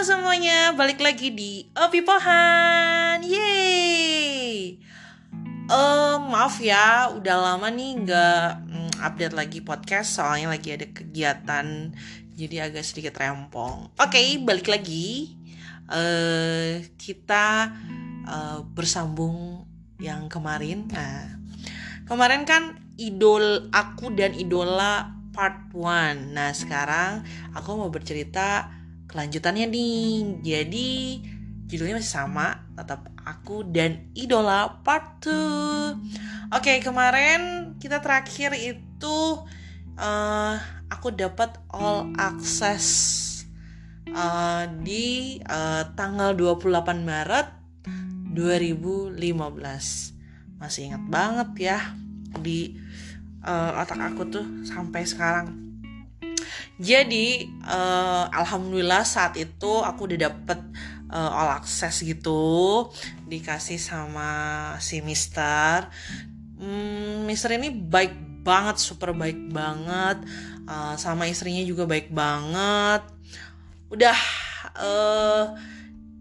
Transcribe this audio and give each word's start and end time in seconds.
Semuanya, 0.00 0.72
balik 0.72 1.04
lagi 1.04 1.28
di 1.28 1.68
Opi 1.76 2.00
Pohan. 2.00 3.20
Yeay. 3.20 4.80
Uh, 5.68 6.16
maaf 6.24 6.56
ya, 6.56 7.12
udah 7.12 7.36
lama 7.36 7.68
nih 7.68 8.00
nggak 8.08 8.48
mm, 8.64 8.90
update 8.96 9.36
lagi 9.36 9.60
podcast 9.60 10.16
soalnya 10.16 10.56
lagi 10.56 10.72
ada 10.72 10.88
kegiatan 10.88 11.92
jadi 12.32 12.72
agak 12.72 12.80
sedikit 12.80 13.20
rempong. 13.20 13.92
Oke, 14.00 14.16
okay, 14.16 14.40
balik 14.40 14.72
lagi. 14.72 15.36
Uh, 15.84 16.80
kita 16.96 17.68
uh, 18.24 18.64
bersambung 18.72 19.68
yang 20.00 20.32
kemarin. 20.32 20.88
Nah, 20.88 21.28
kemarin 22.08 22.48
kan 22.48 22.80
idol 22.96 23.68
aku 23.68 24.16
dan 24.16 24.32
idola 24.32 25.12
part 25.36 25.68
1. 25.76 26.32
Nah, 26.32 26.56
sekarang 26.56 27.20
aku 27.52 27.76
mau 27.76 27.92
bercerita 27.92 28.79
kelanjutannya 29.10 29.66
nih. 29.66 30.06
Jadi 30.40 30.88
judulnya 31.66 31.98
masih 31.98 32.14
sama, 32.14 32.66
tetap 32.78 33.10
aku 33.26 33.66
dan 33.66 34.10
idola 34.14 34.80
part 34.86 35.18
2. 35.26 36.54
Oke, 36.54 36.78
kemarin 36.82 37.74
kita 37.78 37.98
terakhir 38.02 38.54
itu 38.58 39.18
uh, 39.98 40.54
aku 40.90 41.14
dapat 41.14 41.58
all 41.70 42.10
access 42.18 42.86
uh, 44.10 44.66
di 44.82 45.38
uh, 45.46 45.90
tanggal 45.94 46.34
28 46.34 47.06
Maret 47.06 47.48
2015. 48.34 49.14
Masih 50.58 50.90
ingat 50.90 51.04
banget 51.06 51.50
ya 51.70 51.78
di 52.38 52.78
uh, 53.46 53.78
otak 53.78 53.98
aku 53.98 54.26
tuh 54.26 54.46
sampai 54.66 55.06
sekarang 55.06 55.69
jadi 56.80 57.44
uh, 57.68 58.24
alhamdulillah 58.32 59.04
saat 59.04 59.36
itu 59.36 59.84
aku 59.84 60.08
udah 60.08 60.32
dapet 60.32 60.56
uh, 61.12 61.30
all 61.36 61.52
access 61.52 62.00
gitu 62.00 62.88
dikasih 63.28 63.76
sama 63.76 64.30
si 64.80 65.04
Mister. 65.04 65.92
Hmm, 66.56 67.28
Mister 67.28 67.52
ini 67.52 67.68
baik 67.68 68.16
banget, 68.40 68.80
super 68.80 69.12
baik 69.12 69.52
banget. 69.52 70.24
Uh, 70.64 70.96
sama 70.96 71.28
istrinya 71.28 71.60
juga 71.68 71.84
baik 71.84 72.08
banget. 72.16 73.04
Udah 73.92 74.18
uh, 74.80 75.52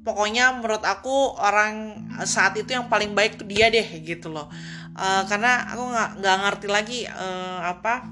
pokoknya 0.04 0.60
menurut 0.60 0.84
aku 0.84 1.40
orang 1.40 2.04
saat 2.28 2.60
itu 2.60 2.76
yang 2.76 2.92
paling 2.92 3.16
baik 3.16 3.40
tuh 3.40 3.48
dia 3.48 3.72
deh 3.72 3.88
gitu 4.04 4.28
loh. 4.28 4.52
Uh, 5.00 5.24
karena 5.32 5.72
aku 5.72 5.84
nggak 6.20 6.38
ngerti 6.44 6.68
lagi 6.68 7.00
uh, 7.08 7.64
apa 7.64 8.12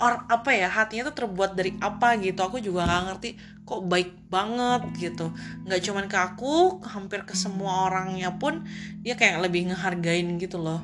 or 0.00 0.24
apa 0.32 0.50
ya 0.56 0.72
hatinya 0.72 1.12
tuh 1.12 1.24
terbuat 1.24 1.52
dari 1.54 1.76
apa 1.78 2.16
gitu. 2.16 2.40
Aku 2.40 2.56
juga 2.58 2.88
nggak 2.88 3.04
ngerti 3.12 3.30
kok 3.68 3.84
baik 3.84 4.32
banget 4.32 4.82
gitu. 4.96 5.28
Nggak 5.68 5.80
cuman 5.84 6.04
ke 6.08 6.18
aku 6.18 6.80
hampir 6.88 7.28
ke 7.28 7.36
semua 7.36 7.92
orangnya 7.92 8.34
pun 8.40 8.64
dia 9.04 9.14
kayak 9.14 9.44
lebih 9.44 9.70
ngehargain 9.70 10.40
gitu 10.40 10.56
loh. 10.56 10.80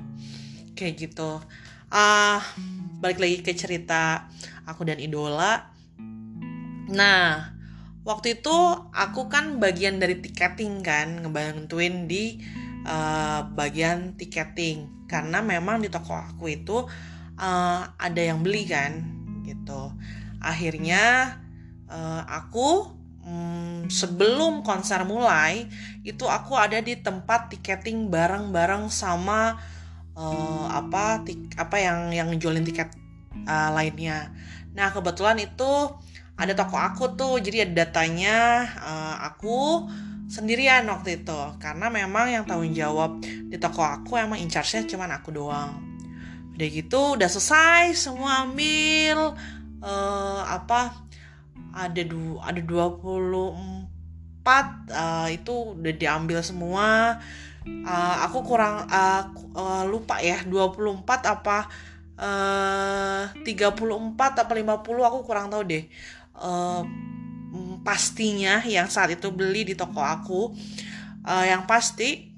Kayak 0.76 1.08
gitu. 1.08 1.40
Ah 1.88 2.38
uh, 2.38 2.40
balik 3.00 3.18
lagi 3.18 3.40
ke 3.40 3.56
cerita 3.56 4.28
aku 4.68 4.84
dan 4.84 5.00
idola. 5.00 5.72
Nah 6.92 7.56
waktu 8.04 8.38
itu 8.38 8.56
aku 8.92 9.32
kan 9.32 9.56
bagian 9.58 9.98
dari 9.98 10.20
tiketing 10.20 10.84
kan 10.84 11.24
ngebantuin 11.24 12.04
di 12.04 12.36
uh, 12.84 13.48
bagian 13.48 14.12
tiketing. 14.20 15.08
Karena 15.08 15.40
memang 15.40 15.80
di 15.80 15.88
toko 15.88 16.12
aku 16.12 16.52
itu 16.52 16.84
uh, 17.40 17.80
ada 17.96 18.20
yang 18.20 18.40
beli 18.42 18.66
kan 18.68 19.04
gitu. 19.46 19.92
Akhirnya 20.40 21.36
uh, 21.88 22.22
aku 22.26 22.92
um, 23.24 23.86
sebelum 23.88 24.60
konser 24.66 25.04
mulai 25.06 25.68
itu 26.02 26.24
aku 26.26 26.56
ada 26.56 26.80
di 26.80 26.98
tempat 26.98 27.52
tiketing 27.52 28.08
bareng-bareng 28.08 28.88
sama 28.92 29.60
uh, 30.16 30.66
apa 30.70 31.22
tik, 31.22 31.54
apa 31.56 31.76
yang 31.80 31.98
yang 32.12 32.28
jualin 32.36 32.64
tiket 32.66 32.90
uh, 33.46 33.70
lainnya. 33.72 34.32
Nah 34.76 34.92
kebetulan 34.92 35.40
itu 35.40 35.72
ada 36.36 36.52
toko 36.52 36.76
aku 36.76 37.16
tuh 37.16 37.40
jadi 37.40 37.64
ada 37.64 37.88
datanya 37.88 38.68
uh, 38.76 39.16
aku 39.32 39.88
sendirian 40.28 40.84
waktu 40.90 41.24
itu. 41.24 41.40
Karena 41.62 41.88
memang 41.88 42.28
yang 42.28 42.44
tanggung 42.44 42.76
jawab 42.76 43.22
di 43.24 43.56
toko 43.56 43.80
aku 43.80 44.20
emang 44.20 44.36
in 44.42 44.52
charge-nya 44.52 44.84
cuman 44.84 45.16
aku 45.16 45.32
doang 45.32 45.95
udah 46.56 46.68
gitu 46.72 47.20
udah 47.20 47.28
selesai 47.28 47.92
semua 48.08 48.48
ambil 48.48 49.36
uh, 49.84 50.40
apa 50.48 51.04
ada 51.76 52.00
du 52.00 52.40
ada 52.40 52.56
24 52.56 52.96
uh, 54.88 55.28
itu 55.28 55.54
udah 55.76 55.92
diambil 55.92 56.40
semua. 56.40 57.20
Uh, 57.66 58.16
aku 58.24 58.46
kurang 58.46 58.88
uh, 58.88 59.28
uh, 59.52 59.84
lupa 59.84 60.22
ya 60.22 60.40
24 60.48 61.04
apa 61.28 61.68
uh, 62.16 63.28
34 63.44 63.76
apa 64.16 64.52
50 64.56 64.80
aku 64.80 65.18
kurang 65.28 65.52
tahu 65.52 65.62
deh. 65.68 65.84
Uh, 66.32 66.80
pastinya 67.84 68.64
yang 68.64 68.88
saat 68.88 69.12
itu 69.12 69.28
beli 69.28 69.68
di 69.68 69.74
toko 69.76 70.00
aku 70.00 70.56
uh, 71.28 71.44
yang 71.44 71.68
pasti 71.68 72.32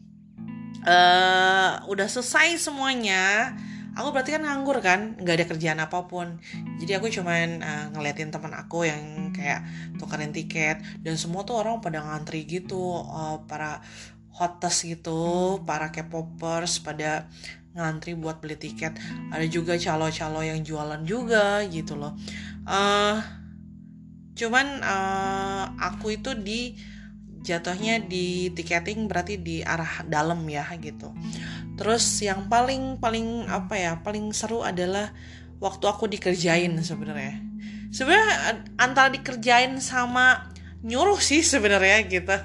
uh, 0.83 1.87
udah 1.87 2.09
selesai 2.11 2.69
semuanya 2.69 3.55
aku 3.99 4.15
berarti 4.15 4.31
kan 4.39 4.47
nganggur 4.47 4.79
kan 4.79 5.19
nggak 5.19 5.35
ada 5.43 5.47
kerjaan 5.51 5.81
apa 5.83 6.07
pun. 6.07 6.39
Jadi 6.79 6.95
aku 6.95 7.11
cuman 7.11 7.59
uh, 7.59 7.87
ngeliatin 7.91 8.31
teman 8.31 8.55
aku 8.55 8.87
yang 8.87 9.35
kayak 9.35 9.67
tukerin 9.99 10.31
tiket. 10.31 10.79
Dan 11.03 11.19
semua 11.19 11.43
tuh 11.43 11.59
orang 11.59 11.83
pada 11.83 11.99
ngantri 11.99 12.47
gitu 12.47 12.79
uh, 13.03 13.43
para 13.51 13.83
hottest 14.39 14.87
gitu 14.87 15.59
para 15.67 15.91
K-popers 15.91 16.79
pada 16.79 17.27
ngantri 17.75 18.15
buat 18.15 18.39
beli 18.39 18.55
tiket. 18.55 18.95
Ada 19.35 19.51
juga 19.51 19.75
calo-calo 19.75 20.47
yang 20.47 20.63
jualan 20.63 21.03
juga 21.03 21.67
gitu 21.67 21.99
loh. 21.99 22.15
Uh, 22.63 23.19
cuman 24.39 24.79
uh, 24.87 25.75
aku 25.75 26.15
itu 26.15 26.39
di 26.39 26.79
jatuhnya 27.49 28.05
di 28.05 28.53
tiketing 28.53 29.09
berarti 29.09 29.41
di 29.41 29.65
arah 29.65 30.05
dalam 30.05 30.45
ya 30.45 30.69
gitu. 30.77 31.09
Terus 31.81 32.05
yang 32.21 32.53
paling 32.53 33.01
paling 33.01 33.49
apa 33.49 33.75
ya 33.81 33.93
paling 34.05 34.37
seru 34.37 34.61
adalah 34.61 35.17
waktu 35.57 35.85
aku 35.89 36.05
dikerjain 36.13 36.77
sebenarnya. 36.85 37.41
Sebenarnya 37.89 38.69
antara 38.77 39.09
dikerjain 39.09 39.81
sama 39.81 40.53
nyuruh 40.85 41.17
sih 41.17 41.41
sebenarnya 41.41 42.05
gitu. 42.05 42.37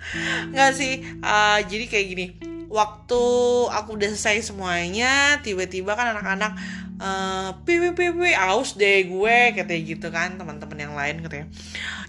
Nggak 0.54 0.70
sih 0.78 1.02
uh, 1.18 1.58
jadi 1.66 1.84
kayak 1.90 2.06
gini 2.06 2.26
waktu 2.72 3.24
aku 3.68 4.00
udah 4.00 4.08
selesai 4.16 4.48
semuanya 4.48 5.44
tiba-tiba 5.44 5.92
kan 5.92 6.16
anak-anak 6.16 6.56
uh, 6.96 7.60
pipi 7.68 7.92
pipi 7.92 8.32
aus 8.32 8.80
deh 8.80 9.04
gue 9.04 9.36
katanya 9.52 9.80
gitu 9.84 10.08
kan 10.08 10.40
teman-teman 10.40 10.78
yang 10.78 10.94
lain 10.96 11.20
katanya. 11.20 11.46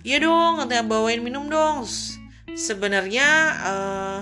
Iya 0.08 0.24
dong 0.24 0.63
katanya 0.63 0.86
bawain 0.88 1.19
minum 1.19 1.52
dong 1.52 1.84
sebenarnya 2.53 3.28
uh, 3.62 4.19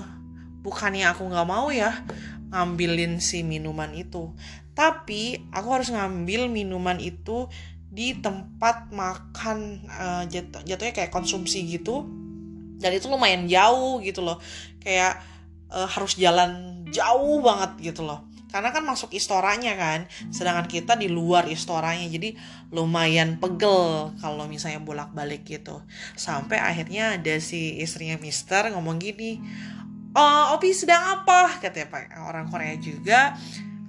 bukannya 0.64 1.08
aku 1.12 1.28
nggak 1.28 1.48
mau 1.48 1.68
ya 1.72 2.04
ngambilin 2.52 3.20
si 3.20 3.44
minuman 3.44 3.92
itu. 3.96 4.32
Tapi 4.72 5.52
aku 5.52 5.68
harus 5.72 5.92
ngambil 5.92 6.48
minuman 6.48 6.98
itu 7.00 7.48
di 7.92 8.16
tempat 8.16 8.92
makan 8.96 9.84
uh, 9.92 10.24
jatuh, 10.28 10.64
jatuhnya 10.64 10.94
kayak 10.96 11.12
konsumsi 11.12 11.68
gitu. 11.68 12.08
Dan 12.82 12.98
itu 12.98 13.12
lumayan 13.12 13.46
jauh 13.46 14.02
gitu 14.02 14.24
loh. 14.24 14.40
Kayak 14.80 15.22
uh, 15.70 15.86
harus 15.86 16.18
jalan 16.18 16.84
jauh 16.92 17.40
banget 17.40 17.92
gitu 17.94 18.04
loh 18.04 18.31
karena 18.52 18.70
kan 18.76 18.84
masuk 18.84 19.16
istoranya 19.16 19.74
kan. 19.80 20.06
Sedangkan 20.30 20.68
kita 20.68 21.00
di 21.00 21.08
luar 21.08 21.48
istoranya. 21.48 22.06
Jadi 22.06 22.36
lumayan 22.70 23.40
pegel 23.42 24.14
kalau 24.20 24.46
misalnya 24.46 24.84
bolak-balik 24.84 25.48
gitu. 25.48 25.82
Sampai 26.20 26.62
akhirnya 26.62 27.18
ada 27.18 27.40
si 27.40 27.80
istrinya 27.80 28.20
Mister 28.20 28.70
ngomong 28.70 29.00
gini 29.02 29.40
oh 30.16 30.56
Opi 30.56 30.76
sedang 30.76 31.22
apa? 31.22 31.60
Katanya 31.60 31.88
pak 31.92 32.04
orang 32.28 32.48
Korea 32.52 32.76
juga. 32.80 33.36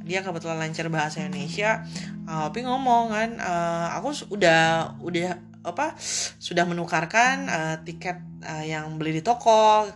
Dia 0.03 0.21
kebetulan 0.27 0.59
lancar 0.59 0.91
bahasa 0.91 1.23
Indonesia. 1.23 1.87
Uh, 2.27 2.51
Opi 2.51 2.67
ngomong 2.67 3.11
kan 3.11 3.31
uh, 3.39 3.87
aku 3.99 4.35
udah 4.35 4.95
udah 5.03 5.39
apa 5.63 5.95
sudah 6.43 6.67
menukarkan 6.67 7.47
uh, 7.47 7.77
tiket 7.87 8.19
uh, 8.43 8.65
yang 8.67 8.99
beli 8.99 9.19
di 9.19 9.23
toko. 9.23 9.87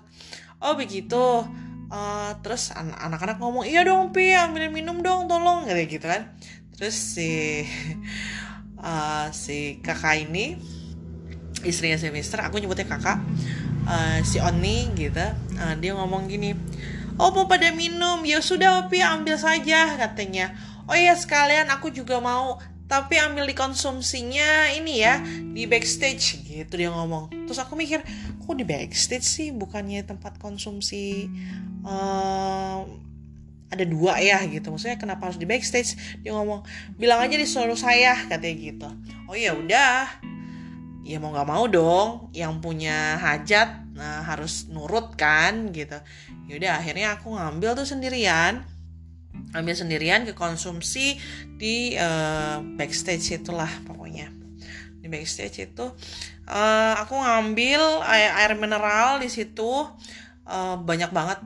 Oh 0.63 0.75
begitu 0.79 1.43
uh, 1.91 2.37
terus 2.41 2.71
an 2.75 2.95
anak-anak 2.95 3.39
ngomong 3.39 3.65
iya 3.67 3.83
dong 3.83 4.15
pi 4.15 4.35
ambil 4.35 4.71
minum 4.71 5.03
dong 5.03 5.27
tolong. 5.31 5.67
Kayak 5.67 5.89
gitu 5.91 6.07
kan. 6.07 6.23
Terus 6.77 6.97
si 6.97 7.65
uh, 8.81 9.29
si 9.47 9.81
kakak 9.83 10.29
ini 10.29 10.57
istrinya 11.67 11.99
si 11.99 12.13
Mister 12.15 12.39
aku 12.45 12.63
nyebutnya 12.63 12.87
kakak 12.87 13.19
uh, 13.89 14.19
si 14.23 14.39
Oni 14.39 14.93
gitu 14.95 15.19
uh, 15.59 15.75
dia 15.81 15.97
ngomong 15.97 16.31
gini 16.31 16.55
oh 17.19 17.33
mau 17.33 17.49
pada 17.49 17.73
minum. 17.73 18.23
Ya 18.23 18.41
sudah 18.41 18.87
pi 18.89 19.01
ambil 19.01 19.37
saja 19.41 19.97
katanya. 19.97 20.53
Oh 20.87 20.95
iya 20.95 21.17
sekalian 21.19 21.67
aku 21.73 21.91
juga 21.91 22.23
mau 22.23 22.61
tapi 22.87 23.19
ambil 23.19 23.51
dikonsumsinya 23.51 24.71
ini 24.79 25.03
ya 25.03 25.19
di 25.27 25.67
backstage 25.67 26.47
gitu 26.47 26.79
dia 26.79 26.91
ngomong. 26.95 27.35
Terus 27.51 27.59
aku 27.59 27.75
mikir 27.75 28.07
kok 28.47 28.57
di 28.57 28.65
backstage 28.65 29.27
sih? 29.27 29.49
Bukannya 29.51 30.07
tempat 30.07 30.39
konsumsi 30.39 31.27
uh, 31.83 32.87
ada 33.67 33.85
dua 33.85 34.23
ya 34.23 34.39
gitu. 34.47 34.71
Maksudnya 34.71 34.97
kenapa 34.97 35.27
harus 35.27 35.39
di 35.39 35.45
backstage? 35.45 36.23
Dia 36.23 36.33
ngomong 36.33 36.63
bilang 36.95 37.19
aja 37.19 37.35
di 37.35 37.47
seluruh 37.47 37.77
saya 37.77 38.15
katanya 38.31 38.55
gitu. 38.55 38.89
Oh 39.27 39.35
ya 39.35 39.53
udah. 39.53 40.23
Ya 41.07 41.23
mau 41.23 41.31
nggak 41.31 41.47
mau 41.51 41.65
dong 41.71 42.35
yang 42.35 42.59
punya 42.59 43.19
hajat 43.23 43.87
nah 43.97 44.23
harus 44.23 44.71
nurut 44.71 45.19
kan 45.19 45.75
gitu. 45.75 45.99
Yaudah 46.47 46.79
akhirnya 46.79 47.19
aku 47.19 47.35
ngambil 47.35 47.75
tuh 47.83 47.87
sendirian. 47.89 48.63
Ambil 49.53 49.77
sendirian 49.77 50.25
ke 50.25 50.33
konsumsi 50.33 51.19
di 51.59 51.93
uh, 51.97 52.61
backstage 52.77 53.37
itulah 53.37 53.69
pokoknya 53.85 54.36
di 55.07 55.09
backstage 55.09 55.71
itu 55.71 55.87
uh, 56.51 56.95
aku 56.99 57.15
ngambil 57.15 58.03
air, 58.07 58.35
air 58.43 58.53
mineral 58.59 59.23
di 59.23 59.31
situ 59.31 59.87
uh, 60.47 60.77
banyak 60.79 61.11
banget. 61.15 61.39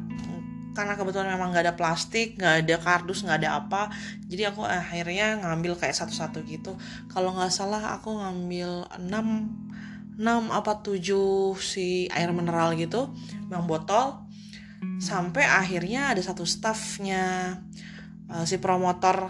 Karena 0.70 0.94
kebetulan 0.94 1.34
memang 1.34 1.50
nggak 1.50 1.66
ada 1.66 1.74
plastik 1.76 2.38
nggak 2.38 2.64
ada 2.64 2.76
kardus 2.80 3.26
nggak 3.26 3.38
ada 3.44 3.50
apa. 3.60 3.82
Jadi 4.30 4.42
aku 4.48 4.64
akhirnya 4.64 5.42
ngambil 5.42 5.76
kayak 5.76 5.98
satu-satu 5.98 6.46
gitu. 6.46 6.78
Kalau 7.10 7.34
nggak 7.34 7.52
salah 7.52 7.98
aku 7.98 8.16
ngambil 8.16 8.86
6 8.96 10.20
6 10.20 10.52
apa 10.52 10.72
7 10.84 11.56
si 11.58 12.06
air 12.12 12.30
mineral 12.30 12.76
gitu 12.78 13.10
yang 13.50 13.66
botol. 13.66 14.24
Sampai 15.02 15.44
akhirnya 15.44 16.16
ada 16.16 16.22
satu 16.24 16.48
staffnya 16.48 17.56
uh, 18.30 18.44
si 18.46 18.56
promotor 18.62 19.28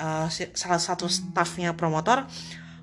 uh, 0.00 0.26
si, 0.32 0.48
salah 0.56 0.80
satu 0.80 1.06
staffnya 1.06 1.76
promotor 1.76 2.26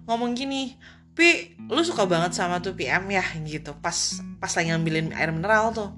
ngomong 0.08 0.34
gini 0.34 0.74
Pi 1.18 1.58
lu 1.66 1.82
suka 1.82 2.06
banget 2.06 2.38
sama 2.38 2.62
tuh 2.62 2.78
PM 2.78 3.10
ya? 3.10 3.26
Gitu 3.42 3.74
pas 3.82 4.22
pas 4.38 4.54
lagi 4.54 4.70
ngambilin 4.70 5.18
air 5.18 5.34
mineral 5.34 5.74
tuh. 5.74 5.90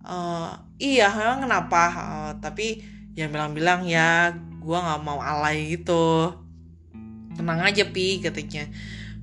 Uh, 0.00 0.56
iya 0.80 1.12
memang 1.12 1.44
kenapa? 1.44 1.82
Uh, 1.92 2.30
tapi 2.40 2.80
yang 3.12 3.28
bilang-bilang 3.28 3.84
ya 3.84 4.32
gue 4.32 4.78
nggak 4.80 5.04
mau 5.04 5.20
alay 5.20 5.76
gitu. 5.76 6.32
Tenang 7.36 7.60
aja 7.60 7.84
pi 7.84 8.24
katanya 8.24 8.64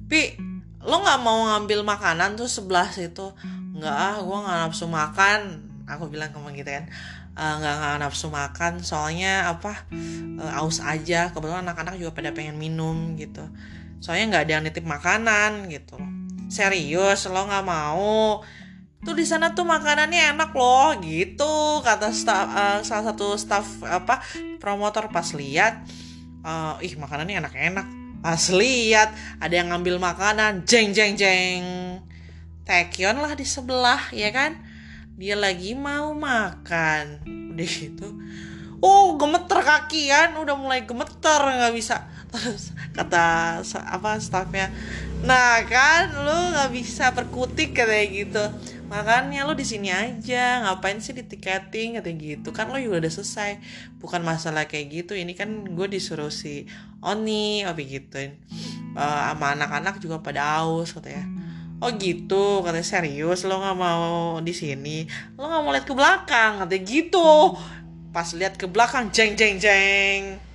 pi 0.06 0.38
lo 0.86 1.02
nggak 1.02 1.20
mau 1.26 1.50
ngambil 1.50 1.82
makanan 1.82 2.38
tuh 2.38 2.46
sebelah 2.46 2.94
situ? 2.94 3.34
Nggak 3.74 3.98
ah 3.98 4.22
gue 4.22 4.38
nggak 4.38 4.58
nafsu 4.70 4.86
makan. 4.86 5.66
Aku 5.90 6.14
bilang 6.14 6.30
kamu 6.30 6.62
gitu 6.62 6.78
kan 6.78 6.86
eh, 7.34 7.54
nggak 7.58 7.74
uh, 7.74 7.80
nggak 7.82 7.96
nafsu 8.06 8.30
makan 8.30 8.86
soalnya 8.86 9.50
apa 9.50 9.90
uh, 10.38 10.62
aus 10.62 10.78
aja. 10.78 11.34
Kebetulan 11.34 11.66
anak-anak 11.66 11.98
juga 11.98 12.14
pada 12.14 12.30
pengen 12.38 12.62
minum 12.62 13.18
gitu 13.18 13.50
soalnya 13.98 14.26
nggak 14.38 14.44
ada 14.48 14.52
yang 14.60 14.64
nitip 14.66 14.86
makanan 14.86 15.70
gitu. 15.72 15.98
Serius 16.48 17.28
lo 17.28 17.44
nggak 17.44 17.66
mau? 17.66 18.42
Tuh 19.04 19.14
di 19.14 19.24
sana 19.24 19.54
tuh 19.54 19.64
makanannya 19.64 20.34
enak 20.36 20.52
loh 20.58 20.98
gitu 21.00 21.86
kata 21.86 22.10
staff 22.12 22.48
uh, 22.50 22.80
salah 22.82 23.14
satu 23.14 23.38
staff 23.38 23.68
apa 23.86 24.24
promotor. 24.58 25.12
Pas 25.14 25.28
lihat 25.36 25.86
uh, 26.42 26.82
ih 26.82 26.98
makanannya 26.98 27.40
enak-enak. 27.44 27.88
Pas 28.24 28.44
lihat 28.52 29.14
ada 29.38 29.54
yang 29.54 29.70
ngambil 29.70 30.02
makanan 30.02 30.66
jeng 30.66 30.92
jeng 30.96 31.14
jeng. 31.14 31.64
Tekion 32.68 33.22
lah 33.24 33.38
di 33.38 33.46
sebelah 33.48 34.12
ya 34.12 34.28
kan? 34.34 34.60
Dia 35.16 35.40
lagi 35.40 35.78
mau 35.78 36.12
makan. 36.12 37.24
Udah 37.54 37.68
gitu. 37.68 38.08
Oh 38.78 39.18
gemeter 39.18 39.62
kaki 39.62 40.14
kan 40.14 40.38
udah 40.38 40.54
mulai 40.54 40.86
gemeter 40.86 41.42
nggak 41.42 41.74
bisa 41.74 42.06
terus 42.28 42.76
kata 42.92 43.62
apa 43.64 44.20
staffnya 44.20 44.68
nah 45.24 45.64
kan 45.64 46.12
lu 46.14 46.38
nggak 46.54 46.70
bisa 46.76 47.16
perkutik 47.16 47.74
kayak 47.74 48.08
gitu. 48.14 48.46
Makanya 48.88 49.44
lu 49.44 49.52
di 49.52 49.68
sini 49.68 49.92
aja 49.92 50.64
ngapain 50.64 51.04
sih 51.04 51.12
di 51.12 51.28
tiketing 51.28 52.00
katanya 52.00 52.18
gitu. 52.24 52.50
Kan 52.56 52.72
lo 52.72 52.80
juga 52.80 53.04
udah 53.04 53.12
selesai. 53.12 53.60
Bukan 54.00 54.24
masalah 54.24 54.64
kayak 54.64 55.04
gitu. 55.04 55.12
Ini 55.12 55.36
kan 55.36 55.76
gue 55.76 55.88
disuruh 55.92 56.32
si 56.32 56.72
Oni 57.04 57.68
apa 57.68 57.84
gitu. 57.84 58.32
Uh, 58.96 59.22
sama 59.36 59.60
anak-anak 59.60 60.00
juga 60.00 60.24
pada 60.24 60.64
aus 60.64 60.96
katanya. 60.96 61.28
Oh 61.84 61.92
gitu. 61.92 62.64
Katanya 62.64 62.88
serius 62.88 63.44
lo 63.44 63.60
nggak 63.60 63.76
mau 63.76 64.40
di 64.40 64.56
sini. 64.56 65.04
Lo 65.36 65.52
nggak 65.52 65.62
mau 65.68 65.72
lihat 65.76 65.86
ke 65.86 65.92
belakang 65.92 66.64
katanya 66.64 66.84
gitu. 66.88 67.60
Pas 68.16 68.32
lihat 68.40 68.56
ke 68.56 68.72
belakang 68.72 69.12
jeng 69.12 69.36
jeng 69.36 69.60
jeng 69.60 70.47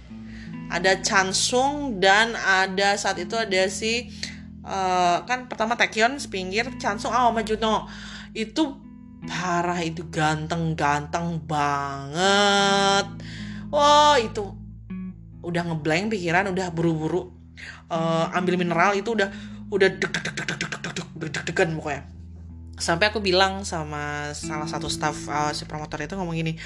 ada 0.72 1.04
Chansung 1.04 2.00
dan 2.00 2.32
ada 2.32 2.96
saat 2.96 3.20
itu 3.20 3.36
ada 3.36 3.68
si 3.68 4.08
uh, 4.64 5.20
kan 5.28 5.44
pertama 5.44 5.76
Taekyon 5.76 6.16
sepinggir 6.16 6.64
Chansung 6.80 7.12
ah 7.12 7.28
sama 7.28 7.44
Juno. 7.44 7.84
Itu 8.32 8.80
parah 9.28 9.84
itu 9.84 10.08
ganteng-ganteng 10.08 11.44
banget. 11.44 13.06
Wah 13.68 14.16
itu 14.16 14.56
udah 15.44 15.62
ngeblank 15.68 16.16
pikiran 16.16 16.48
udah 16.48 16.72
buru-buru 16.72 17.28
uh, 17.92 18.30
ambil 18.32 18.56
mineral 18.56 18.96
itu 18.96 19.12
udah 19.12 19.28
udah 19.68 19.88
deg 19.92 20.08
deg 20.08 20.24
deg 20.24 20.34
deg 20.40 20.56
deg 20.56 20.72
deg 20.72 21.30
deg-degan 21.36 21.76
pokoknya. 21.76 22.02
Sampai 22.80 23.12
aku 23.12 23.20
bilang 23.20 23.62
sama 23.68 24.32
salah 24.32 24.66
satu 24.66 24.88
staff 24.88 25.28
uh, 25.28 25.52
si 25.52 25.68
promotor 25.68 26.00
itu 26.00 26.16
ngomong 26.16 26.34
gini 26.34 26.56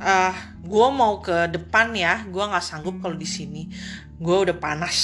uh, 0.00 0.34
gue 0.64 0.88
mau 0.92 1.20
ke 1.20 1.50
depan 1.52 1.92
ya. 1.92 2.24
Gue 2.28 2.44
nggak 2.44 2.64
sanggup 2.64 3.00
kalau 3.00 3.16
di 3.16 3.28
sini. 3.28 3.68
Gue 4.16 4.48
udah 4.48 4.56
panas 4.56 4.96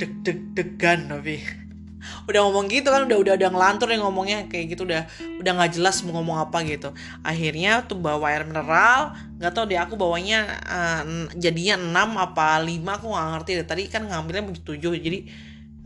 deg-deg-degan 0.00 1.12
tapi 1.12 1.66
udah 2.26 2.40
ngomong 2.46 2.66
gitu 2.70 2.88
kan 2.90 3.06
udah 3.06 3.18
udah 3.18 3.34
udah 3.38 3.50
ngelantur 3.50 3.88
yang 3.90 4.02
ngomongnya 4.06 4.46
kayak 4.50 4.74
gitu 4.74 4.86
udah 4.86 5.06
udah 5.42 5.52
nggak 5.58 5.78
jelas 5.78 6.02
mau 6.06 6.18
ngomong 6.18 6.38
apa 6.48 6.62
gitu. 6.66 6.90
Akhirnya 7.22 7.86
tuh 7.86 7.98
bawa 7.98 8.34
air 8.34 8.46
mineral 8.46 9.14
nggak 9.38 9.52
tau 9.52 9.64
deh 9.66 9.78
aku 9.78 9.94
bawanya 9.98 10.46
uh, 10.66 11.02
jadinya 11.34 11.76
6 11.78 12.24
apa 12.30 12.62
5 12.62 12.82
aku 12.82 13.06
nggak 13.10 13.26
ngerti 13.36 13.50
deh. 13.62 13.66
Tadi 13.66 13.82
kan 13.90 14.02
ngambilnya 14.06 14.44
begitu 14.46 14.64
tujuh 14.74 14.92
jadi 14.98 15.18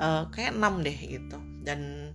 uh, 0.01 0.23
kayak 0.33 0.57
6 0.57 0.87
deh 0.87 0.99
gitu. 1.21 1.39
Dan 1.61 2.13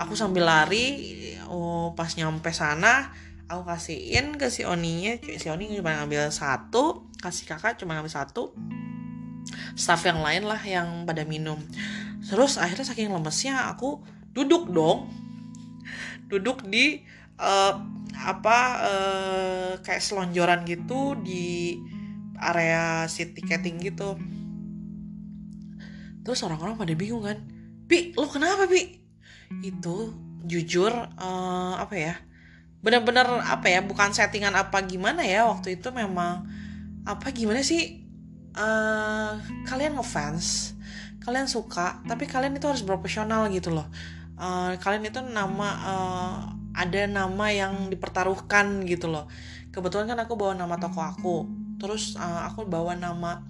aku 0.00 0.12
sambil 0.16 0.48
lari 0.48 1.16
oh 1.48 1.92
pas 1.96 2.08
nyampe 2.16 2.52
sana 2.52 3.12
aku 3.48 3.64
kasihin 3.64 4.36
ke 4.36 4.52
si 4.52 4.62
Oninya 4.68 5.16
si 5.24 5.48
Oni 5.48 5.72
cuma 5.72 5.96
ngambil 5.96 6.28
satu 6.28 7.08
kasih 7.18 7.48
kakak 7.48 7.80
cuma 7.80 7.98
ngambil 7.98 8.12
satu. 8.12 8.52
Staff 9.74 10.04
yang 10.04 10.20
lain 10.20 10.44
lah 10.44 10.60
yang 10.60 11.08
pada 11.08 11.24
minum. 11.24 11.56
Terus 12.28 12.60
akhirnya 12.60 12.84
saking 12.84 13.08
lemesnya 13.08 13.72
aku 13.72 14.04
duduk 14.36 14.68
dong. 14.68 15.08
Duduk 16.28 16.68
di 16.68 17.00
uh, 17.40 17.74
apa 18.18 18.58
uh, 18.84 19.70
kayak 19.80 20.04
selonjoran 20.04 20.68
gitu 20.68 21.16
di 21.16 21.80
area 22.36 23.08
seat 23.08 23.32
ticketing 23.32 23.80
gitu. 23.80 24.20
Terus 26.22 26.44
orang-orang 26.44 26.76
pada 26.76 26.92
bingung 26.92 27.24
kan 27.24 27.40
pi 27.88 28.12
lo 28.12 28.28
kenapa 28.28 28.68
pi? 28.68 29.00
Itu 29.64 30.12
jujur 30.44 30.92
uh, 30.92 31.74
apa 31.80 31.96
ya 31.96 32.14
bener-bener 32.78 33.26
apa 33.42 33.66
ya 33.66 33.82
bukan 33.82 34.14
settingan 34.14 34.54
apa 34.54 34.86
gimana 34.86 35.26
ya 35.26 35.46
waktu 35.50 35.80
itu 35.80 35.90
memang 35.90 36.46
apa 37.02 37.26
gimana 37.34 37.58
sih 37.64 38.06
uh, 38.54 39.34
kalian 39.66 39.98
ngefans 39.98 40.78
kalian 41.28 41.44
suka 41.44 42.00
tapi 42.08 42.24
kalian 42.24 42.56
itu 42.56 42.64
harus 42.64 42.80
profesional 42.80 43.44
gitu 43.52 43.68
loh. 43.68 43.84
Uh, 44.38 44.78
kalian 44.80 45.12
itu 45.12 45.20
nama 45.20 45.68
uh, 45.84 46.34
ada 46.72 47.04
nama 47.04 47.52
yang 47.52 47.92
dipertaruhkan 47.92 48.86
gitu 48.88 49.12
loh. 49.12 49.28
Kebetulan 49.68 50.08
kan 50.08 50.18
aku 50.24 50.40
bawa 50.40 50.56
nama 50.56 50.80
toko 50.80 51.04
aku 51.04 51.36
terus 51.76 52.16
uh, 52.16 52.48
aku 52.48 52.64
bawa 52.64 52.96
nama 52.96 53.44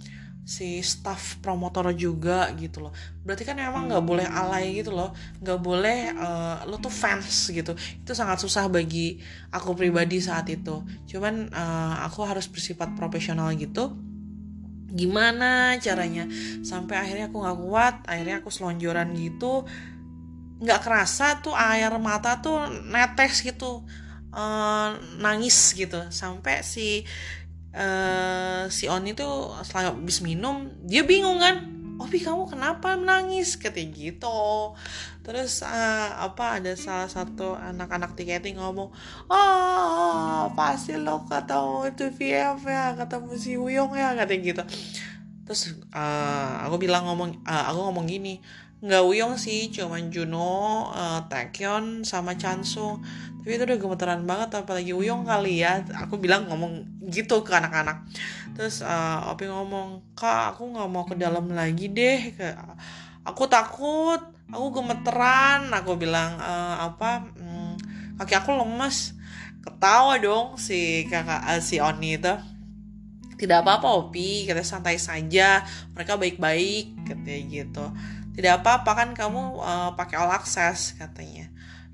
si 0.48 0.80
staff 0.80 1.44
promotor 1.44 1.92
juga 1.92 2.48
gitu 2.56 2.88
loh. 2.88 2.92
Berarti 3.20 3.44
kan 3.44 3.52
memang 3.60 3.92
nggak 3.92 4.00
boleh 4.00 4.24
alay 4.24 4.80
gitu 4.80 4.96
loh. 4.96 5.12
Nggak 5.44 5.60
boleh 5.60 5.98
uh, 6.16 6.64
lo 6.64 6.80
tuh 6.80 6.88
fans 6.88 7.52
gitu. 7.52 7.76
Itu 7.76 8.16
sangat 8.16 8.40
susah 8.40 8.64
bagi 8.72 9.20
aku 9.52 9.76
pribadi 9.76 10.24
saat 10.24 10.48
itu. 10.48 10.80
Cuman 11.04 11.52
uh, 11.52 12.00
aku 12.08 12.24
harus 12.24 12.48
bersifat 12.48 12.96
profesional 12.96 13.52
gitu. 13.60 13.92
Gimana 14.88 15.76
caranya? 15.84 16.24
Sampai 16.64 16.96
akhirnya 16.96 17.28
aku 17.28 17.44
nggak 17.44 17.58
kuat 17.68 17.94
akhirnya 18.08 18.40
aku 18.40 18.48
selonjoran 18.48 19.12
gitu. 19.20 19.68
Nggak 20.64 20.80
kerasa 20.80 21.44
tuh 21.44 21.52
air 21.52 21.92
mata 22.00 22.40
tuh 22.40 22.56
netes 22.88 23.44
gitu. 23.44 23.84
Uh, 24.32 24.96
nangis 25.20 25.76
gitu. 25.76 26.08
Sampai 26.08 26.64
si 26.64 27.04
uh, 27.74 28.68
si 28.72 28.88
Oni 28.88 29.12
tuh 29.12 29.52
setelah 29.64 29.92
habis 29.92 30.20
minum 30.24 30.68
dia 30.84 31.04
bingung 31.04 31.40
kan. 31.40 31.76
Opi 31.98 32.22
kamu 32.22 32.46
kenapa 32.46 32.94
menangis 32.94 33.58
katanya 33.58 33.90
gitu. 33.90 34.72
Terus 35.26 35.66
uh, 35.66 36.10
apa 36.22 36.62
ada 36.62 36.78
salah 36.78 37.10
satu 37.10 37.58
anak-anak 37.58 38.14
tiketing 38.14 38.56
ngomong 38.62 38.94
oh 39.26 40.40
pasti 40.54 40.94
lo 40.94 41.26
ketemu 41.26 41.90
itu 41.90 42.04
VF 42.14 42.60
ya 42.62 42.94
ketemu 42.94 43.30
si 43.34 43.58
Wuyong 43.58 43.92
ya 43.98 44.14
katanya 44.14 44.42
gitu. 44.54 44.62
Terus 45.42 45.74
uh, 45.90 46.62
aku 46.70 46.78
bilang 46.78 47.10
ngomong 47.10 47.42
uh, 47.42 47.64
aku 47.66 47.82
ngomong 47.90 48.06
gini 48.06 48.38
nggak 48.78 49.02
Uyong 49.10 49.34
sih 49.42 49.74
cuman 49.74 50.06
Juno 50.14 50.86
uh, 50.94 51.26
Taekyon 51.26 52.06
sama 52.06 52.38
Chansung 52.38 53.02
tapi 53.48 53.56
itu 53.56 53.64
udah 53.64 53.80
gemeteran 53.80 54.28
banget 54.28 54.60
apalagi 54.60 54.92
Uyong 54.92 55.24
kali 55.24 55.64
ya. 55.64 55.80
Aku 56.04 56.20
bilang 56.20 56.52
ngomong 56.52 56.84
gitu 57.08 57.40
ke 57.40 57.56
anak-anak. 57.56 58.04
Terus 58.52 58.84
uh, 58.84 59.24
Opi 59.32 59.48
ngomong 59.48 60.04
kak 60.12 60.52
aku 60.52 60.68
nggak 60.68 60.88
mau 60.92 61.08
ke 61.08 61.16
dalam 61.16 61.48
lagi 61.56 61.88
deh. 61.88 62.36
Aku 63.24 63.48
takut 63.48 64.20
aku 64.52 64.66
gemeteran. 64.68 65.72
Aku 65.72 65.96
bilang 65.96 66.36
uh, 66.36 66.92
apa 66.92 67.24
hmm, 67.24 67.72
kaki 68.20 68.36
aku 68.36 68.52
lemes. 68.52 69.16
Ketawa 69.64 70.20
dong 70.20 70.60
si 70.60 71.08
kakak 71.08 71.40
uh, 71.48 71.64
si 71.64 71.80
Oni 71.80 72.20
itu. 72.20 72.34
Tidak 73.40 73.64
apa-apa 73.64 73.96
Opi 73.96 74.44
kita 74.44 74.60
santai 74.60 75.00
saja 75.00 75.64
mereka 75.96 76.20
baik-baik 76.20 77.00
katanya 77.08 77.40
gitu. 77.48 77.84
Tidak 78.36 78.60
apa-apa 78.60 78.92
kan 78.92 79.08
kamu 79.16 79.56
uh, 79.56 79.96
pakai 79.96 80.20
all 80.20 80.36
access 80.36 80.92
katanya 81.00 81.48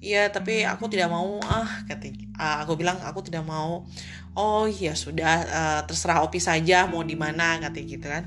iya 0.04 0.28
tapi 0.28 0.68
aku 0.68 0.84
tidak 0.92 1.08
mau 1.08 1.40
ah 1.48 1.64
katanya 1.88 2.28
uh, 2.36 2.56
aku 2.62 2.76
bilang 2.76 3.00
aku 3.00 3.24
tidak 3.24 3.48
mau. 3.48 3.88
Oh 4.36 4.68
ya 4.68 4.92
sudah 4.92 5.34
uh, 5.46 5.80
terserah 5.88 6.20
opi 6.26 6.42
saja 6.42 6.84
mau 6.84 7.00
di 7.00 7.16
mana 7.16 7.56
katanya 7.64 7.86
gitu 7.88 8.06
kan. 8.12 8.24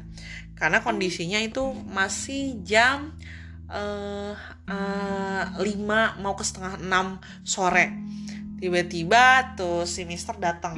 Karena 0.58 0.82
kondisinya 0.82 1.38
itu 1.38 1.62
masih 1.86 2.66
jam 2.66 3.14
uh, 3.70 4.34
uh, 4.66 5.44
5 5.54 5.64
mau 6.24 6.34
ke 6.34 6.44
setengah 6.44 6.82
6 6.82 7.46
sore. 7.46 7.94
Tiba-tiba 8.58 9.54
tuh 9.54 9.86
si 9.86 10.02
Mister 10.10 10.34
datang. 10.42 10.76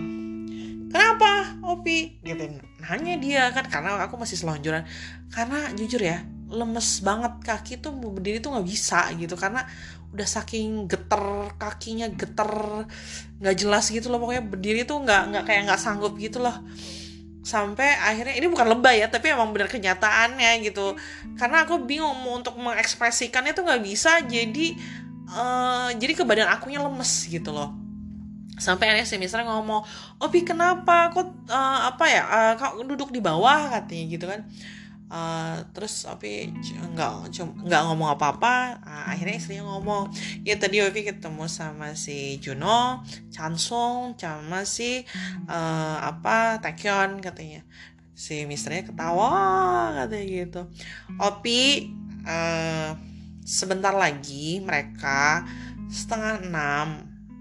Kenapa 0.89 1.53
Opi? 1.63 2.17
Gitu 2.25 2.59
nanya 2.81 3.15
dia 3.21 3.43
kan 3.53 3.69
karena 3.69 3.95
aku 4.01 4.17
masih 4.17 4.35
selonjoran. 4.35 4.83
Karena 5.29 5.69
jujur 5.77 6.01
ya 6.01 6.25
lemes 6.49 7.05
banget 7.05 7.45
kaki 7.45 7.77
tuh 7.77 7.93
berdiri 7.93 8.41
tuh 8.41 8.51
nggak 8.57 8.67
bisa 8.67 9.05
gitu. 9.15 9.37
Karena 9.37 9.63
udah 10.09 10.27
saking 10.27 10.89
geter 10.89 11.53
kakinya 11.61 12.09
geter 12.09 12.85
nggak 13.37 13.55
jelas 13.55 13.93
gitu 13.93 14.09
loh 14.09 14.17
pokoknya 14.17 14.41
berdiri 14.41 14.81
tuh 14.81 14.97
nggak 15.05 15.21
nggak 15.29 15.43
kayak 15.45 15.61
nggak 15.69 15.81
sanggup 15.81 16.17
gitu 16.17 16.41
loh. 16.41 16.55
Sampai 17.45 17.97
akhirnya 17.97 18.35
ini 18.37 18.45
bukan 18.49 18.67
lebay 18.67 19.01
ya 19.01 19.07
tapi 19.09 19.31
emang 19.31 19.53
benar 19.53 19.69
kenyataannya 19.69 20.65
gitu. 20.65 20.97
Karena 21.37 21.65
aku 21.65 21.81
bingung 21.85 22.13
mau 22.25 22.37
untuk 22.37 22.57
mengekspresikannya 22.57 23.53
tuh 23.53 23.63
nggak 23.65 23.81
bisa 23.85 24.21
jadi 24.25 24.67
uh, 25.33 25.89
jadi 25.93 26.13
ke 26.17 26.23
badan 26.25 26.49
akunya 26.49 26.81
lemes 26.81 27.29
gitu 27.29 27.53
loh. 27.53 27.77
Sampai 28.59 28.91
akhirnya 28.91 29.07
si 29.07 29.15
misalnya 29.15 29.55
ngomong 29.55 29.87
Opi 30.19 30.43
kenapa? 30.43 31.15
Kok 31.15 31.47
uh, 31.47 31.79
apa 31.95 32.05
ya 32.11 32.23
uh, 32.27 32.53
kau 32.59 32.83
duduk 32.83 33.13
di 33.13 33.23
bawah? 33.23 33.71
katanya 33.71 34.05
gitu 34.09 34.25
kan 34.27 34.43
Uh, 35.09 35.65
terus 35.73 36.05
Opi 36.05 36.53
nggak 36.93 37.33
nggak 37.65 37.81
ngomong 37.89 38.13
apa-apa. 38.13 38.77
Uh, 38.85 39.03
akhirnya 39.09 39.41
istrinya 39.41 39.65
ngomong 39.73 40.13
ya 40.45 40.55
tadi 40.61 40.85
Opi 40.85 41.01
ketemu 41.01 41.49
sama 41.49 41.97
si 41.97 42.37
Juno 42.37 43.01
Chansung 43.33 44.13
sama 44.21 44.69
si 44.69 45.01
uh, 45.49 45.97
apa 46.05 46.61
Taekyon 46.61 47.25
katanya. 47.25 47.65
Si 48.13 48.45
misternya 48.45 48.85
ketawa 48.85 49.97
katanya 49.97 50.25
gitu. 50.29 50.61
Opi 51.17 51.89
uh, 52.29 52.93
sebentar 53.49 53.97
lagi 53.97 54.61
mereka 54.61 55.41
setengah 55.89 56.45
enam 56.45 56.87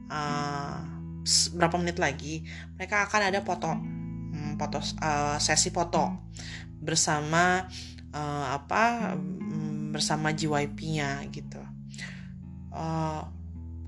uh, 0.09 0.81
berapa 1.29 1.77
menit 1.77 2.01
lagi 2.01 2.41
mereka 2.81 3.05
akan 3.05 3.29
ada 3.29 3.45
foto 3.45 3.69
hmm, 3.77 4.57
foto 4.57 4.81
uh, 4.81 5.37
sesi 5.37 5.69
foto 5.69 6.33
bersama 6.89 7.69
uh, 8.17 8.47
apa 8.57 9.13
um, 9.21 9.93
bersama 9.93 10.33
JYP-nya 10.33 11.21
gitu. 11.29 11.61
Uh, 12.73 13.29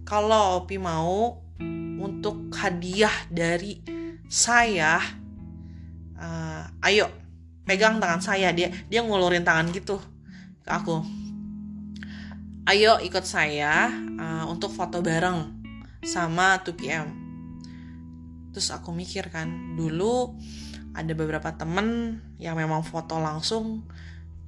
kalau 0.05 0.61
Opi 0.61 0.77
mau 0.77 1.41
untuk 2.01 2.53
hadiah 2.53 3.13
dari 3.33 3.81
saya, 4.29 5.01
uh, 6.21 6.65
ayo 6.85 7.09
pegang 7.65 7.97
tangan 7.97 8.21
saya 8.21 8.53
dia 8.53 8.69
dia 8.93 9.01
ngulurin 9.01 9.49
tangan 9.49 9.73
gitu 9.73 9.97
ke 10.61 10.69
aku. 10.69 11.01
Ayo 12.69 13.01
ikut 13.01 13.25
saya 13.25 13.89
uh, 14.21 14.45
untuk 14.53 14.69
foto 14.77 15.01
bareng 15.01 15.57
sama 16.05 16.61
2PM. 16.61 17.09
Terus 18.51 18.69
aku 18.75 18.91
mikir 18.91 19.31
kan, 19.31 19.79
dulu 19.79 20.35
ada 20.97 21.13
beberapa 21.15 21.55
temen 21.55 22.19
yang 22.43 22.59
memang 22.59 22.83
foto 22.83 23.23
langsung 23.23 23.87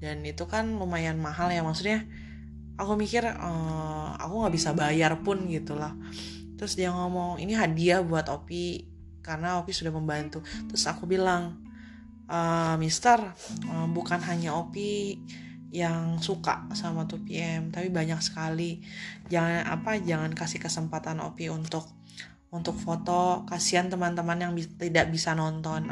dan 0.03 0.27
itu 0.27 0.43
kan 0.51 0.67
lumayan 0.67 1.19
mahal 1.23 1.47
ya 1.55 1.63
maksudnya 1.63 2.03
aku 2.75 2.99
mikir 2.99 3.23
uh, 3.23 4.19
aku 4.19 4.43
nggak 4.43 4.55
bisa 4.55 4.71
bayar 4.75 5.23
pun 5.23 5.47
gitu 5.47 5.79
lah. 5.79 5.95
Terus 6.59 6.79
dia 6.79 6.95
ngomong 6.95 7.43
ini 7.43 7.59
hadiah 7.59 8.03
buat 8.03 8.31
Opi 8.31 8.87
karena 9.23 9.59
Opi 9.63 9.75
sudah 9.75 9.91
membantu. 9.91 10.43
Terus 10.71 10.87
aku 10.87 11.11
bilang 11.11 11.59
e, 12.31 12.39
Mister 12.79 13.19
uh, 13.67 13.89
bukan 13.91 14.23
hanya 14.23 14.55
Opi 14.55 15.19
yang 15.75 16.23
suka 16.23 16.69
sama 16.79 17.11
2PM 17.11 17.75
tapi 17.75 17.91
banyak 17.91 18.23
sekali. 18.23 18.79
Jangan 19.27 19.67
apa 19.67 19.99
jangan 19.99 20.31
kasih 20.39 20.63
kesempatan 20.63 21.19
Opi 21.19 21.51
untuk 21.51 21.83
untuk 22.53 22.77
foto 22.77 23.49
kasihan 23.49 23.89
teman-teman 23.89 24.39
yang 24.39 24.53
bi 24.53 24.69
tidak 24.69 25.09
bisa 25.09 25.33
nonton 25.33 25.89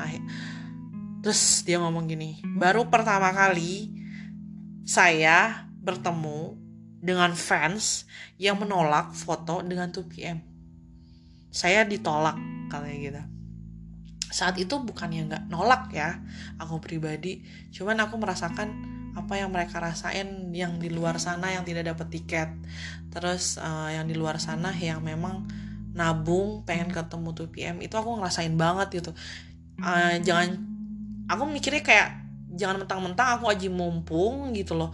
terus 1.24 1.64
dia 1.64 1.80
ngomong 1.80 2.06
gini 2.06 2.44
baru 2.60 2.86
pertama 2.92 3.32
kali 3.32 3.88
saya 4.84 5.66
bertemu 5.80 6.54
dengan 7.00 7.32
fans 7.32 8.04
yang 8.36 8.60
menolak 8.60 9.16
foto 9.16 9.64
dengan 9.64 9.88
2PM 9.88 10.50
saya 11.50 11.82
ditolak 11.82 12.38
katanya 12.70 12.98
gitu. 13.02 13.22
Saat 14.30 14.62
itu 14.62 14.78
bukannya 14.78 15.26
nggak 15.26 15.44
nolak 15.50 15.90
ya 15.90 16.22
aku 16.62 16.78
pribadi. 16.78 17.42
Cuman 17.74 17.98
aku 17.98 18.14
merasakan 18.22 18.70
apa 19.18 19.34
yang 19.42 19.50
mereka 19.50 19.82
rasain 19.82 20.54
yang 20.54 20.78
di 20.78 20.86
luar 20.86 21.18
sana 21.18 21.50
yang 21.50 21.66
tidak 21.66 21.90
dapat 21.90 22.06
tiket. 22.14 22.50
Terus 23.10 23.58
uh, 23.58 23.90
yang 23.90 24.06
di 24.06 24.14
luar 24.14 24.38
sana 24.38 24.70
yang 24.70 25.02
memang 25.02 25.50
nabung 25.90 26.62
pengen 26.62 26.90
ketemu 26.90 27.28
tuh 27.34 27.46
PM 27.50 27.82
itu 27.82 27.94
aku 27.94 28.20
ngerasain 28.20 28.54
banget 28.54 29.02
gitu. 29.02 29.10
Uh, 29.80 30.20
jangan 30.22 30.60
aku 31.26 31.46
mikirnya 31.48 31.82
kayak 31.82 32.08
jangan 32.54 32.82
mentang-mentang 32.82 33.38
aku 33.38 33.50
aja 33.50 33.66
mumpung 33.70 34.54
gitu 34.54 34.78
loh. 34.78 34.90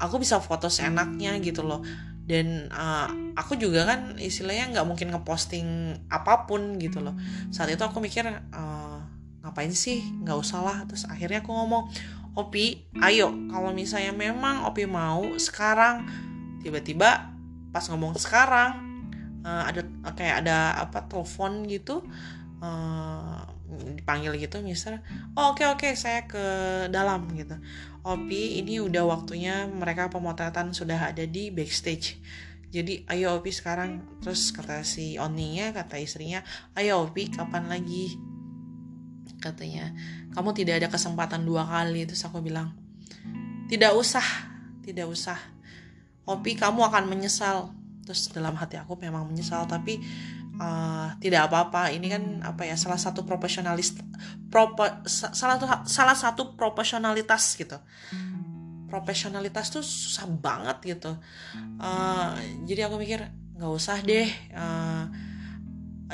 Aku 0.00 0.18
bisa 0.20 0.40
foto 0.42 0.68
seenaknya 0.68 1.36
gitu 1.40 1.64
loh. 1.64 1.80
Dan 2.24 2.72
uh, 2.72 3.08
aku 3.36 3.60
juga 3.60 3.84
kan 3.84 4.16
istilahnya 4.16 4.72
nggak 4.72 4.86
mungkin 4.88 5.12
ngeposting 5.12 5.68
apa 6.08 6.48
pun 6.48 6.80
gitu 6.80 7.04
loh. 7.04 7.14
Saat 7.52 7.72
itu 7.72 7.84
aku 7.84 8.00
mikir 8.00 8.24
uh, 8.28 8.98
ngapain 9.44 9.72
sih? 9.72 10.00
Nggak 10.24 10.38
usah 10.40 10.60
lah. 10.64 10.78
Terus 10.88 11.04
akhirnya 11.08 11.44
aku 11.44 11.52
ngomong 11.52 11.88
Opi 12.34 12.90
ayo 12.98 13.30
kalau 13.46 13.70
misalnya 13.70 14.10
memang 14.10 14.66
Opi 14.66 14.90
mau 14.90 15.22
sekarang. 15.38 16.02
Tiba-tiba 16.64 17.30
pas 17.70 17.84
ngomong 17.86 18.18
sekarang 18.18 18.83
uh, 19.44 19.62
ada 19.68 19.80
kayak 20.16 20.42
ada 20.42 20.74
apa 20.80 21.04
telepon 21.06 21.68
gitu 21.68 22.02
uh, 22.64 23.44
dipanggil 23.74 24.36
gitu 24.38 24.62
mister 24.64 25.00
oh, 25.36 25.52
oke 25.52 25.60
okay, 25.60 25.66
oke 25.68 25.78
okay, 25.84 25.92
saya 25.94 26.24
ke 26.24 26.44
dalam 26.88 27.28
gitu. 27.36 27.56
Opi 28.04 28.60
ini 28.60 28.84
udah 28.84 29.08
waktunya 29.08 29.64
mereka 29.64 30.12
pemotretan 30.12 30.76
sudah 30.76 31.08
ada 31.08 31.24
di 31.24 31.48
backstage. 31.48 32.20
Jadi 32.68 33.08
ayo 33.08 33.40
Opi 33.40 33.48
sekarang. 33.48 34.20
Terus 34.20 34.52
kata 34.52 34.84
si 34.84 35.16
Oninya 35.16 35.72
kata 35.72 35.96
istrinya 35.96 36.44
ayo 36.76 37.08
Opi 37.08 37.32
kapan 37.32 37.64
lagi? 37.64 38.12
Katanya 39.40 39.96
kamu 40.36 40.52
tidak 40.52 40.84
ada 40.84 40.88
kesempatan 40.92 41.48
dua 41.48 41.64
kali 41.64 42.04
terus 42.04 42.20
aku 42.28 42.44
bilang 42.44 42.76
tidak 43.72 43.96
usah 43.96 44.24
tidak 44.84 45.08
usah. 45.08 45.40
Opi 46.28 46.60
kamu 46.60 46.84
akan 46.84 47.08
menyesal 47.08 47.72
terus 48.04 48.28
dalam 48.30 48.54
hati 48.54 48.76
aku 48.76 48.94
memang 49.00 49.26
menyesal 49.26 49.64
tapi 49.64 49.98
uh, 50.60 51.08
tidak 51.18 51.50
apa-apa. 51.50 51.90
Ini 51.90 52.06
kan 52.06 52.22
apa 52.44 52.68
ya 52.68 52.76
salah 52.78 53.00
satu 53.00 53.26
profesionalis 53.26 53.96
propo, 54.52 54.86
salah 55.08 55.58
satu 55.58 55.66
salah 55.88 56.16
satu 56.16 56.42
profesionalitas 56.54 57.56
gitu. 57.58 57.80
Profesionalitas 58.86 59.74
tuh 59.74 59.82
susah 59.82 60.28
banget 60.30 60.96
gitu. 60.96 61.18
Uh, 61.80 62.36
jadi 62.68 62.86
aku 62.86 63.00
mikir 63.00 63.26
nggak 63.54 63.72
usah 63.72 63.98
deh 64.02 64.26
uh, 64.54 65.06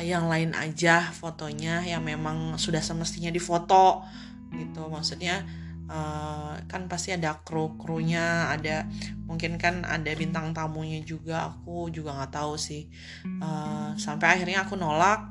yang 0.01 0.29
lain 0.33 0.57
aja 0.57 1.13
fotonya 1.13 1.85
yang 1.85 2.01
memang 2.01 2.57
sudah 2.57 2.81
semestinya 2.81 3.29
difoto 3.29 4.07
gitu. 4.55 4.89
Maksudnya 4.89 5.45
uh, 5.91 6.55
kan 6.71 6.87
pasti 6.87 7.11
ada 7.11 7.43
kru 7.43 7.75
krunya 7.75 8.47
ada 8.55 8.87
mungkin 9.27 9.59
kan 9.59 9.83
ada 9.83 10.15
bintang 10.15 10.55
tamunya 10.55 11.03
juga 11.03 11.51
aku 11.51 11.91
juga 11.91 12.15
nggak 12.15 12.33
tahu 12.33 12.55
sih. 12.55 12.87
Uh, 13.43 13.93
sampai 13.99 14.39
akhirnya 14.39 14.63
aku 14.63 14.79
nolak. 14.79 15.27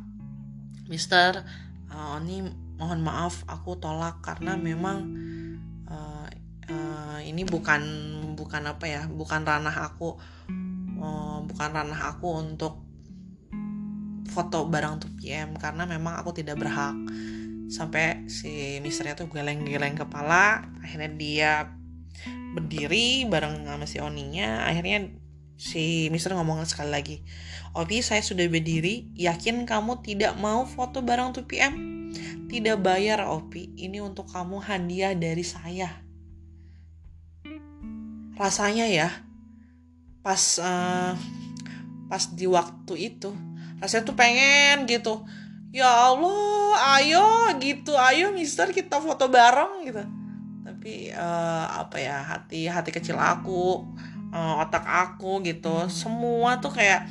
Mister 0.91 1.47
uh, 1.87 2.17
ini 2.19 2.43
mohon 2.75 2.99
maaf 2.99 3.47
aku 3.47 3.79
tolak 3.79 4.19
karena 4.19 4.59
memang 4.59 4.97
uh, 5.87 6.27
uh, 6.67 7.19
ini 7.23 7.47
bukan 7.47 7.81
bukan 8.35 8.63
apa 8.67 8.85
ya 8.85 9.01
bukan 9.07 9.47
ranah 9.47 9.95
aku. 9.95 10.19
Uh, 10.99 11.39
bukan 11.47 11.69
ranah 11.71 12.11
aku 12.11 12.27
untuk 12.35 12.83
foto 14.29 14.67
barang 14.69 15.01
2PM 15.01 15.57
karena 15.57 15.87
memang 15.89 16.21
aku 16.21 16.35
tidak 16.35 16.61
berhak 16.61 16.93
sampai 17.69 18.25
si 18.27 18.81
misternya 18.81 19.13
tuh 19.13 19.29
geleng-geleng 19.29 19.95
kepala 19.95 20.65
akhirnya 20.81 21.09
dia 21.13 21.51
berdiri 22.57 23.29
bareng 23.29 23.69
sama 23.69 23.85
si 23.85 24.01
Oninya 24.01 24.65
akhirnya 24.65 25.13
si 25.55 26.09
Mister 26.09 26.33
ngomong 26.33 26.65
sekali 26.65 26.89
lagi 26.89 27.17
Opi 27.77 28.01
saya 28.01 28.25
sudah 28.25 28.49
berdiri 28.49 29.13
yakin 29.13 29.69
kamu 29.69 30.01
tidak 30.01 30.33
mau 30.41 30.65
foto 30.65 31.05
bareng 31.05 31.31
2PM 31.37 31.99
tidak 32.49 32.81
bayar 32.81 33.29
Opi 33.29 33.77
ini 33.77 34.01
untuk 34.01 34.25
kamu 34.33 34.57
hadiah 34.65 35.13
dari 35.13 35.45
saya. 35.45 36.01
Rasanya 38.33 38.89
ya 38.89 39.09
pas 40.25 40.57
uh, 40.59 41.13
pas 42.09 42.23
di 42.35 42.43
waktu 42.43 42.93
itu 42.99 43.31
rasanya 43.79 44.03
tuh 44.03 44.17
pengen 44.17 44.83
gitu 44.83 45.23
ya 45.69 45.85
Allah 45.85 46.97
ayo 46.97 47.53
gitu 47.61 47.93
ayo 47.93 48.33
Mister 48.33 48.73
kita 48.73 48.97
foto 48.97 49.29
bareng 49.29 49.85
gitu. 49.85 50.03
Tapi 50.65 51.13
uh, 51.13 51.65
apa 51.85 51.97
ya 52.01 52.21
hati 52.25 52.65
hati 52.69 52.89
kecil 52.89 53.17
aku 53.17 53.85
uh, 54.33 54.61
otak 54.61 54.85
aku 54.85 55.41
gitu 55.45 55.89
semua 55.89 56.57
tuh 56.57 56.73
kayak 56.73 57.05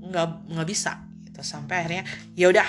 nggak 0.00 0.52
nggak 0.52 0.68
bisa 0.68 1.00
gitu. 1.24 1.40
Sampai 1.40 1.84
akhirnya 1.84 2.04
ya 2.36 2.52
udah 2.52 2.68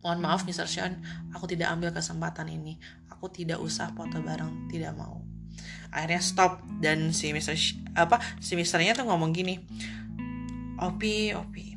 mohon 0.00 0.22
maaf 0.22 0.46
Mr. 0.46 0.70
Sean 0.70 1.02
aku 1.36 1.50
tidak 1.50 1.72
ambil 1.72 1.92
kesempatan 1.92 2.48
ini. 2.48 2.80
Aku 3.12 3.32
tidak 3.32 3.60
usah 3.60 3.92
foto 3.96 4.20
bareng 4.20 4.68
tidak 4.72 4.92
mau. 4.96 5.24
Akhirnya 5.92 6.20
stop 6.20 6.60
dan 6.80 7.12
si 7.16 7.32
Mister 7.32 7.56
apa 7.96 8.20
si 8.40 8.56
Misternya 8.56 8.92
tuh 8.92 9.08
ngomong 9.08 9.32
gini 9.32 9.56
Opi 10.76 11.32
Opi 11.32 11.75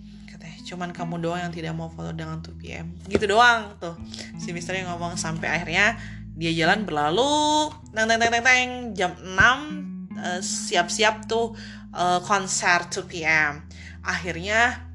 cuman 0.69 0.93
kamu 0.93 1.17
doang 1.17 1.41
yang 1.41 1.49
tidak 1.49 1.73
mau 1.73 1.89
foto 1.89 2.13
dengan 2.13 2.37
2PM 2.45 2.93
gitu 3.09 3.25
doang 3.25 3.73
tuh. 3.81 3.97
Si 4.37 4.53
Misternya 4.53 4.85
ngomong 4.93 5.17
sampai 5.17 5.49
akhirnya 5.49 5.97
dia 6.37 6.53
jalan 6.53 6.85
berlalu. 6.85 7.73
Teng 7.89 8.05
teng 8.05 8.21
teng 8.21 8.29
teng, 8.29 8.45
teng. 8.45 8.69
Jam 8.93 9.11
6 9.17 9.33
uh, 9.33 10.39
siap-siap 10.45 11.25
tuh 11.25 11.57
uh, 11.97 12.21
konser 12.21 12.85
2PM 12.93 13.65
akhirnya 14.05 14.85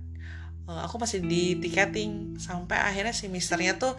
uh, 0.71 0.87
aku 0.87 1.03
masih 1.03 1.27
di 1.27 1.59
tiketing. 1.59 2.39
Sampai 2.39 2.79
akhirnya 2.79 3.11
si 3.11 3.27
misternya 3.27 3.75
tuh 3.75 3.99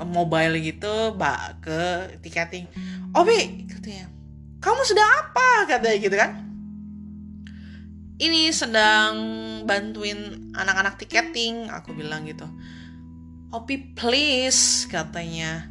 uh, 0.00 0.08
mobile 0.08 0.56
gitu 0.64 1.12
mbak 1.20 1.60
ke 1.60 1.80
tiketing. 2.24 2.64
Obi 3.12 3.68
katanya 3.68 4.08
kamu 4.60 4.80
sedang 4.88 5.08
apa? 5.08 5.68
katanya 5.68 5.96
gitu 6.00 6.16
kan 6.16 6.49
ini 8.20 8.52
sedang 8.52 9.16
bantuin 9.64 10.52
anak-anak 10.52 11.00
tiketing 11.00 11.72
aku 11.72 11.96
bilang 11.96 12.28
gitu 12.28 12.44
Opi 13.50 13.96
please 13.98 14.86
katanya 14.86 15.66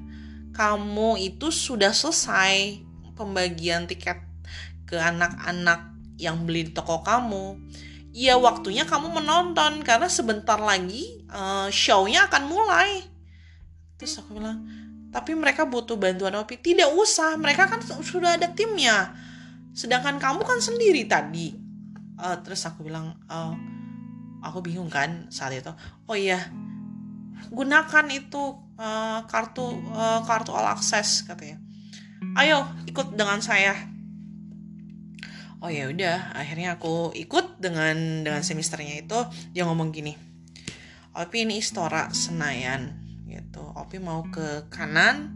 kamu 0.51 1.15
itu 1.21 1.53
sudah 1.53 1.95
selesai 1.95 2.83
pembagian 3.15 3.87
tiket 3.87 4.19
ke 4.83 4.97
anak-anak 4.97 5.93
yang 6.19 6.43
beli 6.43 6.67
di 6.67 6.73
toko 6.75 7.05
kamu 7.05 7.55
ya 8.11 8.35
waktunya 8.35 8.83
kamu 8.83 9.13
menonton 9.13 9.85
karena 9.85 10.11
sebentar 10.11 10.59
lagi 10.59 11.23
uh, 11.31 11.71
show-nya 11.71 12.27
akan 12.27 12.43
mulai 12.49 13.07
terus 13.95 14.19
aku 14.19 14.35
bilang 14.35 14.59
tapi 15.09 15.33
mereka 15.33 15.65
butuh 15.65 15.97
bantuan 15.97 16.37
Opi. 16.37 16.61
Tidak 16.61 16.93
usah, 16.93 17.33
mereka 17.41 17.65
kan 17.65 17.81
sudah 17.81 18.37
ada 18.37 18.45
timnya. 18.53 19.17
Sedangkan 19.73 20.21
kamu 20.21 20.45
kan 20.45 20.61
sendiri 20.61 21.09
tadi. 21.09 21.68
Uh, 22.19 22.35
terus 22.43 22.67
aku 22.67 22.83
bilang, 22.83 23.15
uh, 23.31 23.55
aku 24.43 24.59
bingung 24.59 24.91
kan 24.91 25.31
saat 25.31 25.55
itu. 25.55 25.71
Oh 26.03 26.19
iya, 26.19 26.51
gunakan 27.47 28.05
itu 28.11 28.59
uh, 28.75 29.23
kartu 29.25 29.63
uh, 29.95 30.19
kartu 30.27 30.51
all 30.51 30.67
access 30.67 31.23
katanya. 31.23 31.63
Ayo 32.35 32.67
ikut 32.85 33.15
dengan 33.15 33.39
saya. 33.39 33.73
Oh 35.63 35.71
ya 35.71 35.87
udah, 35.87 36.35
akhirnya 36.35 36.75
aku 36.75 37.15
ikut 37.15 37.63
dengan 37.63 38.27
dengan 38.27 38.43
semesternya 38.43 39.03
itu. 39.03 39.19
Dia 39.55 39.67
ngomong 39.67 39.91
gini, 39.91 40.15
Opi 41.19 41.43
ini 41.43 41.59
Istora 41.59 42.13
Senayan 42.15 42.95
gitu 43.27 43.65
Opi 43.75 43.97
mau 43.97 44.23
ke 44.29 44.69
kanan 44.69 45.35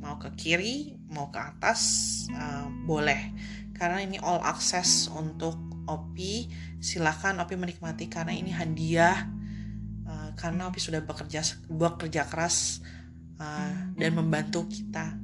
mau 0.00 0.16
ke 0.16 0.32
kiri 0.32 0.96
mau 1.10 1.28
ke 1.28 1.36
atas 1.36 1.80
uh, 2.32 2.70
boleh 2.86 3.34
karena 3.76 4.00
ini 4.00 4.16
all 4.22 4.40
access 4.40 5.12
untuk 5.12 5.58
Opi 5.90 6.46
silahkan 6.78 7.34
Opi 7.42 7.58
menikmati 7.58 8.06
karena 8.06 8.30
ini 8.30 8.54
hadiah 8.54 9.26
uh, 10.06 10.30
karena 10.38 10.70
Opi 10.70 10.78
sudah 10.78 11.02
bekerja 11.02 11.42
bekerja 11.66 12.30
keras 12.30 12.78
uh, 13.42 13.74
dan 13.98 14.14
membantu 14.14 14.70
kita 14.70 15.18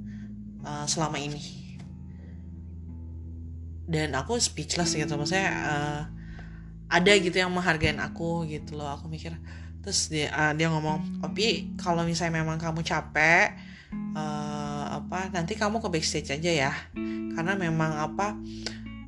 uh, 0.66 0.84
selama 0.90 1.22
ini. 1.22 1.42
Dan 3.86 4.18
aku 4.18 4.34
speechless 4.42 4.98
gitu 4.98 5.14
maksudnya 5.14 5.48
uh, 5.62 6.02
ada 6.90 7.12
gitu 7.18 7.38
yang 7.38 7.54
menghargai 7.54 7.94
aku 7.98 8.46
gitu 8.50 8.74
loh. 8.74 8.90
Aku 8.90 9.06
mikir 9.06 9.38
terus 9.86 10.10
dia 10.10 10.34
uh, 10.34 10.50
dia 10.50 10.66
ngomong 10.66 11.22
Opi 11.22 11.78
kalau 11.78 12.02
misalnya 12.02 12.42
memang 12.42 12.58
kamu 12.58 12.82
capek 12.82 13.54
uh, 14.18 14.98
apa 14.98 15.30
nanti 15.30 15.54
kamu 15.54 15.78
ke 15.78 15.88
backstage 15.90 16.34
aja 16.34 16.50
ya. 16.50 16.72
Karena 17.36 17.52
memang 17.54 17.92
apa 17.94 18.34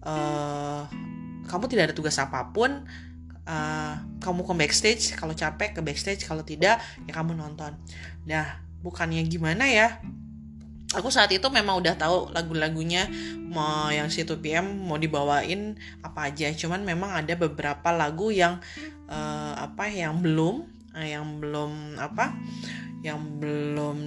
uh, 0.05 0.85
kamu 1.49 1.65
tidak 1.67 1.91
ada 1.91 1.95
tugas 1.97 2.21
apa 2.21 2.53
pun 2.53 2.85
uh, 3.49 3.95
kamu 4.21 4.45
ke 4.45 4.55
backstage 4.55 5.05
kalau 5.17 5.33
capek 5.33 5.75
ke 5.75 5.81
backstage 5.81 6.23
kalau 6.29 6.45
tidak 6.45 6.79
ya 7.09 7.13
kamu 7.17 7.35
nonton. 7.35 7.75
Nah 8.29 8.61
bukannya 8.85 9.25
gimana 9.27 9.67
ya? 9.67 9.99
Aku 10.97 11.13
saat 11.13 11.29
itu 11.37 11.45
memang 11.53 11.85
udah 11.85 12.01
tahu 12.01 12.33
lagu-lagunya 12.33 13.13
mau 13.45 13.93
yang 13.93 14.09
si 14.09 14.25
2PM 14.25 14.89
mau 14.89 14.97
dibawain 14.97 15.77
apa 16.01 16.33
aja. 16.33 16.49
Cuman 16.49 16.81
memang 16.81 17.13
ada 17.13 17.37
beberapa 17.37 17.93
lagu 17.93 18.33
yang 18.33 18.57
uh, 19.05 19.53
apa 19.69 19.93
yang 19.93 20.25
belum 20.25 20.65
uh, 20.97 21.05
yang 21.05 21.45
belum 21.45 22.01
apa 22.01 22.33
yang 23.05 23.21
belum 23.37 23.99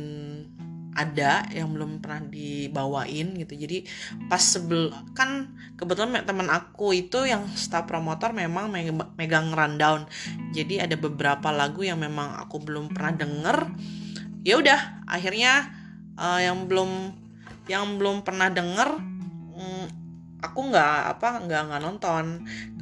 ada 0.92 1.48
yang 1.56 1.72
belum 1.72 2.04
pernah 2.04 2.28
dibawain 2.28 3.36
gitu. 3.40 3.54
Jadi 3.56 3.88
pas 4.28 4.44
sebel 4.44 4.92
kan 5.16 5.56
kebetulan 5.80 6.24
teman 6.28 6.52
aku 6.52 6.92
itu 6.92 7.24
yang 7.24 7.48
staff 7.56 7.88
promotor 7.88 8.36
memang 8.36 8.72
megang 9.16 9.56
rundown. 9.56 10.08
Jadi 10.52 10.84
ada 10.84 10.96
beberapa 11.00 11.50
lagu 11.50 11.88
yang 11.88 12.00
memang 12.04 12.36
aku 12.36 12.60
belum 12.60 12.92
pernah 12.92 13.14
denger. 13.16 13.58
Ya 14.44 14.60
udah 14.60 15.06
akhirnya 15.08 15.72
uh, 16.20 16.42
yang 16.44 16.68
belum 16.68 17.16
yang 17.70 17.96
belum 17.96 18.28
pernah 18.28 18.52
denger 18.52 18.90
um, 19.56 19.86
aku 20.42 20.60
nggak 20.74 21.18
apa 21.18 21.48
nggak 21.48 21.62
nggak 21.72 21.82
nonton. 21.88 22.26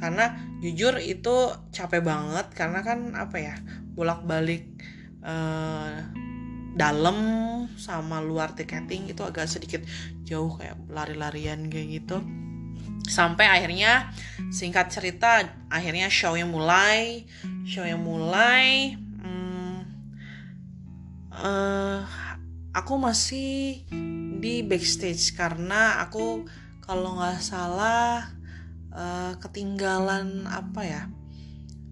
Karena 0.02 0.34
jujur 0.58 0.98
itu 0.98 1.54
capek 1.70 2.02
banget. 2.02 2.50
Karena 2.58 2.82
kan 2.82 3.14
apa 3.14 3.36
ya 3.38 3.54
bolak 3.94 4.26
balik 4.26 4.66
uh, 5.22 5.94
dalam 6.74 7.18
sama 7.80 8.20
luar 8.20 8.52
tiketing 8.52 9.08
itu 9.08 9.24
agak 9.24 9.48
sedikit 9.48 9.80
jauh 10.28 10.52
kayak 10.60 10.76
lari-larian 10.92 11.66
kayak 11.72 12.04
gitu. 12.04 12.20
Sampai 13.08 13.48
akhirnya 13.48 14.12
singkat 14.52 14.92
cerita 14.92 15.48
akhirnya 15.72 16.12
show 16.12 16.36
yang 16.36 16.52
mulai 16.52 17.24
show 17.64 17.82
yang 17.82 18.04
mulai 18.04 18.94
hmm, 18.94 19.76
uh, 21.32 22.04
aku 22.76 22.92
masih 23.00 23.82
di 24.40 24.62
backstage 24.62 25.32
karena 25.34 26.04
aku 26.04 26.44
kalau 26.84 27.16
nggak 27.18 27.40
salah 27.40 28.30
uh, 28.92 29.32
ketinggalan 29.40 30.44
apa 30.46 30.82
ya 30.84 31.02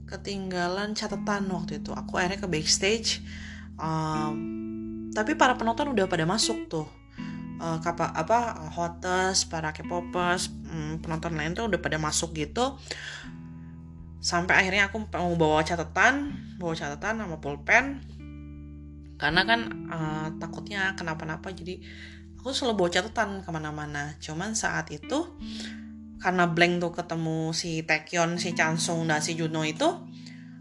ketinggalan 0.09 0.97
catatan 0.97 1.47
waktu 1.53 1.85
itu. 1.85 1.93
Aku 1.93 2.17
akhirnya 2.17 2.41
ke 2.41 2.49
backstage 2.49 3.21
um, 3.77 4.58
tapi 5.13 5.35
para 5.35 5.57
penonton 5.57 5.93
udah 5.93 6.07
pada 6.09 6.25
masuk 6.29 6.69
tuh. 6.69 6.87
Uh, 7.59 7.83
kapa, 7.83 8.15
apa 8.15 8.71
hotes 8.71 9.51
para 9.51 9.75
K-popers 9.75 10.47
um, 10.71 11.03
penonton 11.03 11.35
lain 11.35 11.59
tuh 11.59 11.67
udah 11.67 11.81
pada 11.83 11.99
masuk 11.99 12.35
gitu. 12.39 12.79
Sampai 14.23 14.63
akhirnya 14.63 14.91
aku 14.91 15.03
mau 15.11 15.35
bawa 15.35 15.67
catatan 15.67 16.39
bawa 16.59 16.75
catatan 16.75 17.23
sama 17.23 17.37
pulpen. 17.43 18.03
Karena 19.19 19.43
kan 19.43 19.61
uh, 19.91 20.27
takutnya 20.39 20.95
kenapa-napa 20.95 21.51
jadi 21.51 21.83
aku 22.39 22.55
selalu 22.55 22.87
bawa 22.87 22.91
catatan 22.95 23.43
ke 23.43 23.51
mana-mana. 23.51 24.15
Cuman 24.23 24.55
saat 24.55 24.95
itu 24.95 25.27
karena 26.19 26.51
blank 26.51 26.83
tuh 26.83 26.93
ketemu 26.95 27.51
si 27.55 27.83
Taekyon, 27.83 28.39
si 28.39 28.55
Chansung 28.55 29.07
dan 29.07 29.23
si 29.23 29.39
Juno 29.39 29.63
itu 29.63 29.87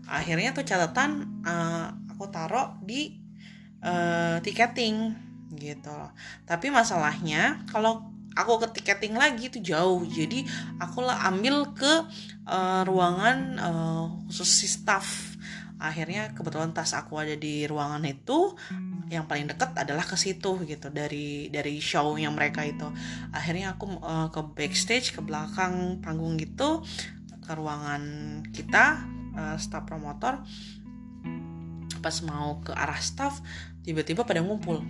akhirnya 0.08 0.56
tuh 0.56 0.64
catatan 0.64 1.42
uh, 1.44 1.94
aku 2.14 2.30
taruh 2.32 2.80
di 2.82 3.27
uh, 3.88 4.36
tiketing 4.44 5.16
gitu. 5.56 5.88
Loh 5.88 6.12
tapi 6.44 6.68
masalahnya 6.68 7.64
kalau 7.72 8.18
aku 8.38 8.62
ke 8.62 8.68
tiketing 8.80 9.18
lagi 9.18 9.50
itu 9.50 9.60
jauh. 9.74 10.06
Jadi 10.06 10.46
aku 10.78 11.02
lah 11.02 11.26
ambil 11.26 11.74
ke 11.74 12.06
uh, 12.46 12.86
ruangan 12.86 13.38
uh, 13.58 14.06
khusus 14.30 14.50
si 14.64 14.68
staff. 14.70 15.34
Akhirnya 15.78 16.34
kebetulan 16.34 16.74
tas 16.74 16.94
aku 16.94 17.22
ada 17.22 17.38
di 17.38 17.66
ruangan 17.70 18.02
itu 18.06 18.58
yang 19.14 19.30
paling 19.30 19.46
deket 19.46 19.78
adalah 19.78 20.06
ke 20.06 20.18
situ 20.18 20.62
gitu. 20.70 20.88
Dari 20.94 21.50
dari 21.50 21.82
show 21.82 22.14
yang 22.18 22.38
mereka 22.38 22.62
itu. 22.62 22.86
Akhirnya 23.34 23.74
aku 23.74 23.98
uh, 24.02 24.30
ke 24.30 24.42
backstage 24.54 25.18
ke 25.18 25.22
belakang 25.26 26.02
panggung 26.02 26.38
gitu 26.38 26.86
ke 27.42 27.52
ruangan 27.58 28.02
kita 28.54 29.02
uh, 29.34 29.58
staff 29.58 29.86
promotor. 29.90 30.46
Pas 31.98 32.16
mau 32.22 32.62
ke 32.62 32.74
arah 32.78 33.02
staff 33.02 33.42
tiba-tiba 33.88 34.28
pada 34.28 34.44
ngumpul 34.44 34.84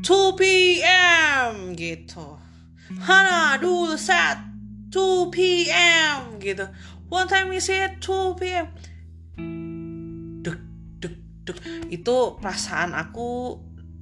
2 0.00 0.40
p.m. 0.40 1.76
gitu. 1.76 2.40
Hana 3.04 3.60
dulu 3.60 4.00
set 4.00 4.40
2 4.90 5.28
p.m. 5.30 6.40
gitu. 6.40 6.66
One 7.12 7.28
time 7.28 7.52
we 7.52 7.60
said 7.60 8.00
2 8.00 8.40
p.m. 8.40 8.66
Duk, 10.40 10.58
duk, 10.98 11.14
duk. 11.44 11.58
Itu 11.92 12.40
perasaan 12.40 12.96
aku 12.96 13.60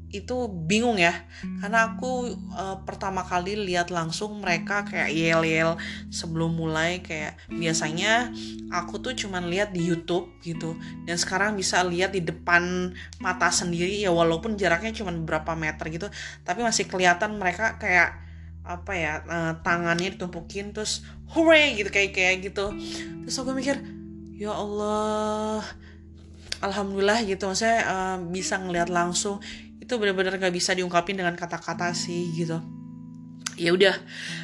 itu 0.08 0.48
bingung 0.48 0.96
ya. 0.96 1.12
Karena 1.60 1.92
aku 1.92 2.32
uh, 2.56 2.80
pertama 2.88 3.20
kali 3.24 3.60
lihat 3.68 3.92
langsung 3.92 4.40
mereka 4.40 4.88
kayak 4.88 5.12
yel 5.12 5.44
yel 5.44 5.76
sebelum 6.08 6.56
mulai 6.56 7.04
kayak 7.04 7.36
biasanya 7.52 8.32
aku 8.72 9.04
tuh 9.04 9.12
cuman 9.12 9.52
lihat 9.52 9.76
di 9.76 9.84
YouTube 9.84 10.32
gitu. 10.40 10.76
Dan 11.04 11.16
sekarang 11.20 11.60
bisa 11.60 11.84
lihat 11.84 12.16
di 12.16 12.24
depan 12.24 12.92
mata 13.20 13.52
sendiri 13.52 14.00
ya 14.00 14.08
walaupun 14.08 14.56
jaraknya 14.56 14.96
cuma 14.96 15.12
beberapa 15.12 15.52
meter 15.52 15.84
gitu. 15.92 16.08
Tapi 16.42 16.64
masih 16.64 16.88
kelihatan 16.88 17.36
mereka 17.36 17.76
kayak 17.76 18.24
apa 18.68 18.92
ya 18.92 19.24
uh, 19.24 19.52
tangannya 19.64 20.12
ditumpukin 20.12 20.76
terus 20.76 21.04
hore 21.32 21.76
gitu 21.76 21.92
kayak 21.92 22.16
kayak 22.16 22.48
gitu. 22.48 22.72
Terus 23.24 23.36
aku 23.36 23.52
mikir 23.52 23.76
ya 24.40 24.56
Allah 24.56 25.60
alhamdulillah 26.64 27.28
gitu. 27.28 27.44
Maksudnya 27.44 27.80
uh, 27.84 28.16
bisa 28.32 28.56
ngelihat 28.56 28.88
langsung 28.88 29.40
itu 29.88 29.96
benar-benar 29.96 30.36
gak 30.36 30.52
bisa 30.52 30.76
diungkapin 30.76 31.16
dengan 31.16 31.32
kata-kata 31.32 31.96
sih 31.96 32.28
gitu. 32.36 32.60
Ya 33.56 33.72
udah 33.72 33.96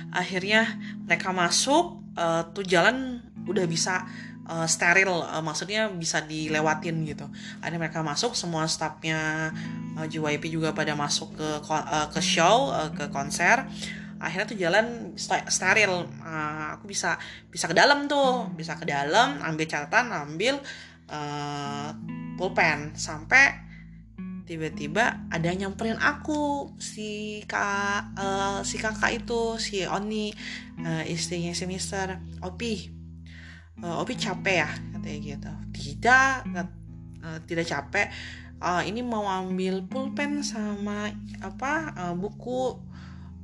akhirnya 0.09 0.81
mereka 1.05 1.37
masuk 1.37 2.01
uh, 2.17 2.49
tuh 2.57 2.65
jalan 2.65 3.21
udah 3.45 3.69
bisa 3.69 4.09
uh, 4.49 4.65
steril 4.65 5.13
uh, 5.13 5.45
maksudnya 5.45 5.93
bisa 5.93 6.25
dilewatin 6.25 7.05
gitu. 7.05 7.29
Akhirnya 7.61 7.77
mereka 7.77 8.01
masuk 8.01 8.33
semua 8.33 8.65
staffnya 8.65 9.53
uh, 10.01 10.09
JYP 10.09 10.49
juga 10.49 10.73
pada 10.73 10.97
masuk 10.97 11.37
ke 11.37 11.49
uh, 11.69 12.09
ke 12.09 12.21
show 12.25 12.73
uh, 12.73 12.89
ke 12.97 13.13
konser. 13.13 13.69
Akhirnya 14.17 14.47
tuh 14.49 14.57
jalan 14.57 15.13
steril. 15.53 16.09
Uh, 16.25 16.81
aku 16.81 16.89
bisa 16.89 17.21
bisa 17.53 17.69
ke 17.69 17.77
dalam 17.77 18.09
tuh 18.09 18.49
bisa 18.57 18.81
ke 18.81 18.89
dalam 18.89 19.45
ambil 19.45 19.69
catatan 19.69 20.09
ambil 20.09 20.57
uh, 21.13 21.93
pulpen. 22.41 22.97
Sampai 22.97 23.74
tiba-tiba 24.45 25.25
ada 25.33 25.49
yang 25.49 25.73
nyamperin 25.73 25.97
aku 25.97 26.69
si 26.77 27.41
kak 27.49 28.13
uh, 28.13 28.61
si 28.61 28.77
kakak 28.77 29.25
itu 29.25 29.57
si 29.57 29.89
Oni 29.89 30.37
uh, 30.85 31.05
istrinya 31.09 31.57
si 31.57 31.65
Mister. 31.65 32.21
Opi 32.45 32.93
uh, 33.81 34.05
Opi 34.05 34.15
capek 34.21 34.57
ya 34.61 34.71
katanya 34.93 35.19
gitu. 35.25 35.53
Tidak 35.73 36.33
uh, 37.25 37.39
tidak 37.49 37.67
capek. 37.69 38.13
Uh, 38.61 38.85
ini 38.85 39.01
mau 39.01 39.25
ambil 39.25 39.85
pulpen 39.85 40.45
sama 40.45 41.09
apa 41.41 41.93
uh, 41.97 42.15
buku 42.17 42.81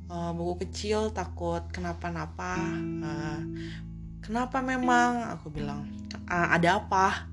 uh, 0.05 0.31
buku 0.37 0.69
kecil 0.69 1.09
takut 1.13 1.65
kenapa-napa. 1.73 2.61
Uh, 3.01 3.41
kenapa 4.21 4.61
memang? 4.61 5.33
Aku 5.33 5.49
bilang 5.49 5.89
uh, 6.29 6.47
ada 6.53 6.77
apa 6.77 7.30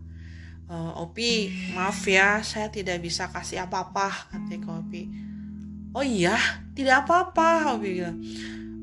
uh, 0.68 1.02
Opi 1.02 1.50
maaf 1.74 2.04
ya 2.06 2.40
saya 2.44 2.68
tidak 2.68 3.00
bisa 3.02 3.28
kasih 3.32 3.64
apa-apa 3.66 4.30
katanya 4.32 4.78
Opi 4.80 5.02
oh 5.92 6.04
iya 6.04 6.36
tidak 6.76 7.04
apa-apa 7.08 7.76
Opi 7.76 7.88
bilang 8.00 8.18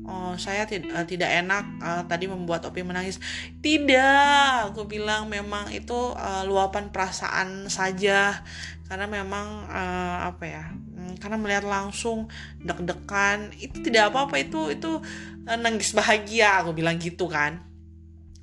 Oh, 0.06 0.38
saya 0.38 0.70
tid 0.70 0.86
uh, 0.86 1.02
tidak 1.02 1.26
enak 1.42 1.82
uh, 1.82 2.02
tadi 2.06 2.30
membuat 2.30 2.62
Opi 2.62 2.86
menangis. 2.86 3.18
Tidak, 3.58 4.70
aku 4.70 4.86
bilang 4.86 5.26
memang 5.26 5.66
itu 5.74 6.14
uh, 6.14 6.46
luapan 6.46 6.94
perasaan 6.94 7.66
saja 7.66 8.38
karena 8.86 9.10
memang 9.10 9.66
uh, 9.66 10.30
apa 10.30 10.44
ya? 10.46 10.64
Hmm, 10.70 11.18
karena 11.18 11.42
melihat 11.42 11.66
langsung 11.66 12.30
deg-degan 12.62 13.50
itu 13.58 13.82
tidak 13.82 14.14
apa-apa 14.14 14.38
itu 14.38 14.70
itu 14.70 15.02
uh, 15.50 15.58
nangis 15.58 15.90
bahagia 15.90 16.62
aku 16.62 16.70
bilang 16.70 17.02
gitu 17.02 17.26
kan. 17.26 17.66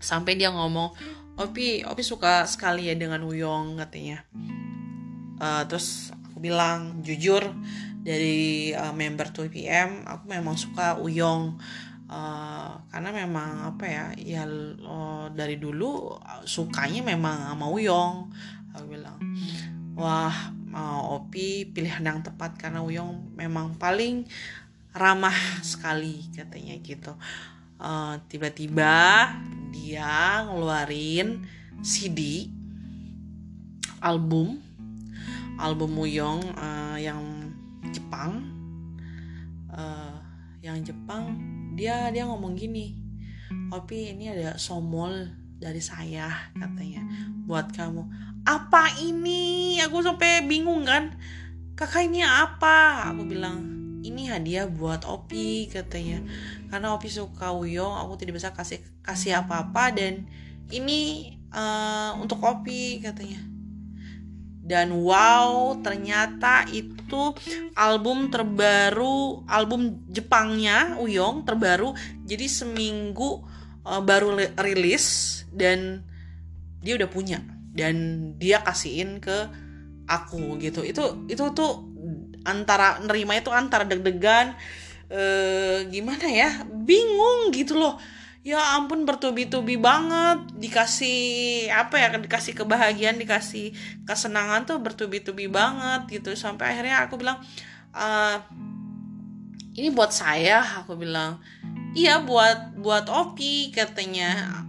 Sampai 0.03 0.35
dia 0.35 0.51
ngomong, 0.51 0.91
Opi 1.33 1.81
Opi 1.81 2.03
suka 2.05 2.45
sekali 2.45 2.89
ya 2.89 2.95
dengan 2.97 3.25
Wuyong 3.25 3.81
katanya. 3.81 4.21
Uh, 5.41 5.65
terus 5.65 6.13
aku 6.13 6.37
bilang 6.37 7.01
jujur 7.01 7.41
dari 8.03 8.69
uh, 8.75 8.93
member 8.93 9.31
2PM 9.31 10.03
aku 10.05 10.29
memang 10.29 10.59
suka 10.59 10.99
Wuyong 10.99 11.57
uh, 12.11 12.71
karena 12.91 13.09
memang 13.15 13.73
apa 13.73 13.85
ya 13.87 14.05
ya 14.19 14.43
uh, 14.45 15.31
dari 15.33 15.57
dulu 15.57 16.19
sukanya 16.43 17.01
memang 17.01 17.49
sama 17.49 17.65
Wuyong 17.71 18.29
aku 18.75 18.85
bilang 18.91 19.17
wah 19.95 20.53
uh, 20.75 21.01
Opi 21.17 21.71
pilihan 21.71 22.03
yang 22.03 22.19
tepat 22.21 22.59
karena 22.59 22.83
Wuyong 22.83 23.33
memang 23.33 23.79
paling 23.79 24.27
ramah 24.93 25.35
sekali 25.65 26.29
katanya 26.35 26.77
gitu 26.83 27.17
tiba-tiba 28.31 28.95
uh, 28.95 29.25
dia 29.73 30.47
ngeluarin 30.47 31.43
CD 31.83 32.47
album 33.99 34.59
album 35.59 35.95
Muyong 35.95 36.41
uh, 36.55 36.97
yang 36.97 37.51
Jepang. 37.91 38.51
Uh, 39.73 40.17
yang 40.63 40.79
Jepang 40.85 41.35
dia 41.73 42.13
dia 42.13 42.29
ngomong 42.29 42.53
gini 42.53 43.03
Opi 43.73 44.13
ini 44.13 44.29
ada 44.29 44.53
somol 44.61 45.33
dari 45.57 45.81
saya 45.81 46.29
katanya 46.53 47.01
buat 47.45 47.73
kamu. 47.73 48.05
Apa 48.45 49.01
ini? 49.01 49.77
Aku 49.81 50.03
sampai 50.03 50.45
bingung 50.45 50.85
kan. 50.85 51.15
Kakak 51.73 52.05
ini 52.05 52.21
apa? 52.21 53.09
Aku 53.09 53.25
bilang 53.25 53.82
ini 54.03 54.27
hadiah 54.27 54.67
buat 54.67 55.07
Opi 55.07 55.71
katanya. 55.71 56.19
Karena 56.67 56.93
Opi 56.93 57.07
suka 57.07 57.55
Uyong 57.55 57.95
aku 58.03 58.19
tidak 58.19 58.37
bisa 58.37 58.51
kasih 58.51 58.83
kasih 59.01 59.39
apa-apa 59.39 59.95
dan 59.95 60.27
ini 60.69 61.33
uh, 61.55 62.19
untuk 62.19 62.43
Opi 62.43 62.99
katanya. 62.99 63.39
Dan 64.63 64.95
wow 65.03 65.75
ternyata 65.83 66.63
itu 66.71 67.35
album 67.75 68.31
terbaru 68.31 69.43
album 69.47 70.03
Jepangnya 70.11 70.99
Uyong 70.99 71.47
terbaru. 71.47 71.95
Jadi 72.27 72.45
seminggu 72.51 73.43
uh, 73.87 74.03
baru 74.03 74.35
rilis 74.59 75.41
dan 75.51 76.03
dia 76.83 76.99
udah 76.99 77.09
punya. 77.11 77.39
Dan 77.73 78.37
dia 78.37 78.61
kasihin 78.61 79.17
ke 79.17 79.49
aku 80.07 80.59
gitu. 80.61 80.83
Itu 80.83 81.27
itu 81.27 81.43
tuh 81.55 81.92
antara 82.43 82.99
nerima 83.03 83.39
itu 83.39 83.49
antara 83.51 83.87
deg-degan 83.87 84.55
eh, 85.11 85.87
gimana 85.87 86.27
ya 86.27 86.63
bingung 86.67 87.51
gitu 87.51 87.79
loh. 87.79 87.95
Ya 88.43 88.59
ampun 88.75 89.07
bertubi-tubi 89.07 89.79
banget 89.79 90.51
dikasih 90.59 91.71
apa 91.71 91.95
ya 91.95 92.11
dikasih 92.11 92.51
kebahagiaan 92.51 93.15
dikasih 93.15 93.71
kesenangan 94.03 94.67
tuh 94.67 94.83
bertubi-tubi 94.83 95.47
banget 95.47 96.19
gitu. 96.19 96.35
Sampai 96.35 96.75
akhirnya 96.75 97.07
aku 97.07 97.15
bilang 97.15 97.39
e, 97.95 98.07
ini 99.79 99.87
buat 99.95 100.11
saya 100.11 100.59
aku 100.83 100.99
bilang. 100.99 101.39
Iya 101.95 102.19
buat 102.27 102.75
buat 102.83 103.07
Opi 103.07 103.71
katanya. 103.71 104.59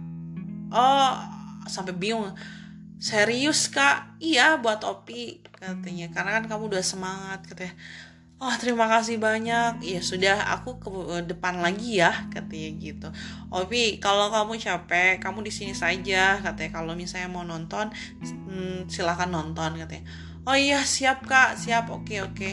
Oh 0.71 1.11
sampai 1.67 1.91
bingung. 1.91 2.31
Serius 2.95 3.67
kak? 3.67 4.15
Iya 4.23 4.55
buat 4.63 4.87
Opi 4.87 5.44
katanya 5.55 6.11
karena 6.11 6.39
kan 6.41 6.45
kamu 6.51 6.63
udah 6.75 6.83
semangat 6.83 7.47
katanya 7.47 7.75
oh 8.39 8.55
terima 8.59 8.85
kasih 8.91 9.15
banyak. 9.17 9.83
Ya 9.83 10.01
sudah 10.03 10.51
aku 10.51 10.79
ke 10.79 10.89
depan 11.25 11.63
lagi 11.63 12.03
ya 12.03 12.27
katanya 12.31 12.69
gitu. 12.79 13.07
Opi 13.51 13.97
kalau 14.03 14.27
kamu 14.31 14.59
capek 14.59 15.23
kamu 15.23 15.45
di 15.47 15.51
sini 15.51 15.73
saja 15.75 16.39
katanya. 16.43 16.71
Kalau 16.81 16.93
misalnya 16.97 17.29
mau 17.31 17.47
nonton 17.47 17.91
hmm, 18.21 18.91
silahkan 18.91 19.29
nonton 19.31 19.79
katanya. 19.79 20.05
Oh 20.45 20.55
iya 20.57 20.83
siap 20.83 21.23
kak. 21.25 21.55
Siap. 21.55 21.89
Oke 21.91 22.19
oke. 22.21 22.51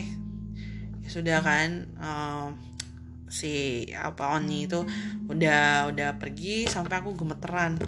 Ya 1.02 1.08
sudah 1.10 1.38
kan 1.42 1.90
um, 1.98 2.48
si 3.26 3.84
apa 3.96 4.38
Oni 4.38 4.70
itu 4.70 4.86
udah 5.26 5.90
udah 5.90 6.16
pergi 6.16 6.70
sampai 6.70 7.02
aku 7.02 7.18
gemeteran. 7.18 7.82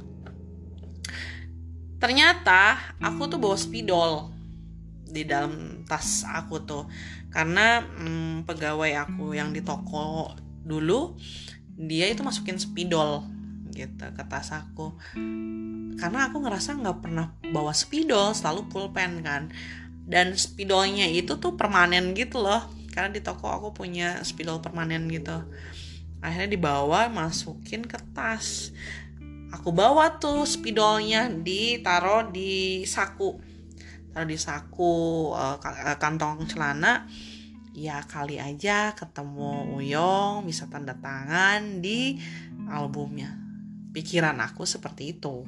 Ternyata 2.02 2.76
aku 3.00 3.30
tuh 3.32 3.40
bawa 3.40 3.56
spidol 3.56 4.34
di 5.14 5.22
dalam 5.22 5.86
tas 5.86 6.26
aku 6.26 6.66
tuh. 6.66 6.90
Karena 7.30 7.78
hmm, 7.78 8.42
pegawai 8.42 9.06
aku 9.06 9.38
yang 9.38 9.54
di 9.54 9.62
toko 9.62 10.34
dulu 10.66 11.14
dia 11.78 12.10
itu 12.10 12.26
masukin 12.26 12.58
spidol 12.58 13.22
gitu 13.70 14.06
ke 14.10 14.22
tas 14.26 14.50
aku. 14.50 14.98
Karena 15.94 16.26
aku 16.26 16.42
ngerasa 16.42 16.74
nggak 16.74 16.98
pernah 16.98 17.30
bawa 17.54 17.70
spidol 17.70 18.34
selalu 18.34 18.66
pulpen 18.66 19.22
kan. 19.22 19.54
Dan 20.04 20.34
spidolnya 20.34 21.06
itu 21.06 21.38
tuh 21.38 21.54
permanen 21.54 22.12
gitu 22.18 22.42
loh. 22.42 22.66
Karena 22.90 23.14
di 23.14 23.22
toko 23.22 23.50
aku 23.50 23.70
punya 23.74 24.18
spidol 24.26 24.58
permanen 24.58 25.06
gitu. 25.10 25.46
Akhirnya 26.18 26.58
dibawa 26.58 27.06
masukin 27.10 27.86
ke 27.86 27.98
tas. 28.14 28.74
Aku 29.54 29.70
bawa 29.70 30.18
tuh 30.18 30.42
spidolnya 30.46 31.30
ditaruh 31.30 32.30
di 32.34 32.82
saku 32.82 33.53
taruh 34.14 34.30
di 34.30 34.38
saku 34.38 35.34
uh, 35.34 35.58
kantong 35.98 36.46
celana 36.46 37.10
ya 37.74 37.98
kali 38.06 38.38
aja 38.38 38.94
ketemu 38.94 39.74
Uyong 39.74 40.46
bisa 40.46 40.70
tanda 40.70 40.94
tangan 40.94 41.82
di 41.82 42.14
albumnya. 42.70 43.34
Pikiran 43.90 44.38
aku 44.38 44.62
seperti 44.62 45.18
itu. 45.18 45.42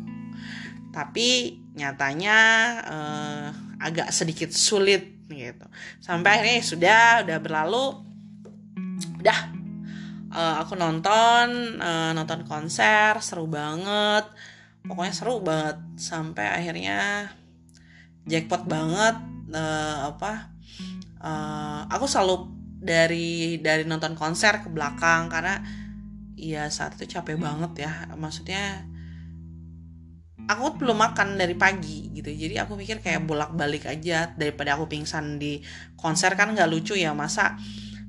Tapi 0.90 1.58
nyatanya 1.78 2.38
uh, 2.82 3.48
agak 3.78 4.10
sedikit 4.10 4.50
sulit 4.50 5.22
gitu. 5.30 5.66
Sampai 6.02 6.38
akhirnya 6.42 6.56
ya 6.58 6.66
sudah 6.66 7.02
udah 7.22 7.38
berlalu. 7.38 7.86
Udah. 9.22 9.40
Uh, 10.26 10.60
aku 10.60 10.74
nonton 10.74 11.78
uh, 11.78 12.10
nonton 12.10 12.42
konser 12.42 13.22
seru 13.22 13.46
banget. 13.46 14.26
Pokoknya 14.82 15.14
seru 15.14 15.38
banget. 15.42 15.78
Sampai 15.98 16.50
akhirnya 16.50 17.30
jackpot 18.26 18.66
banget 18.66 19.16
uh, 19.54 20.10
apa 20.10 20.50
uh, 21.22 21.86
aku 21.90 22.06
selalu 22.10 22.52
dari 22.76 23.58
dari 23.58 23.82
nonton 23.88 24.14
konser 24.14 24.60
ke 24.60 24.68
belakang 24.68 25.32
karena 25.32 25.62
ya 26.36 26.68
saat 26.68 26.94
itu 27.00 27.16
capek 27.16 27.40
banget 27.40 27.88
ya. 27.88 27.92
Maksudnya 28.14 28.84
aku 30.46 30.78
belum 30.78 31.00
makan 31.00 31.40
dari 31.40 31.56
pagi 31.56 32.12
gitu. 32.12 32.28
Jadi 32.30 32.60
aku 32.60 32.76
pikir 32.78 33.00
kayak 33.00 33.24
bolak 33.24 33.56
balik 33.56 33.88
aja 33.88 34.30
daripada 34.36 34.76
aku 34.76 34.86
pingsan 34.86 35.40
di 35.40 35.58
konser 35.96 36.36
kan 36.36 36.52
nggak 36.52 36.70
lucu 36.70 36.94
ya. 36.94 37.16
Masa 37.16 37.56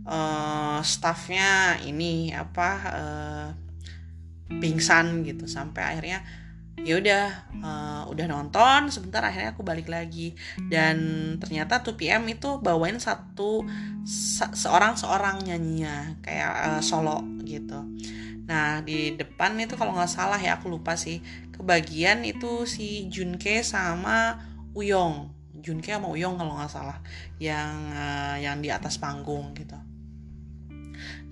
uh, 0.06 0.84
staffnya 0.84 1.80
ini 1.88 2.36
apa 2.36 2.70
uh, 2.92 3.48
pingsan 4.60 5.24
gitu 5.24 5.48
sampai 5.48 5.96
akhirnya 5.96 6.22
ya 6.86 7.02
udah 7.02 7.26
uh, 7.62 8.02
udah 8.14 8.26
nonton 8.30 8.94
sebentar 8.94 9.26
akhirnya 9.26 9.54
aku 9.58 9.66
balik 9.66 9.90
lagi. 9.90 10.38
Dan 10.70 10.98
ternyata 11.42 11.82
2PM 11.82 12.28
itu 12.30 12.62
bawain 12.62 13.02
satu 13.02 13.66
se 14.08 14.46
seorang 14.54 14.96
seorang 14.96 15.42
nyanyinya 15.44 16.22
kayak 16.22 16.52
uh, 16.78 16.82
solo 16.82 17.26
gitu. 17.44 17.82
Nah 18.48 18.80
di 18.86 19.14
depan 19.18 19.60
itu 19.60 19.76
kalau 19.76 19.94
nggak 19.94 20.12
salah 20.12 20.40
ya 20.40 20.58
aku 20.62 20.72
lupa 20.72 20.96
sih. 20.96 21.20
Kebagian 21.52 22.24
itu 22.24 22.64
si 22.70 23.10
Junke 23.10 23.66
sama 23.66 24.38
Uyong. 24.78 25.34
Junke 25.58 25.92
sama 25.92 26.14
Uyong 26.14 26.38
kalau 26.38 26.56
nggak 26.56 26.72
salah 26.72 27.02
yang 27.42 27.74
uh, 27.92 28.38
yang 28.40 28.62
di 28.64 28.72
atas 28.72 29.02
panggung 29.02 29.52
gitu. 29.58 29.76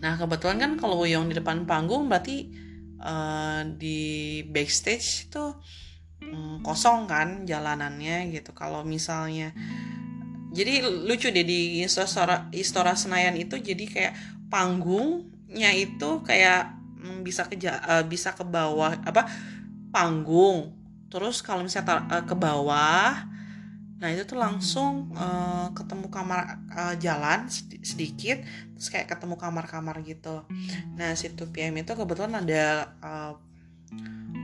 Nah 0.04 0.20
kebetulan 0.20 0.60
kan 0.60 0.72
kalau 0.76 1.08
yang 1.08 1.32
di 1.32 1.38
depan 1.38 1.64
panggung 1.64 2.12
berarti 2.12 2.65
uh, 3.02 3.62
di 3.76 4.42
backstage 4.48 5.30
itu 5.30 5.44
um, 6.24 6.62
kosong 6.62 7.10
kan 7.10 7.44
jalanannya 7.44 8.32
gitu. 8.32 8.52
Kalau 8.56 8.86
misalnya 8.88 9.52
jadi 10.56 10.88
lucu 10.88 11.36
deh 11.36 11.44
di 11.44 11.84
Istora, 11.84 12.48
Istora 12.56 12.96
Senayan 12.96 13.36
itu 13.36 13.60
jadi 13.60 13.86
kayak 13.86 14.14
panggungnya 14.48 15.76
itu 15.76 16.24
kayak 16.24 16.72
um, 17.04 17.28
bisa 17.28 17.44
ke 17.44 17.60
uh, 17.60 18.08
bisa 18.08 18.32
ke 18.32 18.48
bawah 18.48 18.96
apa 19.04 19.28
panggung. 19.92 20.72
Terus 21.12 21.44
kalau 21.44 21.68
misalnya 21.68 22.08
uh, 22.08 22.24
ke 22.24 22.36
bawah 22.36 23.35
Nah 24.06 24.14
itu 24.14 24.22
tuh 24.22 24.38
langsung 24.38 25.10
uh, 25.18 25.74
ketemu 25.74 26.14
kamar 26.14 26.62
uh, 26.70 26.94
jalan 27.02 27.50
sedikit, 27.82 28.38
terus 28.78 28.94
kayak 28.94 29.10
ketemu 29.10 29.34
kamar-kamar 29.34 29.98
gitu. 30.06 30.46
Nah 30.94 31.18
si 31.18 31.34
2PM 31.34 31.74
itu 31.82 31.98
kebetulan 31.98 32.46
ada 32.46 32.94
uh, 33.02 33.34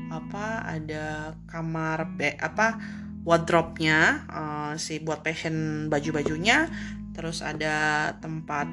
apa 0.10 0.66
ada 0.66 1.38
kamar 1.46 2.10
be 2.18 2.34
apa 2.42 2.82
wardrobe-nya 3.22 4.26
uh, 4.34 4.74
si 4.82 4.98
buat 4.98 5.22
fashion 5.22 5.86
baju-bajunya, 5.94 6.66
terus 7.14 7.46
ada 7.46 8.10
tempat 8.18 8.66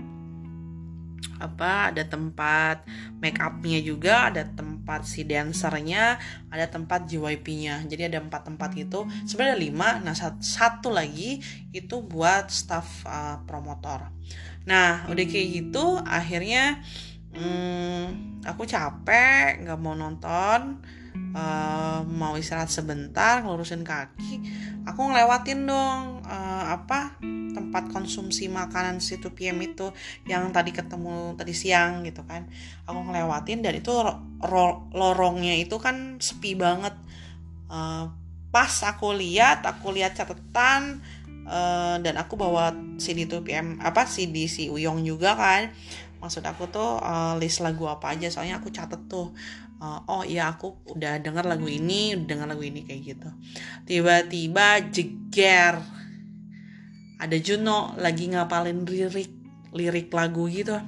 apa 1.39 1.95
ada 1.95 2.03
tempat 2.03 2.83
make 3.23 3.39
upnya 3.39 3.79
juga 3.79 4.31
ada 4.31 4.43
tempat 4.43 5.07
si 5.07 5.23
dancernya 5.23 6.19
ada 6.51 6.67
tempat 6.67 7.07
JYP-nya 7.07 7.87
jadi 7.87 8.11
ada 8.11 8.19
empat 8.23 8.51
tempat 8.51 8.75
gitu. 8.75 9.07
Sebenarnya 9.27 9.59
lima. 9.59 10.03
Nah 10.03 10.15
satu 10.43 10.91
lagi 10.91 11.39
itu 11.71 12.03
buat 12.03 12.51
staff 12.51 13.07
uh, 13.07 13.39
promotor. 13.47 14.11
Nah 14.67 15.07
udah 15.07 15.25
kayak 15.25 15.49
gitu 15.63 15.99
akhirnya 16.03 16.83
hmm, 17.35 18.43
aku 18.43 18.67
capek 18.67 19.63
nggak 19.65 19.79
mau 19.79 19.95
nonton 19.95 20.83
uh, 21.37 22.03
mau 22.05 22.35
istirahat 22.37 22.73
sebentar 22.73 23.41
ngelurusin 23.45 23.85
kaki 23.85 24.41
aku 24.89 25.01
ngelewatin 25.05 25.69
dong 25.69 26.25
uh, 26.25 26.65
apa 26.73 27.21
tempat 27.59 27.91
konsumsi 27.93 28.47
makanan 28.49 29.03
situ 29.03 29.35
PM 29.35 29.61
itu 29.61 29.91
yang 30.25 30.49
tadi 30.55 30.71
ketemu 30.71 31.35
tadi 31.35 31.53
siang 31.53 32.07
gitu 32.07 32.23
kan. 32.23 32.47
Aku 32.87 33.03
ngelewatin 33.03 33.61
dan 33.67 33.75
itu 33.75 33.91
lorongnya 34.95 35.59
itu 35.59 35.77
kan 35.83 36.23
sepi 36.23 36.55
banget. 36.55 36.95
Uh, 37.69 38.09
pas 38.49 38.71
aku 38.87 39.13
lihat 39.13 39.67
aku 39.67 39.93
lihat 39.93 40.17
catatan 40.17 41.05
uh, 41.45 42.01
dan 42.01 42.15
aku 42.17 42.41
bawa 42.41 42.73
CD 42.97 43.29
tuh 43.29 43.45
PM 43.45 43.77
apa 43.85 44.09
CD 44.09 44.47
si 44.47 44.71
Uyong 44.71 45.03
juga 45.03 45.35
kan. 45.35 45.75
Maksud 46.19 46.43
aku 46.47 46.71
tuh 46.71 46.99
uh, 46.99 47.35
list 47.39 47.61
lagu 47.61 47.87
apa 47.91 48.15
aja 48.15 48.31
soalnya 48.31 48.59
aku 48.59 48.71
catet 48.71 48.99
tuh 49.07 49.35
uh, 49.83 50.01
oh 50.07 50.23
iya 50.27 50.53
aku 50.53 50.83
udah 50.95 51.23
denger 51.23 51.47
lagu 51.47 51.67
ini 51.67 52.15
udah 52.19 52.27
denger 52.27 52.49
lagu 52.51 52.65
ini 52.67 52.85
kayak 52.85 53.03
gitu. 53.15 53.29
Tiba-tiba 53.87 54.67
jeger. 54.91 55.81
Ada 57.19 57.37
Juno 57.43 57.99
lagi 57.99 58.31
ngapalin 58.31 58.87
lirik 58.87 59.33
lirik 59.75 60.09
lagu 60.15 60.47
gitu. 60.47 60.79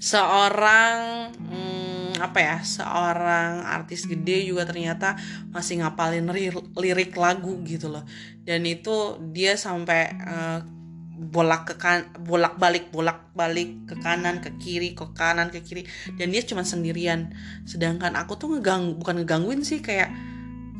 Seorang 0.00 1.30
hmm, 1.36 2.18
apa 2.18 2.38
ya 2.40 2.56
seorang 2.64 3.62
artis 3.62 4.08
gede 4.08 4.48
juga 4.48 4.66
ternyata 4.66 5.14
masih 5.54 5.84
ngapalin 5.84 6.26
lirik 6.74 7.14
lagu 7.14 7.62
gitu 7.62 7.86
loh. 7.86 8.02
Dan 8.42 8.66
itu 8.66 9.20
dia 9.30 9.54
sampai 9.54 10.10
uh, 10.18 10.79
bolak 11.20 11.68
ke 11.68 11.74
kan 11.76 12.08
bolak 12.24 12.56
balik 12.56 12.88
bolak 12.88 13.28
balik 13.36 13.84
ke 13.84 14.00
kanan 14.00 14.40
ke 14.40 14.56
kiri 14.56 14.96
ke 14.96 15.04
kanan 15.12 15.52
ke 15.52 15.60
kiri. 15.60 15.84
Dan 16.16 16.32
dia 16.32 16.40
cuma 16.40 16.64
sendirian. 16.64 17.36
Sedangkan 17.68 18.16
aku 18.16 18.40
tuh 18.40 18.56
ngegang 18.56 18.96
bukan 18.96 19.20
ngegangguin 19.20 19.60
sih 19.60 19.84
kayak 19.84 20.08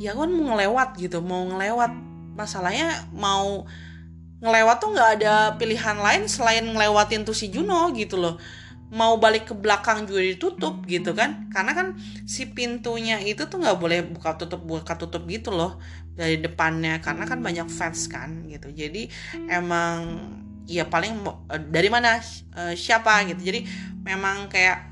ya 0.00 0.16
kan 0.16 0.32
mau 0.32 0.56
ngelewat 0.56 0.96
gitu 0.96 1.20
mau 1.20 1.44
ngelewat. 1.44 1.92
Masalahnya 2.34 3.04
mau 3.12 3.68
ngelewat 4.40 4.76
tuh 4.80 4.96
nggak 4.96 5.10
ada 5.20 5.34
pilihan 5.60 6.00
lain 6.00 6.24
selain 6.24 6.64
ngelewatin 6.64 7.28
tuh 7.28 7.36
si 7.36 7.52
Juno 7.52 7.92
gitu 7.92 8.16
loh 8.16 8.40
mau 8.90 9.16
balik 9.22 9.50
ke 9.50 9.54
belakang 9.54 10.04
juga 10.04 10.20
ditutup 10.22 10.82
gitu 10.86 11.14
kan. 11.14 11.46
Karena 11.54 11.72
kan 11.72 11.86
si 12.26 12.50
pintunya 12.50 13.22
itu 13.22 13.46
tuh 13.46 13.62
nggak 13.62 13.78
boleh 13.78 13.98
buka 14.10 14.34
tutup 14.34 14.62
buka 14.66 14.98
tutup 14.98 15.24
gitu 15.30 15.54
loh 15.54 15.78
dari 16.18 16.42
depannya. 16.42 16.98
Karena 16.98 17.24
kan 17.24 17.38
banyak 17.38 17.70
fans 17.70 18.10
kan 18.10 18.44
gitu. 18.50 18.70
Jadi 18.74 19.06
emang 19.46 20.18
ya 20.66 20.86
paling 20.86 21.22
dari 21.70 21.88
mana 21.88 22.18
uh, 22.58 22.74
siapa 22.74 23.26
gitu. 23.30 23.40
Jadi 23.40 23.66
memang 24.02 24.50
kayak 24.50 24.90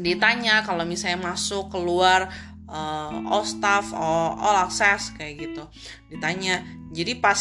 ditanya 0.00 0.62
kalau 0.62 0.86
misalnya 0.86 1.18
masuk 1.18 1.68
keluar 1.68 2.30
uh, 2.70 3.12
all 3.26 3.44
staff 3.44 3.92
all, 3.92 4.40
all 4.40 4.56
access 4.64 5.12
kayak 5.12 5.48
gitu. 5.48 5.64
Ditanya. 6.08 6.64
Jadi 6.90 7.20
pas 7.20 7.38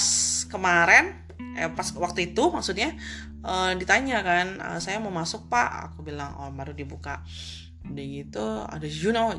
kemarin 0.51 1.25
eh, 1.57 1.69
pas 1.71 1.87
waktu 1.95 2.33
itu 2.33 2.43
maksudnya 2.51 2.93
uh, 3.43 3.71
ditanya 3.77 4.25
kan 4.25 4.57
uh, 4.59 4.79
saya 4.81 4.97
mau 4.97 5.13
masuk 5.13 5.47
pak. 5.47 5.93
Aku 5.93 6.01
bilang 6.01 6.33
oh 6.39 6.51
baru 6.51 6.73
dibuka. 6.73 7.21
Udah 7.87 8.05
gitu 8.05 8.45
ada 8.67 8.87
Juno 8.87 9.31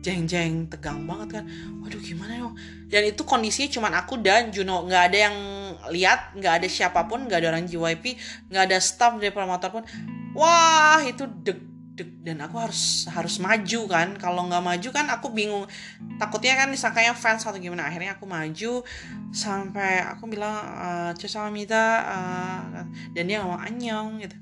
jeng 0.00 0.24
jeng 0.24 0.66
tegang 0.66 1.04
banget 1.04 1.40
kan. 1.40 1.44
Waduh 1.84 2.00
gimana 2.00 2.36
yo 2.36 2.52
dan 2.90 3.06
itu 3.06 3.22
kondisinya 3.22 3.68
cuma 3.70 3.88
aku 3.94 4.18
dan 4.18 4.50
Juno 4.50 4.84
nggak 4.88 5.02
ada 5.12 5.18
yang 5.30 5.36
lihat 5.94 6.34
nggak 6.34 6.64
ada 6.64 6.66
siapa 6.68 7.06
pun 7.06 7.30
nggak 7.30 7.38
ada 7.44 7.48
orang 7.54 7.64
JYP 7.70 8.18
nggak 8.50 8.62
ada 8.66 8.76
staff 8.82 9.16
dari 9.20 9.30
promotor 9.30 9.70
pun. 9.70 9.84
Wah 10.34 11.00
itu 11.06 11.26
deg 11.26 11.69
dan 12.04 12.40
aku 12.44 12.56
harus 12.60 13.04
harus 13.08 13.36
maju 13.40 13.80
kan. 13.88 14.08
Kalau 14.16 14.46
nggak 14.48 14.64
maju 14.64 14.88
kan 14.92 15.06
aku 15.08 15.32
bingung. 15.32 15.64
Takutnya 16.20 16.56
kan 16.56 16.68
disangkanya 16.68 17.12
fans 17.16 17.44
atau 17.44 17.56
gimana. 17.56 17.88
Akhirnya 17.88 18.16
aku 18.16 18.28
maju 18.28 18.84
sampai 19.30 20.02
aku 20.04 20.26
bilang 20.26 20.54
uh, 21.14 21.50
Mita 21.50 21.86
uh, 22.04 22.84
dan 23.14 23.24
dia 23.24 23.40
ngomong 23.42 23.62
anyong 23.64 24.08
gitu. 24.22 24.36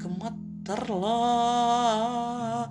Gemeter 0.00 0.80
loh. 0.90 2.66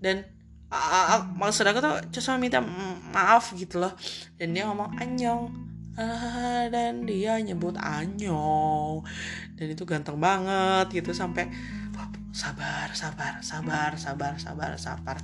Dan 0.00 0.24
uh, 0.72 1.20
maksud 1.36 1.68
aku 1.68 1.78
tuh 1.84 2.36
Mita 2.38 2.64
maaf 3.12 3.52
gitu 3.56 3.82
loh. 3.82 3.92
Dan 4.40 4.56
dia 4.56 4.64
ngomong 4.70 4.96
anyong 4.96 5.70
uh, 6.00 6.64
dan 6.72 7.04
dia 7.04 7.36
nyebut 7.42 7.76
anyong. 7.76 9.04
Dan 9.56 9.66
itu 9.76 9.84
ganteng 9.84 10.16
banget 10.16 10.88
gitu 10.94 11.12
sampai 11.12 11.50
sabar 12.30 12.94
sabar 12.94 13.42
sabar 13.42 13.98
sabar 13.98 14.32
sabar 14.38 14.72
sabar. 14.78 15.16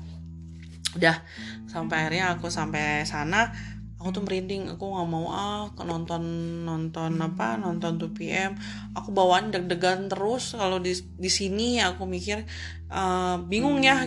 Udah 0.99 1.23
sampai 1.71 2.07
akhirnya 2.07 2.35
aku 2.35 2.51
sampai 2.51 3.07
sana 3.07 3.55
aku 3.97 4.21
tuh 4.21 4.23
merinding. 4.27 4.75
Aku 4.75 4.91
nggak 4.91 5.09
mau 5.09 5.31
ah 5.31 5.71
nonton 5.87 6.23
nonton 6.67 7.13
apa 7.23 7.57
nonton 7.59 7.99
2 7.99 8.17
PM 8.17 8.53
aku 8.93 9.15
bawaan 9.15 9.55
deg-degan 9.55 10.11
terus. 10.11 10.59
Kalau 10.59 10.83
di 10.83 10.93
di 10.97 11.31
sini 11.31 11.79
aku 11.79 12.05
mikir 12.05 12.43
uh, 12.91 13.39
bingung 13.47 13.83
ya. 13.83 14.07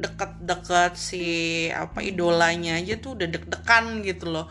Deket-deket 0.00 0.96
si 0.96 1.24
apa 1.68 2.00
idolanya 2.00 2.80
aja 2.80 2.96
tuh 2.96 3.20
udah 3.20 3.28
deg-degan 3.28 4.00
gitu 4.00 4.32
loh. 4.32 4.48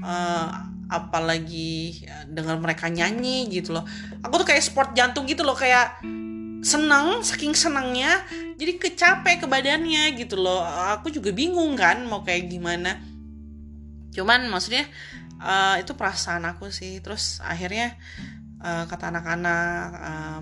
Uh, 0.00 0.48
apalagi 0.88 2.00
dengan 2.32 2.64
mereka 2.64 2.88
nyanyi 2.88 3.44
gitu 3.52 3.76
loh. 3.76 3.84
Aku 4.24 4.40
tuh 4.40 4.48
kayak 4.48 4.64
sport 4.64 4.96
jantung 4.96 5.28
gitu 5.28 5.44
loh 5.44 5.52
kayak 5.52 6.00
seneng 6.64 7.20
saking 7.24 7.52
senengnya 7.52 8.24
jadi 8.56 8.80
kecapek 8.80 9.44
ke 9.44 9.46
badannya 9.48 10.16
gitu 10.16 10.40
loh. 10.40 10.64
Aku 10.96 11.12
juga 11.12 11.32
bingung 11.32 11.76
kan 11.76 12.04
mau 12.08 12.24
kayak 12.24 12.48
gimana. 12.48 13.00
Cuman 14.12 14.48
maksudnya 14.48 14.88
uh, 15.40 15.76
itu 15.76 15.92
perasaan 15.92 16.48
aku 16.48 16.72
sih. 16.72 17.00
Terus 17.04 17.44
akhirnya 17.44 17.96
uh, 18.64 18.88
kata 18.88 19.12
anak-anak 19.12 19.86
uh, 19.96 20.40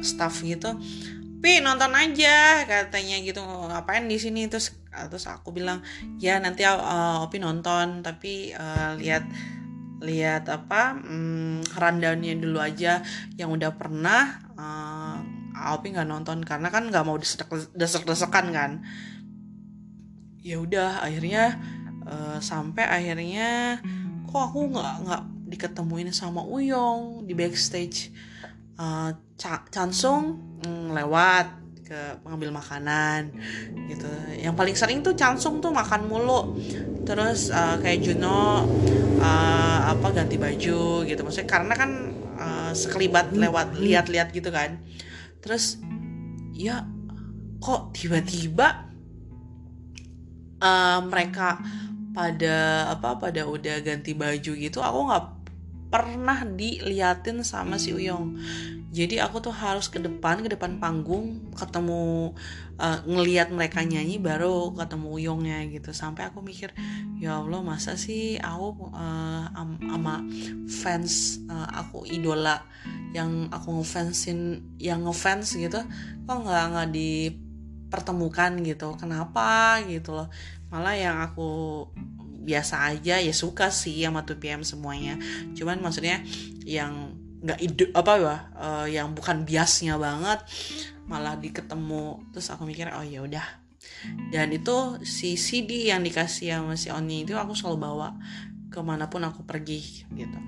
staff 0.00 0.44
gitu 0.44 0.76
Pi 1.38 1.62
nonton 1.62 1.94
aja 1.94 2.66
katanya 2.66 3.16
gitu. 3.22 3.38
Ngapain 3.38 4.10
di 4.10 4.18
sini? 4.18 4.50
Terus 4.50 4.74
terus 5.06 5.30
aku 5.30 5.54
bilang 5.54 5.86
ya 6.18 6.42
nanti 6.42 6.66
uh, 6.66 7.22
Opi 7.22 7.38
nonton 7.38 8.02
tapi 8.02 8.50
uh, 8.50 8.98
lihat 8.98 9.22
lihat 10.02 10.50
apa 10.50 10.98
hmm, 10.98 11.74
rundownnya 11.78 12.34
dulu 12.38 12.58
aja 12.58 13.02
yang 13.38 13.54
udah 13.54 13.74
pernah 13.78 14.42
uh, 14.58 15.07
Aopi 15.58 15.94
nggak 15.94 16.08
nonton 16.08 16.46
karena 16.46 16.70
kan 16.70 16.86
nggak 16.86 17.04
mau 17.04 17.18
desek-desekan 17.74 18.46
kan. 18.54 18.70
Ya 20.40 20.62
udah 20.62 21.02
akhirnya 21.02 21.58
uh, 22.06 22.38
sampai 22.38 22.86
akhirnya 22.86 23.82
kok 24.28 24.42
aku 24.52 24.70
nggak 24.72 24.94
nggak 25.04 25.22
diketemuin 25.48 26.10
sama 26.14 26.44
Uyong 26.44 27.26
di 27.26 27.34
backstage. 27.34 28.12
Uh, 28.78 29.10
Chansung 29.70 30.38
mm, 30.62 30.94
lewat 30.94 31.46
ke 31.86 32.20
pengambil 32.22 32.52
makanan 32.52 33.32
gitu. 33.90 34.06
Yang 34.38 34.54
paling 34.54 34.76
sering 34.76 34.98
tuh 35.02 35.14
Chansung 35.14 35.58
tuh 35.58 35.74
makan 35.74 36.06
mulu. 36.06 36.58
Terus 37.02 37.50
uh, 37.50 37.78
kayak 37.80 38.02
Juno 38.04 38.66
uh, 39.18 39.78
apa 39.88 40.06
ganti 40.14 40.38
baju 40.38 41.06
gitu. 41.06 41.20
Maksudnya 41.22 41.48
karena 41.48 41.74
kan 41.74 41.90
uh, 42.38 42.70
sekelibat 42.74 43.34
lewat 43.34 43.78
lihat-lihat 43.78 44.30
gitu 44.30 44.50
kan 44.54 44.78
terus 45.38 45.78
ya 46.54 46.82
kok 47.62 47.94
tiba-tiba 47.94 48.88
uh, 50.62 50.98
mereka 51.06 51.58
pada 52.14 52.88
apa 52.90 53.14
pada 53.14 53.46
udah 53.46 53.78
ganti 53.78 54.14
baju 54.14 54.52
gitu 54.58 54.82
aku 54.82 54.98
nggak 55.06 55.24
pernah 55.88 56.44
diliatin 56.44 57.40
sama 57.40 57.80
si 57.80 57.96
Uyong. 57.96 58.36
Jadi 58.88 59.20
aku 59.20 59.44
tuh 59.44 59.52
harus 59.52 59.92
ke 59.92 60.00
depan 60.00 60.40
ke 60.40 60.48
depan 60.48 60.80
panggung 60.80 61.52
ketemu 61.52 62.32
uh, 62.80 62.98
ngeliat 63.04 63.52
mereka 63.52 63.84
nyanyi 63.84 64.16
baru 64.16 64.72
ketemu 64.72 65.08
Uyongnya 65.12 65.58
gitu. 65.68 65.92
Sampai 65.92 66.28
aku 66.28 66.40
mikir 66.40 66.72
ya 67.20 67.40
Allah 67.40 67.60
masa 67.60 68.00
sih 68.00 68.40
aku 68.40 68.88
uh, 68.92 69.48
ama 69.52 70.24
fans 70.68 71.44
uh, 71.52 71.68
aku 71.84 72.08
idola 72.08 72.64
yang 73.12 73.48
aku 73.52 73.80
ngefansin 73.80 74.60
yang 74.80 75.04
ngefans 75.04 75.56
gitu 75.56 75.80
kok 76.24 76.38
nggak 76.44 76.64
nggak 76.72 76.88
dipertemukan 76.92 78.52
gitu? 78.64 78.88
Kenapa? 78.96 79.80
Gitu 79.84 80.16
loh. 80.16 80.28
Malah 80.68 80.96
yang 80.96 81.16
aku 81.24 81.48
biasa 82.48 82.88
aja 82.88 83.20
ya 83.20 83.34
suka 83.36 83.68
sih 83.68 84.00
sama 84.00 84.24
2PM 84.24 84.64
semuanya. 84.64 85.20
Cuman 85.52 85.84
maksudnya 85.84 86.24
yang 86.64 87.12
nggak 87.38 87.60
ide 87.62 87.84
apa 87.94 88.12
ya 88.18 88.36
uh, 88.58 88.86
yang 88.90 89.14
bukan 89.14 89.46
biasnya 89.46 89.94
banget 89.94 90.42
malah 91.06 91.38
diketemu 91.38 92.34
terus 92.34 92.50
aku 92.50 92.64
mikir 92.64 92.88
oh 92.90 93.04
ya 93.04 93.20
udah. 93.20 93.46
Dan 94.30 94.54
itu 94.54 95.00
si 95.02 95.34
CD 95.38 95.90
yang 95.90 96.02
dikasih 96.02 96.54
sama 96.54 96.74
si 96.78 96.90
Oni 96.90 97.26
itu 97.26 97.34
aku 97.34 97.54
selalu 97.54 97.78
bawa 97.78 98.14
ke 98.68 98.78
mana 98.84 99.08
pun 99.08 99.24
aku 99.24 99.42
pergi 99.46 100.06
gitu. 100.12 100.38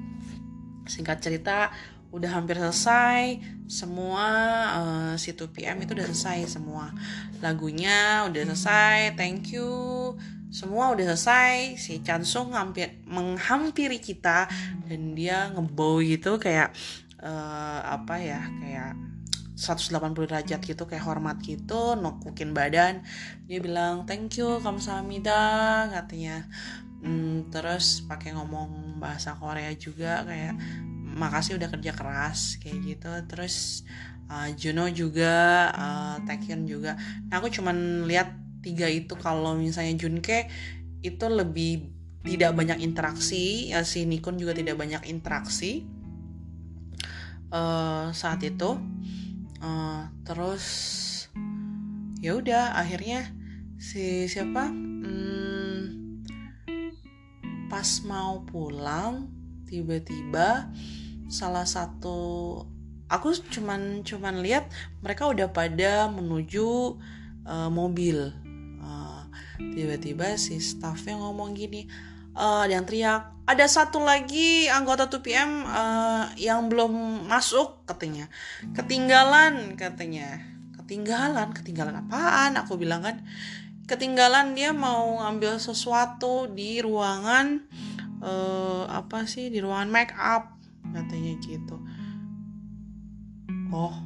Singkat 0.86 1.18
cerita 1.22 1.70
udah 2.10 2.30
hampir 2.34 2.58
selesai 2.58 3.38
semua 3.70 4.26
uh, 4.74 5.12
si 5.14 5.30
2PM 5.30 5.86
itu 5.86 5.94
udah 5.94 6.06
selesai 6.10 6.58
semua. 6.58 6.90
Lagunya 7.38 8.26
udah 8.26 8.42
selesai 8.50 9.14
thank 9.14 9.54
you 9.54 9.70
semua 10.50 10.90
udah 10.90 11.14
selesai 11.14 11.78
si 11.78 12.02
Chansung 12.02 12.58
hampir 12.58 12.98
menghampiri 13.06 14.02
kita 14.02 14.50
dan 14.90 15.14
dia 15.14 15.46
ngebow 15.54 16.02
gitu 16.02 16.42
kayak 16.42 16.74
uh, 17.22 17.80
apa 17.86 18.18
ya 18.18 18.42
kayak 18.58 18.98
180 19.54 19.92
derajat 20.16 20.60
gitu 20.64 20.88
kayak 20.88 21.04
hormat 21.04 21.38
gitu 21.44 21.94
nokukin 21.94 22.56
badan. 22.56 23.04
Dia 23.44 23.60
bilang 23.60 24.08
thank 24.08 24.34
you 24.40 24.58
kamsahamnida 24.58 25.86
katanya. 25.92 26.48
Hmm, 27.00 27.48
terus 27.52 28.04
pakai 28.08 28.32
ngomong 28.36 28.96
bahasa 29.00 29.36
Korea 29.36 29.72
juga 29.76 30.24
kayak 30.24 30.56
makasih 31.16 31.60
udah 31.60 31.68
kerja 31.68 31.92
keras 31.92 32.56
kayak 32.58 32.78
gitu. 32.88 33.12
Terus 33.28 33.84
uh, 34.32 34.48
Juno 34.56 34.88
juga 34.88 35.68
uh, 35.76 36.16
Taekyon 36.24 36.64
juga. 36.64 36.96
Nah 37.28 37.38
aku 37.38 37.52
cuman 37.52 38.08
lihat 38.08 38.49
tiga 38.60 38.86
itu 38.88 39.16
kalau 39.16 39.56
misalnya 39.56 39.96
Junke 39.96 40.48
itu 41.00 41.26
lebih 41.26 41.92
tidak 42.20 42.52
banyak 42.52 42.84
interaksi 42.84 43.72
ya 43.72 43.80
si 43.80 44.04
Nikon 44.04 44.36
juga 44.36 44.52
tidak 44.52 44.76
banyak 44.76 45.08
interaksi 45.08 45.88
uh, 47.52 48.12
saat 48.12 48.44
itu. 48.44 48.76
Uh, 49.60 50.08
terus 50.24 50.64
ya 52.20 52.36
udah 52.36 52.76
akhirnya 52.76 53.32
si 53.80 54.28
siapa? 54.28 54.68
Hmm, 54.68 56.20
pas 57.68 57.88
mau 58.04 58.44
pulang 58.44 59.28
tiba-tiba 59.64 60.68
salah 61.30 61.62
satu 61.62 62.58
aku 63.06 63.30
cuman 63.54 64.02
cuman 64.02 64.42
lihat 64.42 64.66
mereka 64.98 65.30
udah 65.30 65.46
pada 65.54 66.10
menuju 66.10 66.98
uh, 67.46 67.70
mobil 67.70 68.34
tiba-tiba 69.76 70.36
si 70.40 70.58
staffnya 70.58 71.20
ngomong 71.20 71.52
gini 71.52 71.84
uh, 72.36 72.64
yang 72.66 72.84
teriak 72.88 73.30
ada 73.50 73.66
satu 73.66 73.98
lagi 73.98 74.70
anggota 74.70 75.10
2PM 75.10 75.66
uh, 75.66 76.30
eh, 76.30 76.46
yang 76.46 76.70
belum 76.70 77.26
masuk 77.26 77.82
katanya. 77.82 78.30
Ketinggalan 78.78 79.74
katanya. 79.74 80.38
Ketinggalan? 80.78 81.50
Ketinggalan 81.50 82.06
apaan? 82.06 82.54
Aku 82.62 82.78
bilang 82.78 83.02
kan. 83.02 83.26
Ketinggalan 83.90 84.54
dia 84.54 84.70
mau 84.70 85.18
ngambil 85.18 85.58
sesuatu 85.58 86.46
di 86.46 86.78
ruangan 86.78 87.66
uh, 88.22 88.86
apa 88.86 89.26
sih 89.26 89.50
di 89.50 89.58
ruangan 89.58 89.90
make 89.90 90.14
up 90.14 90.54
katanya 90.94 91.34
gitu. 91.42 91.74
Oh 93.74 93.98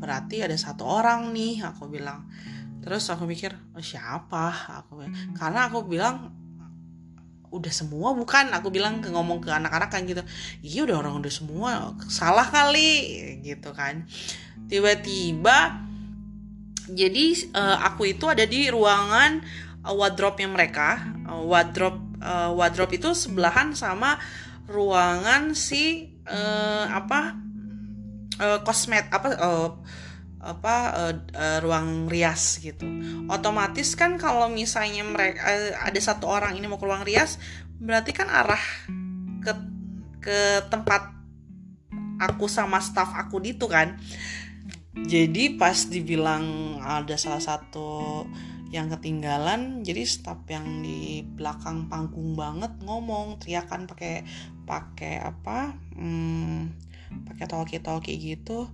berarti 0.00 0.44
ada 0.44 0.56
satu 0.56 0.84
orang 0.84 1.32
nih 1.32 1.64
aku 1.64 1.88
bilang 1.88 2.28
terus 2.80 3.08
aku 3.12 3.28
mikir 3.28 3.56
oh, 3.76 3.84
siapa? 3.84 4.52
Aku 4.84 5.04
karena 5.36 5.68
aku 5.68 5.84
bilang 5.84 6.32
udah 7.50 7.72
semua 7.74 8.14
bukan? 8.14 8.50
Aku 8.54 8.70
bilang 8.70 9.02
ke 9.02 9.10
ngomong 9.10 9.42
ke 9.42 9.50
anak-anak 9.50 9.90
kan 9.90 10.06
gitu 10.06 10.22
iya 10.62 10.86
udah 10.86 11.02
orang 11.02 11.18
udah 11.18 11.32
semua 11.32 11.94
salah 12.08 12.46
kali 12.46 13.02
gitu 13.42 13.74
kan. 13.74 14.06
Tiba-tiba 14.70 15.86
jadi 16.90 17.26
uh, 17.54 17.86
aku 17.86 18.14
itu 18.14 18.26
ada 18.26 18.42
di 18.46 18.66
ruangan 18.70 19.42
uh, 19.86 19.94
wardrobe 19.94 20.42
yang 20.42 20.52
mereka 20.54 20.98
uh, 21.26 21.42
wardrobe 21.42 22.18
uh, 22.22 22.50
wardrobe 22.54 22.98
itu 22.98 23.14
sebelahan 23.14 23.72
sama 23.74 24.18
ruangan 24.70 25.54
si 25.54 26.14
uh, 26.26 26.86
apa 26.90 27.34
uh, 28.38 28.58
kosmet 28.62 29.10
apa 29.10 29.28
uh, 29.38 29.68
apa 30.40 30.74
uh, 30.96 31.14
uh, 31.36 31.58
ruang 31.60 32.08
rias 32.08 32.58
gitu. 32.64 32.88
Otomatis 33.28 33.92
kan 33.92 34.16
kalau 34.16 34.48
misalnya 34.48 35.04
mereka 35.04 35.44
uh, 35.44 35.84
ada 35.84 36.00
satu 36.00 36.26
orang 36.28 36.56
ini 36.56 36.64
mau 36.64 36.80
ke 36.80 36.88
ruang 36.88 37.04
rias 37.04 37.36
berarti 37.80 38.12
kan 38.16 38.28
arah 38.28 38.64
ke 39.44 39.52
ke 40.20 40.38
tempat 40.68 41.12
aku 42.20 42.48
sama 42.48 42.80
staff 42.80 43.12
aku 43.12 43.40
itu 43.44 43.68
kan. 43.68 44.00
Jadi 44.90 45.54
pas 45.56 45.76
dibilang 45.86 46.76
ada 46.82 47.14
salah 47.14 47.40
satu 47.40 48.24
yang 48.70 48.86
ketinggalan 48.86 49.82
jadi 49.82 50.06
staff 50.06 50.46
yang 50.46 50.82
di 50.86 51.26
belakang 51.26 51.90
panggung 51.90 52.38
banget 52.38 52.70
ngomong 52.86 53.42
teriakan 53.42 53.90
pakai 53.90 54.22
pakai 54.62 55.18
apa 55.18 55.74
hmm, 55.98 56.70
pakai 57.26 57.46
talkie 57.50 57.82
talkie 57.82 58.14
gitu 58.14 58.70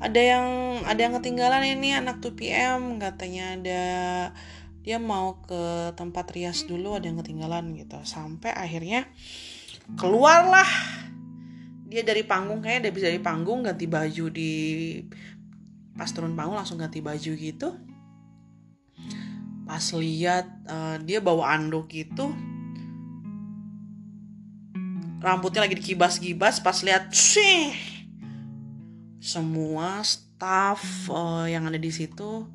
ada 0.00 0.16
yang 0.16 0.46
ada 0.88 0.96
yang 0.96 1.14
ketinggalan 1.20 1.76
ini 1.76 1.92
anak 1.92 2.24
2 2.24 2.32
PM 2.32 2.96
katanya 2.96 3.60
ada 3.60 3.82
dia 4.80 4.96
mau 4.96 5.44
ke 5.44 5.92
tempat 5.92 6.32
rias 6.32 6.64
dulu 6.64 6.96
ada 6.96 7.04
yang 7.04 7.20
ketinggalan 7.20 7.76
gitu. 7.76 8.00
Sampai 8.08 8.56
akhirnya 8.56 9.04
keluarlah. 10.00 10.66
Dia 11.90 12.00
dari 12.00 12.24
panggung 12.24 12.64
kayaknya 12.64 12.88
dia 12.88 12.92
bisa 12.96 13.06
dari 13.12 13.20
panggung 13.20 13.60
ganti 13.60 13.84
baju 13.84 14.24
di 14.32 14.52
pas 15.92 16.08
turun 16.08 16.32
panggung 16.32 16.56
langsung 16.56 16.80
ganti 16.80 17.04
baju 17.04 17.32
gitu. 17.36 17.68
Pas 19.68 19.84
lihat 19.92 20.48
uh, 20.64 20.96
dia 21.04 21.20
bawa 21.20 21.60
anduk 21.60 21.92
gitu. 21.92 22.32
Rambutnya 25.20 25.68
lagi 25.68 25.76
dikibas-gibas 25.76 26.64
pas 26.64 26.80
lihat 26.80 27.12
sih 27.12 27.99
semua 29.20 30.00
staff 30.00 31.12
uh, 31.12 31.44
yang 31.44 31.68
ada 31.68 31.76
di 31.76 31.92
situ 31.92 32.48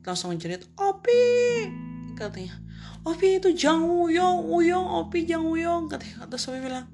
langsung 0.00 0.32
cerit 0.40 0.64
Opi! 0.80 1.68
Katanya 2.16 2.56
Opi 3.04 3.36
itu 3.36 3.52
Jang 3.52 3.84
Wuyong 3.84 4.48
Wuyong 4.48 4.88
Opi 5.04 5.28
Jang 5.28 5.44
Wuyong 5.44 5.92
katanya. 5.92 6.24
Terus 6.32 6.48
Opi 6.48 6.64
bilang 6.64 6.88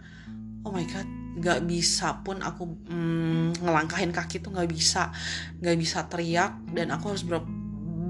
oh 0.67 0.75
my 0.75 0.83
god 0.91 1.07
nggak 1.35 1.67
bisa 1.67 2.23
pun 2.23 2.39
aku 2.43 2.62
mm, 2.91 3.62
ngelangkahin 3.62 4.11
kaki 4.11 4.43
tuh 4.43 4.51
nggak 4.51 4.67
bisa. 4.67 5.15
Nggak 5.62 5.77
bisa 5.79 5.99
teriak 6.11 6.59
dan 6.75 6.91
aku 6.91 7.15
harus 7.15 7.23
ber 7.23 7.43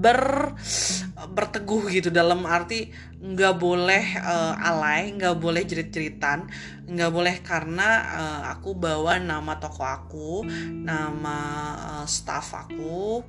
ber 0.05 0.53
berteguh 1.33 1.89
gitu. 1.89 2.13
Dalam 2.13 2.45
arti 2.45 2.93
nggak 3.25 3.55
boleh 3.57 4.21
uh, 4.21 4.53
alay 4.61 5.09
nggak 5.17 5.41
boleh 5.41 5.65
jerit-jeritan 5.65 6.45
nggak 6.85 7.09
boleh 7.09 7.41
karena 7.41 7.89
uh, 8.13 8.41
aku 8.53 8.77
bawa 8.77 9.17
nama 9.17 9.57
toko 9.57 9.81
aku 9.81 10.45
nama 10.69 11.37
uh, 11.73 12.05
staff 12.05 12.53
aku 12.53 13.25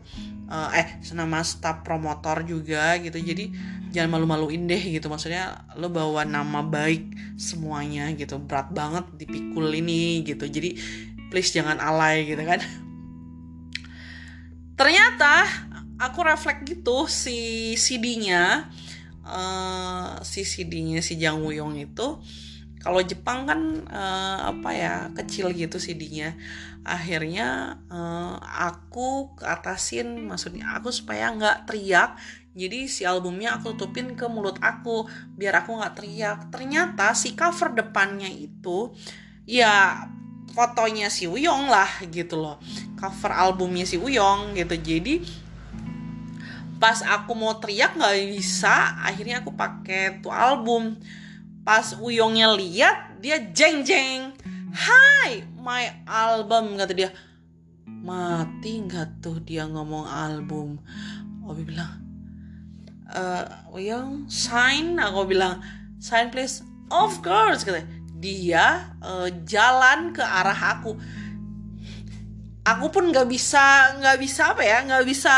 uh, 0.53 0.68
eh 0.77 1.01
nama 1.16 1.41
staff 1.41 1.81
promotor 1.81 2.45
juga 2.45 3.01
gitu. 3.01 3.16
Jadi 3.16 3.57
jangan 3.97 4.20
malu-maluin 4.20 4.68
deh 4.68 4.83
gitu. 5.01 5.09
Maksudnya 5.09 5.64
lo 5.81 5.89
bawa 5.89 6.29
nama 6.29 6.61
baik 6.61 7.37
semuanya 7.41 8.12
gitu. 8.12 8.37
Berat 8.37 8.68
banget 8.77 9.09
dipikul 9.16 9.72
ini 9.72 10.20
gitu. 10.29 10.45
Jadi 10.45 10.77
please 11.33 11.57
jangan 11.57 11.81
alay 11.81 12.29
gitu 12.29 12.45
kan. 12.45 12.61
Ternyata 14.77 15.49
aku 15.97 16.18
refleks 16.24 16.64
gitu 16.68 17.09
si 17.09 17.72
CD-nya 17.76 18.68
uh, 19.26 20.20
si 20.22 20.47
CD-nya 20.47 21.03
si 21.03 21.18
Jang 21.18 21.42
Wuyong 21.42 21.76
itu. 21.76 22.20
Kalau 22.86 23.03
Jepang 23.03 23.51
kan 23.51 23.61
uh, 23.90 24.55
apa 24.55 24.70
ya 24.70 24.94
kecil 25.11 25.51
gitu 25.51 25.82
CD-nya 25.82 26.38
akhirnya 26.86 27.82
uh, 27.90 28.38
aku 28.38 29.34
keatasin 29.34 30.22
maksudnya 30.22 30.78
aku 30.78 30.94
supaya 30.94 31.34
nggak 31.34 31.66
teriak. 31.66 32.14
Jadi 32.57 32.88
si 32.88 33.05
albumnya 33.05 33.59
aku 33.59 33.76
tutupin 33.76 34.16
ke 34.16 34.24
mulut 34.30 34.57
aku 34.62 35.05
biar 35.34 35.66
aku 35.66 35.76
nggak 35.82 35.94
teriak. 35.99 36.38
Ternyata 36.55 37.12
si 37.18 37.34
cover 37.34 37.74
depannya 37.74 38.30
itu 38.30 38.94
ya 39.44 40.07
fotonya 40.55 41.12
si 41.12 41.28
Wuyong 41.28 41.68
lah 41.68 41.90
gitu 42.07 42.38
loh. 42.38 42.62
Cover 42.97 43.34
albumnya 43.34 43.84
si 43.84 43.99
Wuyong 43.99 44.55
gitu. 44.55 44.78
Jadi 44.78 45.20
pas 46.77 47.01
aku 47.03 47.33
mau 47.33 47.57
teriak 47.57 47.97
nggak 47.97 48.37
bisa 48.37 49.01
akhirnya 49.03 49.41
aku 49.41 49.53
pakai 49.53 50.20
tuh 50.20 50.33
album. 50.33 50.97
Pas 51.66 51.99
Uyongnya 51.99 52.55
lihat 52.55 53.18
dia 53.18 53.43
jeng 53.43 53.83
jeng 53.83 54.31
Hai 54.77 55.41
my 55.57 56.05
album 56.05 56.77
kata 56.77 56.93
dia. 56.93 57.11
Mati 57.89 58.85
nggak 58.85 59.24
tuh 59.24 59.41
dia 59.41 59.64
ngomong 59.64 60.05
album? 60.05 60.77
Obi 61.49 61.64
bilang 61.64 61.97
e, 63.09 63.22
Uyong 63.72 64.29
sign 64.29 65.01
aku 65.01 65.24
bilang 65.24 65.64
sign 65.97 66.29
please. 66.29 66.61
Of 66.93 67.24
course 67.24 67.64
kata 67.64 67.83
dia 68.16 68.97
uh, 69.01 69.29
jalan 69.49 70.12
ke 70.12 70.20
arah 70.20 70.77
aku. 70.77 70.97
Aku 72.66 72.87
pun 72.93 73.09
nggak 73.09 73.29
bisa 73.33 73.97
nggak 73.97 74.18
bisa 74.20 74.53
apa 74.53 74.62
ya 74.64 74.85
nggak 74.85 75.05
bisa 75.09 75.35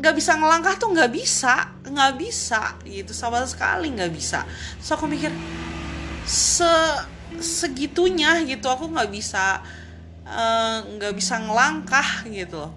nggak 0.00 0.14
bisa 0.16 0.32
ngelangkah 0.40 0.74
tuh 0.80 0.90
nggak 0.96 1.12
bisa 1.12 1.76
nggak 1.84 2.12
bisa 2.16 2.80
gitu 2.88 3.12
sama 3.12 3.44
sekali 3.44 3.92
nggak 3.92 4.12
bisa. 4.12 4.48
So 4.80 4.96
aku 4.96 5.04
mikir 5.04 5.30
se 6.24 6.72
segitunya 7.38 8.40
gitu 8.48 8.66
aku 8.66 8.88
nggak 8.90 9.12
bisa 9.12 9.60
eh, 10.24 10.78
nggak 10.96 11.12
uh, 11.12 11.16
bisa 11.16 11.38
ngelangkah 11.38 12.26
gitu 12.26 12.72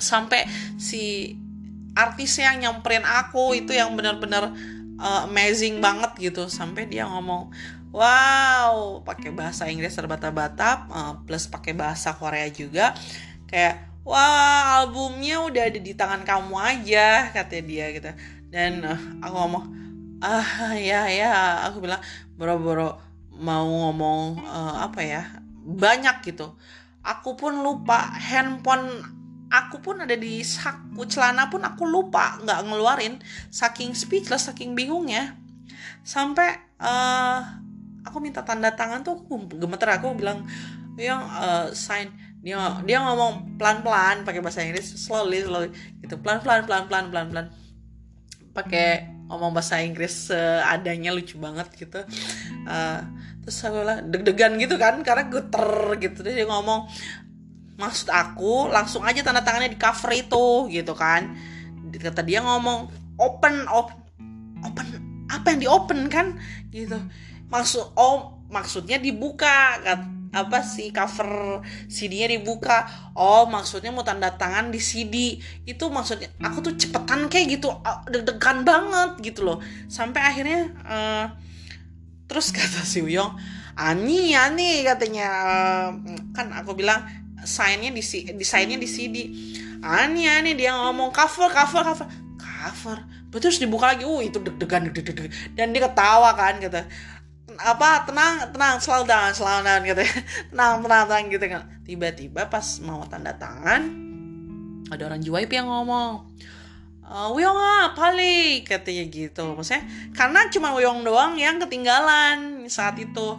sampai 0.00 0.48
si 0.80 1.36
artis 1.92 2.40
yang 2.40 2.62
nyamperin 2.64 3.04
aku 3.04 3.52
itu 3.52 3.76
yang 3.76 3.92
benar-benar 3.92 4.56
uh, 4.96 5.28
amazing 5.28 5.78
banget 5.78 6.32
gitu. 6.32 6.48
Sampai 6.48 6.88
dia 6.88 7.04
ngomong 7.04 7.52
wow 7.90 9.02
pakai 9.02 9.34
bahasa 9.34 9.66
Inggris 9.66 9.98
terbata-bata 9.98 10.88
uh, 10.88 11.14
plus 11.28 11.46
pakai 11.46 11.76
bahasa 11.76 12.16
Korea 12.16 12.48
juga. 12.48 12.96
Kayak 13.50 13.89
wah 14.04 14.80
albumnya 14.80 15.44
udah 15.44 15.62
ada 15.68 15.80
di 15.80 15.92
tangan 15.92 16.24
kamu 16.24 16.54
aja 16.56 17.30
katanya 17.32 17.64
dia 17.66 17.86
gitu. 17.92 18.10
Dan 18.50 18.82
uh, 18.82 19.00
aku 19.22 19.34
ngomong 19.36 19.64
ah 20.20 20.76
ya 20.76 21.08
ya 21.08 21.64
aku 21.64 21.80
bilang 21.80 22.02
boro-boro 22.36 23.00
mau 23.40 23.64
ngomong 23.64 24.44
uh, 24.44 24.84
apa 24.84 25.00
ya 25.00 25.22
banyak 25.64 26.24
gitu. 26.26 26.56
Aku 27.00 27.36
pun 27.36 27.64
lupa 27.64 28.12
handphone 28.12 29.00
aku 29.50 29.82
pun 29.82 30.04
ada 30.04 30.14
di 30.14 30.44
saku 30.46 31.08
celana 31.08 31.48
pun 31.48 31.64
aku 31.64 31.88
lupa 31.88 32.38
nggak 32.44 32.60
ngeluarin 32.70 33.18
saking 33.48 33.96
speechless 33.96 34.48
saking 34.52 34.76
bingungnya. 34.76 35.36
Sampai 36.04 36.56
uh, 36.80 37.40
aku 38.04 38.20
minta 38.20 38.44
tanda 38.44 38.72
tangan 38.72 39.04
tuh 39.04 39.20
aku 39.24 39.56
gemeter 39.56 39.88
aku 39.92 40.16
bilang 40.16 40.44
yang 41.00 41.20
uh, 41.24 41.72
sign 41.72 42.12
dia 42.40 42.56
dia 42.88 42.98
ngomong 43.04 43.60
pelan 43.60 43.84
pelan 43.84 44.24
pakai 44.24 44.40
bahasa 44.40 44.64
Inggris 44.64 44.96
slowly 44.96 45.44
slowly 45.44 45.68
gitu. 46.00 46.16
Pelan 46.20 46.40
pelan 46.40 46.64
pelan 46.64 46.88
pelan 46.88 47.04
pelan 47.12 47.26
pelan 47.28 47.46
pakai 48.56 49.20
ngomong 49.30 49.54
bahasa 49.54 49.78
Inggris 49.78 50.32
seadanya 50.32 51.14
lucu 51.14 51.38
banget 51.38 51.70
gitu. 51.78 52.02
Uh, 52.66 53.00
terus 53.46 53.62
aku 53.62 53.78
bilang 53.78 54.10
deg-degan 54.10 54.58
gitu 54.58 54.74
kan 54.80 55.04
karena 55.06 55.30
geter 55.30 55.70
gitu. 56.02 56.24
Terus 56.24 56.34
dia 56.34 56.48
ngomong 56.48 56.90
maksud 57.78 58.10
aku 58.10 58.68
langsung 58.68 59.06
aja 59.06 59.22
tanda 59.22 59.44
tangannya 59.44 59.70
di 59.70 59.78
cover 59.78 60.10
itu 60.16 60.72
gitu 60.72 60.92
kan. 60.98 61.36
Kata 61.94 62.26
dia 62.26 62.42
ngomong 62.42 62.90
open 63.20 63.68
open 63.70 63.96
open 64.66 64.86
apa 65.30 65.46
yang 65.54 65.60
di 65.62 65.68
open 65.70 66.00
kan? 66.10 66.40
Gitu. 66.74 66.98
Maksud 67.52 67.94
oh 67.94 68.42
maksudnya 68.50 68.98
dibuka 68.98 69.78
apa 70.30 70.62
sih 70.62 70.94
cover 70.94 71.62
CD-nya 71.90 72.30
dibuka? 72.30 72.86
Oh 73.18 73.50
maksudnya 73.50 73.90
mau 73.90 74.06
tanda 74.06 74.30
tangan 74.38 74.70
di 74.70 74.78
CD 74.78 75.42
itu 75.66 75.84
maksudnya 75.90 76.30
aku 76.38 76.70
tuh 76.70 76.74
cepetan 76.78 77.26
kayak 77.26 77.58
gitu 77.58 77.68
deg-degan 78.06 78.62
banget 78.62 79.10
gitu 79.22 79.42
loh. 79.42 79.58
Sampai 79.90 80.22
akhirnya 80.22 80.70
uh, 80.86 81.26
terus 82.30 82.52
kata 82.56 82.86
si 82.86 83.02
Uyong 83.02 83.34
ani 83.74 84.38
ani 84.38 84.86
katanya. 84.86 85.28
Uh, 85.42 85.88
kan 86.30 86.54
aku 86.54 86.78
bilang 86.78 87.02
signnya 87.42 87.90
di 87.90 88.02
desainnya 88.36 88.76
di 88.78 88.88
CD 88.88 89.16
ani 89.82 90.28
ani 90.28 90.54
dia 90.54 90.78
ngomong 90.78 91.10
cover 91.10 91.50
cover 91.50 91.82
cover. 91.82 92.06
Cover? 92.38 92.98
Terus 93.30 93.62
dibuka 93.62 93.94
lagi 93.94 94.06
uh 94.06 94.20
itu 94.22 94.38
deg-degan 94.38 94.90
deg-degan. 94.90 95.30
Dan 95.58 95.74
dia 95.74 95.90
ketawa 95.90 96.34
kan 96.38 96.62
kata 96.62 96.86
apa 97.60 98.08
tenang 98.08 98.48
tenang 98.56 98.80
selalu 98.80 99.04
down 99.04 99.30
selalu 99.36 99.60
down 99.68 99.82
gitu 99.84 100.00
ya. 100.00 100.12
Tenang 100.50 100.72
tenang 100.80 101.04
tenang 101.08 101.24
gitu 101.28 101.44
kan. 101.44 101.62
Tiba-tiba 101.84 102.48
pas 102.48 102.66
mau 102.80 103.04
tanda 103.04 103.36
tangan 103.36 103.82
ada 104.90 105.06
orang 105.06 105.22
JYP 105.22 105.54
yang 105.54 105.70
ngomong 105.70 106.26
uh, 107.06 107.30
ah 107.30 107.86
pali 107.94 108.64
katanya 108.66 109.04
gitu. 109.06 109.54
Maksudnya 109.54 109.86
karena 110.16 110.50
cuma 110.50 110.74
Uyong 110.74 111.04
doang 111.04 111.38
yang 111.38 111.60
ketinggalan 111.62 112.66
saat 112.66 112.98
itu. 112.98 113.38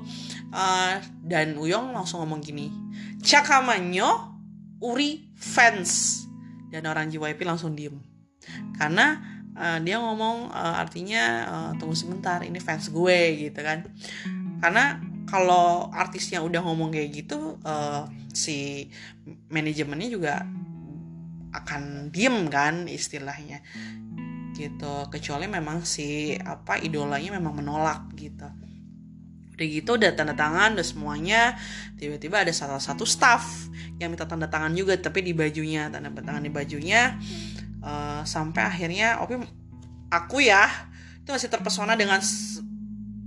Uh, 0.51 0.99
dan 1.23 1.55
Uyong 1.55 1.95
langsung 1.95 2.19
ngomong 2.19 2.43
gini 2.43 2.67
cakamanyo 3.23 4.33
Uri 4.81 5.31
fans. 5.37 6.25
Dan 6.71 6.87
orang 6.87 7.11
JYP 7.11 7.43
langsung 7.45 7.75
diem. 7.75 7.99
Karena 8.79 9.19
uh, 9.55 9.79
dia 9.83 9.97
ngomong 9.99 10.51
uh, 10.51 10.75
artinya 10.79 11.23
uh, 11.47 11.71
tunggu 11.75 11.95
sebentar 11.95 12.43
ini 12.43 12.59
fans 12.59 12.91
gue 12.91 13.49
gitu 13.49 13.59
kan. 13.59 13.87
Karena 14.61 15.01
kalau 15.25 15.89
artisnya 15.89 16.43
udah 16.43 16.61
ngomong 16.61 16.91
kayak 16.91 17.09
gitu 17.23 17.57
uh, 17.63 18.05
si 18.31 18.89
manajemennya 19.47 20.09
juga 20.11 20.33
akan 21.51 22.13
diem 22.13 22.47
kan 22.47 22.87
istilahnya. 22.87 23.63
Gitu. 24.55 24.93
Kecuali 25.09 25.47
memang 25.47 25.87
si 25.87 26.35
apa 26.35 26.77
idolanya 26.79 27.39
memang 27.39 27.63
menolak 27.63 28.11
gitu. 28.15 28.47
Udah 29.51 29.67
gitu 29.67 29.93
udah 29.97 30.11
tanda 30.13 30.33
tangan 30.33 30.77
udah 30.77 30.87
semuanya. 30.87 31.55
Tiba-tiba 31.97 32.43
ada 32.45 32.53
salah 32.53 32.81
satu 32.81 33.05
staff 33.05 33.71
yang 34.01 34.09
minta 34.09 34.25
tanda 34.25 34.49
tangan 34.49 34.73
juga 34.73 34.97
tapi 34.97 35.21
di 35.21 35.37
bajunya 35.37 35.93
tanda 35.93 36.09
tangan 36.09 36.41
di 36.41 36.49
bajunya 36.49 37.21
uh, 37.81 38.21
sampai 38.23 38.61
akhirnya 38.65 39.19
oke 39.21 39.37
aku 40.09 40.41
ya 40.41 40.69
itu 41.21 41.29
masih 41.29 41.49
terpesona 41.49 41.93
dengan 41.93 42.21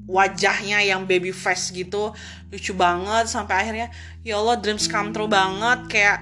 wajahnya 0.04 0.84
yang 0.84 1.08
baby 1.08 1.32
face 1.32 1.72
gitu. 1.72 2.12
Lucu 2.52 2.72
banget 2.76 3.30
sampai 3.30 3.64
akhirnya 3.64 3.88
ya 4.26 4.36
Allah 4.38 4.60
dreams 4.60 4.90
come 4.90 5.14
true 5.14 5.30
banget. 5.30 5.88
Kayak 5.88 6.18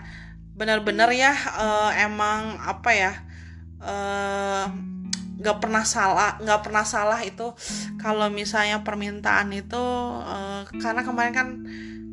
benar-benar 0.52 1.10
ya 1.10 1.32
uh, 1.32 1.90
emang 1.96 2.60
apa 2.60 2.90
ya 2.92 3.12
uh, 3.82 4.68
nggak 5.42 5.58
pernah 5.58 5.82
salah 5.82 6.38
nggak 6.38 6.60
pernah 6.62 6.84
salah 6.86 7.18
itu 7.24 7.50
kalau 7.98 8.30
misalnya 8.30 8.86
permintaan 8.86 9.50
itu 9.50 9.80
uh, 10.22 10.62
karena 10.78 11.02
kemarin 11.02 11.34
kan 11.34 11.48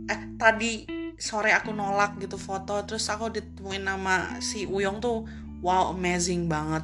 eh 0.10 0.22
tadi 0.42 0.90
sore 1.20 1.54
aku 1.54 1.76
nolak 1.76 2.18
gitu 2.18 2.42
foto 2.42 2.82
terus 2.88 3.06
aku 3.12 3.30
ditemuin 3.30 3.86
nama 3.86 4.40
si 4.42 4.66
Uyong 4.66 4.98
tuh 4.98 5.30
wow 5.60 5.91
amazing 5.91 6.47
banget. 6.47 6.84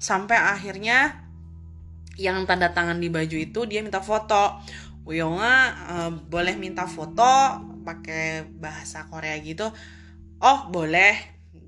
Sampai 0.00 0.36
akhirnya 0.40 1.28
yang 2.20 2.44
tanda 2.44 2.72
tangan 2.72 3.00
di 3.00 3.08
baju 3.08 3.36
itu 3.36 3.60
dia 3.64 3.80
minta 3.80 4.04
foto. 4.04 4.60
Uyongnya 5.08 5.56
uh, 5.88 6.10
boleh 6.12 6.54
minta 6.60 6.84
foto 6.84 7.56
pakai 7.82 8.44
bahasa 8.46 9.08
Korea 9.08 9.36
gitu. 9.40 9.72
Oh 10.40 10.68
boleh. 10.68 11.16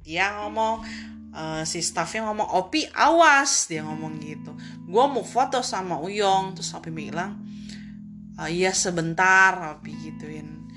Dia 0.05 0.45
ngomong 0.45 0.85
uh, 1.33 1.63
si 1.65 1.81
staffnya 1.81 2.29
ngomong 2.29 2.49
Opi 2.61 2.85
awas. 2.93 3.73
Dia 3.73 3.85
ngomong 3.89 4.21
gitu. 4.21 4.53
Gue 4.85 5.05
mau 5.09 5.25
foto 5.25 5.65
sama 5.65 5.97
Uyong. 6.05 6.53
Terus 6.53 6.77
Opi 6.77 6.93
bilang 6.93 7.41
uh, 8.37 8.49
iya 8.53 8.77
sebentar. 8.77 9.81
Opi 9.81 9.93
gituin. 9.97 10.69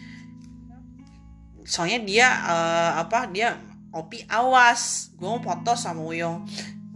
Soalnya 1.68 2.00
dia 2.08 2.28
uh, 2.48 2.92
apa 3.04 3.28
dia 3.28 3.60
opi 3.96 4.28
awas 4.28 5.16
gue 5.16 5.24
mau 5.24 5.40
foto 5.40 5.80
sama 5.80 6.04
Uyong. 6.04 6.44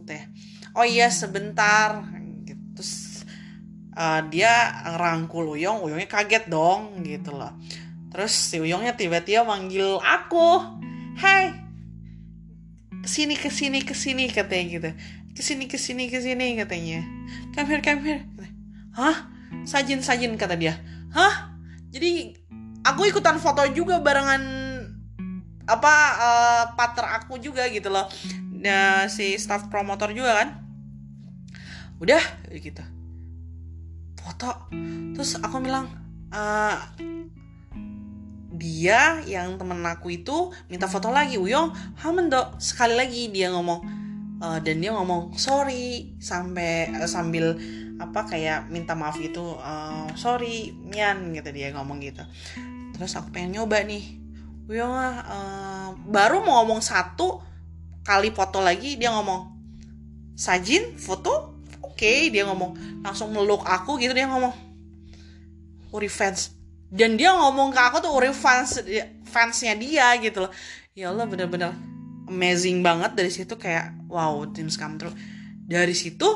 Ya 0.03 0.27
oh 0.75 0.83
iya 0.83 1.07
sebentar. 1.07 2.03
Gitu 2.43 2.59
terus 2.75 3.23
uh, 3.95 4.19
dia 4.27 4.51
rangkul 4.99 5.55
Uyong 5.55 5.87
Uyongnya 5.87 6.11
kaget 6.11 6.51
dong 6.51 6.99
gitu 7.07 7.31
loh. 7.31 7.55
Terus 8.11 8.35
si 8.35 8.59
Uyongnya 8.59 8.99
tiba-tiba 8.99 9.47
manggil 9.47 9.95
aku. 10.03 10.77
Hai 11.15 11.55
ke 12.99 13.07
sini 13.07 13.39
ke 13.39 13.47
sini 13.47 13.79
ke 13.79 13.95
sini 13.95 14.27
katanya 14.27 14.65
gitu. 14.67 14.89
Ke 15.31 15.41
sini 15.41 15.65
ke 15.71 15.79
sini 15.79 16.11
ke 16.11 16.19
sini 16.19 16.59
katanya. 16.59 16.99
Come 17.55 17.67
here 17.71 17.81
come 17.81 18.03
here 18.03 18.21
hah? 18.99 19.31
Sajin 19.63 20.03
sajin 20.03 20.35
kata 20.35 20.59
dia. 20.59 20.75
Hah? 21.15 21.55
Jadi 21.89 22.35
aku 22.83 23.07
ikutan 23.07 23.39
foto 23.39 23.63
juga 23.71 24.03
barengan 24.03 24.41
apa 25.69 25.93
uh, 26.17 26.63
partner 26.73 27.21
aku 27.21 27.37
juga 27.37 27.69
gitu 27.69 27.93
loh. 27.93 28.09
Nah, 28.59 29.05
si 29.07 29.37
staff 29.37 29.69
promotor 29.69 30.11
juga 30.11 30.41
kan. 30.41 30.49
Udah 32.01 32.19
gitu. 32.49 32.81
Foto. 34.19 34.67
Terus 35.15 35.37
aku 35.39 35.61
bilang 35.61 35.87
uh, 36.33 36.75
dia 38.59 39.23
yang 39.23 39.55
temen 39.55 39.79
aku 39.87 40.11
itu 40.19 40.51
minta 40.67 40.89
foto 40.91 41.13
lagi 41.13 41.39
Uyong 41.39 41.71
dok. 42.27 42.59
Sekali 42.59 42.99
lagi 42.99 43.31
dia 43.31 43.53
ngomong 43.55 43.79
uh, 44.43 44.59
dan 44.59 44.83
dia 44.83 44.91
ngomong 44.91 45.39
sorry 45.39 46.15
sampai 46.19 46.91
uh, 46.99 47.07
sambil 47.07 47.55
apa 47.99 48.27
kayak 48.27 48.71
minta 48.71 48.95
maaf 48.95 49.19
gitu 49.19 49.59
uh, 49.59 50.07
sorry 50.15 50.71
Mian 50.71 51.31
gitu 51.31 51.51
dia 51.55 51.71
ngomong 51.75 52.03
gitu. 52.03 52.23
Terus 52.95 53.15
aku 53.15 53.31
pengen 53.31 53.55
nyoba 53.59 53.79
nih 53.87 54.18
Wih 54.69 54.85
uh, 54.85 55.97
baru 56.13 56.45
mau 56.45 56.61
ngomong 56.61 56.77
satu 56.77 57.41
kali 58.05 58.29
foto 58.29 58.61
lagi 58.61 59.01
dia 59.01 59.09
ngomong 59.09 59.57
Sajin 60.37 60.93
foto? 60.93 61.57
Oke 61.81 62.05
okay. 62.05 62.19
dia 62.29 62.45
ngomong 62.45 63.01
langsung 63.01 63.33
meluk 63.33 63.65
aku 63.65 63.97
gitu 63.97 64.13
dia 64.13 64.29
ngomong. 64.29 64.53
Uri 65.89 66.05
fans 66.05 66.53
dan 66.93 67.17
dia 67.17 67.33
ngomong 67.33 67.73
ke 67.73 67.81
aku 67.81 67.97
tuh 67.97 68.13
Uri 68.13 68.29
fans 68.29 68.77
fansnya 69.25 69.73
dia 69.73 70.13
gitu 70.21 70.45
loh. 70.45 70.53
Ya 70.93 71.09
Allah 71.09 71.25
bener-bener 71.25 71.73
amazing 72.29 72.85
banget 72.85 73.17
dari 73.17 73.33
situ 73.33 73.57
kayak 73.57 74.05
wow 74.05 74.45
dreams 74.53 74.77
come 74.77 75.01
true. 75.01 75.17
Dari 75.65 75.97
situ 75.97 76.29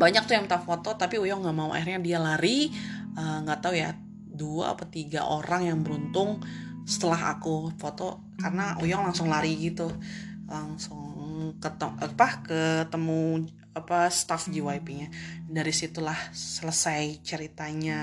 banyak 0.00 0.24
tuh 0.24 0.32
yang 0.32 0.48
minta 0.48 0.64
foto 0.64 0.96
tapi 0.96 1.20
Uyong 1.20 1.44
nggak 1.44 1.56
mau. 1.60 1.76
Akhirnya 1.76 2.00
dia 2.00 2.16
lari 2.16 2.72
eh, 3.20 3.38
nggak 3.44 3.58
uh, 3.60 3.62
tahu 3.68 3.74
ya 3.76 3.92
dua 4.32 4.72
apa 4.72 4.88
tiga 4.88 5.28
orang 5.28 5.68
yang 5.68 5.78
beruntung 5.84 6.40
setelah 6.82 7.38
aku 7.38 7.70
foto 7.78 8.34
karena 8.38 8.74
Uyong 8.82 9.10
langsung 9.10 9.30
lari 9.30 9.54
gitu. 9.58 9.90
Langsung 10.46 11.56
ketemu 11.58 11.94
apa 12.02 12.28
ketemu 12.44 13.48
apa 13.72 14.12
staff 14.12 14.52
JYP-nya 14.52 15.08
dari 15.48 15.72
situlah 15.72 16.16
selesai 16.32 17.24
ceritanya. 17.24 18.00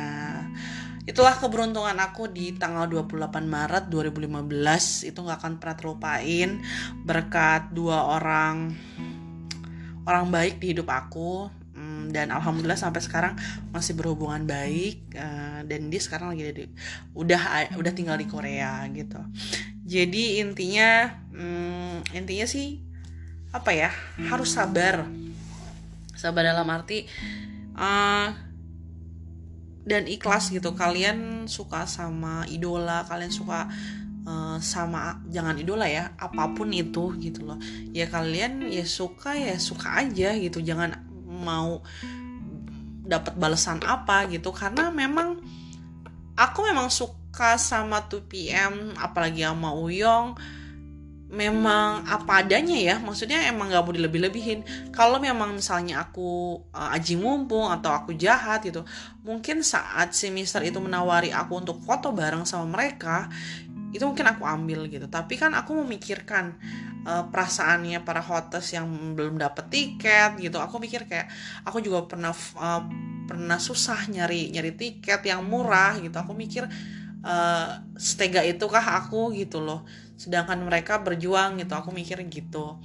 Itulah 1.06 1.38
keberuntungan 1.38 1.98
aku 2.02 2.30
di 2.30 2.58
tanggal 2.58 2.90
28 2.90 3.46
Maret 3.46 3.86
2015 3.90 5.10
itu 5.10 5.20
nggak 5.22 5.40
akan 5.42 5.54
pernah 5.62 5.78
terlupain. 5.78 6.50
Berkat 7.06 7.74
dua 7.74 8.18
orang 8.18 8.74
orang 10.10 10.26
baik 10.34 10.58
di 10.58 10.74
hidup 10.74 10.90
aku 10.90 11.59
dan 12.08 12.32
alhamdulillah 12.32 12.80
sampai 12.80 13.04
sekarang 13.04 13.34
masih 13.76 14.00
berhubungan 14.00 14.47
baik 14.47 15.12
uh, 15.20 15.62
dan 15.68 15.91
dia 15.91 16.02
sekarang 16.02 16.32
lagi 16.32 16.43
di, 16.56 16.66
udah 17.12 17.76
udah 17.76 17.91
tinggal 17.91 18.16
di 18.16 18.28
Korea 18.32 18.88
gitu. 18.95 19.20
Jadi 19.84 20.39
intinya 20.39 21.20
um, 21.36 22.00
intinya 22.16 22.47
sih 22.47 22.80
apa 23.50 23.74
ya 23.74 23.89
harus 24.30 24.54
sabar. 24.54 25.10
Sabar 26.14 26.43
dalam 26.45 26.68
arti 26.70 27.10
uh, 27.74 28.30
dan 29.88 30.04
ikhlas 30.06 30.54
gitu. 30.54 30.78
Kalian 30.78 31.50
suka 31.50 31.89
sama 31.89 32.45
idola 32.52 33.08
kalian 33.10 33.34
suka 33.34 33.66
uh, 34.30 34.62
sama 34.62 35.26
jangan 35.34 35.58
idola 35.58 35.89
ya 35.89 36.14
apa 36.22 36.54
pun 36.54 36.70
itu 36.70 37.18
gitu 37.18 37.50
loh. 37.50 37.58
Ya 37.89 38.06
kalian 38.06 38.70
ya 38.70 38.86
suka 38.86 39.34
ya 39.34 39.58
suka 39.58 40.06
aja 40.06 40.38
gitu. 40.38 40.62
Jangan 40.62 41.09
mau 41.40 41.82
dapat 43.08 43.34
balasan 43.40 43.80
apa 43.88 44.28
gitu. 44.30 44.52
Karena 44.52 44.92
memang 44.92 45.40
aku 46.38 46.60
memang 46.68 46.92
suka 46.92 47.58
sama 47.58 48.06
2PM 48.06 49.00
apalagi 49.00 49.48
sama 49.48 49.74
Uyong 49.74 50.38
memang 51.30 52.10
apa 52.10 52.42
adanya 52.42 52.74
ya 52.74 52.98
maksudnya 52.98 53.46
emang 53.46 53.70
gak 53.70 53.86
mau 53.86 53.94
dilebih-lebihin. 53.94 54.66
Kalau 54.90 55.22
memang 55.22 55.54
misalnya 55.54 56.02
aku 56.02 56.58
uh, 56.74 56.90
aji 56.98 57.22
mumpung 57.22 57.70
atau 57.70 57.94
aku 57.94 58.18
jahat 58.18 58.66
gitu 58.66 58.82
mungkin 59.22 59.62
saat 59.62 60.18
si 60.18 60.34
Mister 60.34 60.66
itu 60.66 60.82
menawari 60.82 61.30
aku 61.30 61.62
untuk 61.62 61.78
foto 61.86 62.10
bareng 62.10 62.50
sama 62.50 62.66
mereka 62.82 63.30
itu 63.90 64.04
mungkin 64.06 64.28
aku 64.30 64.44
ambil 64.46 64.86
gitu. 64.86 65.10
Tapi 65.10 65.34
kan 65.40 65.58
aku 65.58 65.74
memikirkan 65.82 66.58
uh, 67.06 67.26
perasaannya 67.30 68.06
para 68.06 68.22
hotels 68.22 68.70
yang 68.70 68.86
belum 69.18 69.42
dapet 69.42 69.66
tiket 69.70 70.38
gitu. 70.38 70.62
Aku 70.62 70.78
mikir 70.78 71.10
kayak 71.10 71.30
aku 71.66 71.82
juga 71.82 72.06
pernah 72.06 72.34
uh, 72.34 72.82
pernah 73.26 73.58
susah 73.58 74.10
nyari 74.10 74.54
nyari 74.54 74.78
tiket 74.78 75.26
yang 75.26 75.42
murah 75.46 75.98
gitu. 75.98 76.14
Aku 76.22 76.38
mikir 76.38 76.70
uh, 77.26 77.70
setega 77.98 78.46
kah 78.70 78.86
aku 79.06 79.34
gitu 79.34 79.62
loh. 79.62 79.86
Sedangkan 80.20 80.62
mereka 80.62 81.02
berjuang 81.02 81.58
gitu. 81.58 81.74
Aku 81.74 81.90
mikir 81.90 82.22
gitu. 82.30 82.78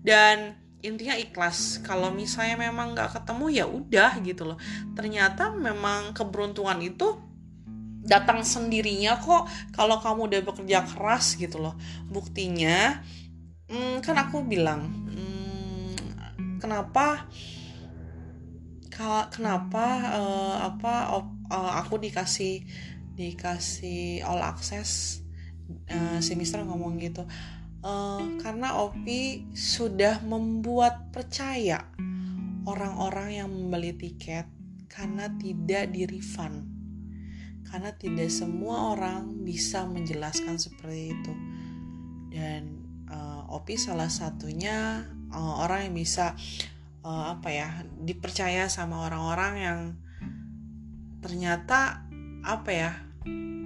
Dan 0.00 0.56
intinya 0.80 1.18
ikhlas. 1.18 1.84
Kalau 1.84 2.08
misalnya 2.14 2.70
memang 2.70 2.96
nggak 2.96 3.20
ketemu 3.20 3.44
ya 3.52 3.66
udah 3.68 4.12
gitu 4.24 4.48
loh. 4.48 4.58
Ternyata 4.96 5.52
memang 5.52 6.16
keberuntungan 6.16 6.80
itu 6.80 7.25
datang 8.06 8.46
sendirinya 8.46 9.18
kok 9.18 9.50
kalau 9.74 9.98
kamu 9.98 10.30
udah 10.30 10.40
bekerja 10.46 10.86
keras 10.86 11.34
gitu 11.34 11.58
loh. 11.58 11.74
Buktinya 12.06 13.02
hmm, 13.66 14.00
kan 14.00 14.16
aku 14.16 14.46
bilang 14.46 14.86
hmm, 15.10 15.94
kenapa 16.62 17.26
kenapa 19.28 19.84
uh, 20.16 20.56
apa 20.72 21.12
uh, 21.52 21.72
aku 21.84 22.00
dikasih 22.00 22.64
dikasih 23.12 24.24
all 24.24 24.40
access 24.40 25.20
uh, 25.92 26.16
si 26.22 26.32
Mister 26.38 26.64
ngomong 26.64 26.96
gitu. 27.02 27.28
Uh, 27.84 28.40
karena 28.42 28.82
Opi 28.82 29.46
sudah 29.54 30.18
membuat 30.24 31.12
percaya 31.14 31.86
orang-orang 32.66 33.44
yang 33.44 33.48
membeli 33.52 33.94
tiket 33.94 34.48
karena 34.90 35.30
tidak 35.38 35.94
di 35.94 36.02
refund 36.08 36.75
karena 37.70 37.90
tidak 37.94 38.30
semua 38.30 38.94
orang 38.94 39.42
bisa 39.42 39.84
menjelaskan 39.86 40.56
seperti 40.56 41.14
itu. 41.14 41.32
Dan 42.30 42.86
uh, 43.10 43.48
Opi 43.54 43.78
salah 43.78 44.10
satunya 44.10 45.06
uh, 45.32 45.54
orang 45.62 45.90
yang 45.90 45.94
bisa 45.96 46.34
uh, 47.06 47.38
apa 47.38 47.48
ya 47.50 47.68
dipercaya 48.02 48.66
sama 48.66 49.06
orang-orang 49.06 49.54
yang 49.58 49.80
ternyata 51.22 52.06
apa 52.46 52.70
ya 52.70 52.90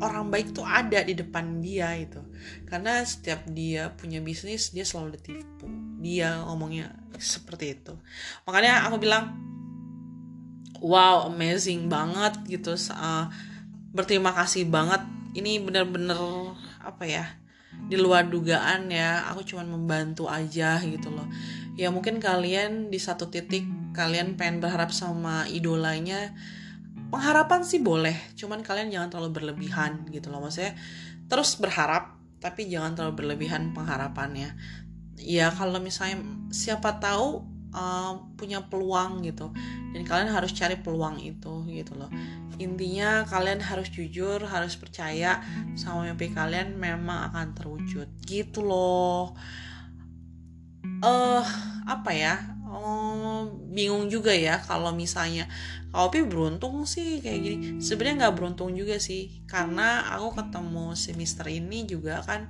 orang 0.00 0.32
baik 0.32 0.56
tuh 0.56 0.64
ada 0.64 1.04
di 1.04 1.12
depan 1.12 1.60
dia 1.60 1.92
itu 1.92 2.24
karena 2.64 3.04
setiap 3.04 3.44
dia 3.52 3.92
punya 3.92 4.24
bisnis 4.24 4.72
dia 4.72 4.84
selalu 4.84 5.20
ditipu. 5.20 5.68
Dia 6.00 6.40
ngomongnya 6.48 6.96
seperti 7.20 7.76
itu. 7.76 7.92
Makanya 8.48 8.88
aku 8.88 8.96
bilang 8.96 9.36
wow 10.80 11.28
amazing 11.28 11.92
banget 11.92 12.40
gitu. 12.48 12.72
Uh, 12.88 13.28
berterima 13.90 14.30
kasih 14.34 14.66
banget. 14.70 15.02
Ini 15.30 15.62
bener-bener 15.62 16.18
apa 16.82 17.06
ya 17.06 17.26
di 17.86 17.98
luar 17.98 18.26
dugaan 18.26 18.90
ya. 18.90 19.26
Aku 19.30 19.46
cuma 19.46 19.62
membantu 19.66 20.26
aja 20.26 20.78
gitu 20.82 21.10
loh. 21.10 21.26
Ya 21.78 21.90
mungkin 21.94 22.18
kalian 22.18 22.90
di 22.90 22.98
satu 22.98 23.30
titik 23.30 23.66
kalian 23.94 24.38
pengen 24.38 24.62
berharap 24.62 24.90
sama 24.94 25.46
idolanya. 25.50 26.34
Pengharapan 27.10 27.66
sih 27.66 27.82
boleh 27.82 28.14
cuman 28.38 28.62
kalian 28.62 28.94
jangan 28.94 29.08
terlalu 29.10 29.42
berlebihan 29.42 30.06
gitu 30.14 30.30
loh. 30.30 30.42
Maksudnya 30.42 30.78
terus 31.30 31.58
berharap 31.58 32.18
tapi 32.38 32.70
jangan 32.70 32.94
terlalu 32.94 33.26
berlebihan 33.26 33.74
pengharapannya. 33.74 34.54
Ya 35.20 35.52
kalau 35.52 35.82
misalnya 35.82 36.22
siapa 36.48 36.96
tahu 37.02 37.44
uh, 37.74 38.12
punya 38.38 38.66
peluang 38.66 39.26
gitu. 39.26 39.50
Dan 39.90 40.06
kalian 40.06 40.30
harus 40.30 40.54
cari 40.54 40.78
peluang 40.78 41.18
itu 41.18 41.66
gitu 41.66 41.98
loh 41.98 42.10
intinya 42.60 43.24
kalian 43.24 43.64
harus 43.64 43.88
jujur 43.88 44.44
harus 44.44 44.76
percaya 44.76 45.40
sama 45.74 46.06
mimpi 46.12 46.30
kalian 46.30 46.76
memang 46.76 47.32
akan 47.32 47.56
terwujud. 47.56 48.08
Gitu 48.22 48.60
loh. 48.60 49.32
Eh 51.00 51.08
uh, 51.08 51.44
apa 51.88 52.12
ya? 52.12 52.36
Oh, 52.70 53.50
bingung 53.74 54.06
juga 54.06 54.30
ya 54.30 54.62
kalau 54.62 54.94
misalnya 54.94 55.50
kalau 55.90 56.06
Opi 56.06 56.22
beruntung 56.22 56.86
sih 56.86 57.18
kayak 57.18 57.40
gini. 57.42 57.56
Sebenarnya 57.82 58.28
nggak 58.30 58.34
beruntung 58.38 58.70
juga 58.78 59.02
sih 59.02 59.42
karena 59.50 60.06
aku 60.14 60.38
ketemu 60.38 60.94
si 60.94 61.10
Mister 61.18 61.50
ini 61.50 61.82
juga 61.82 62.22
kan 62.22 62.46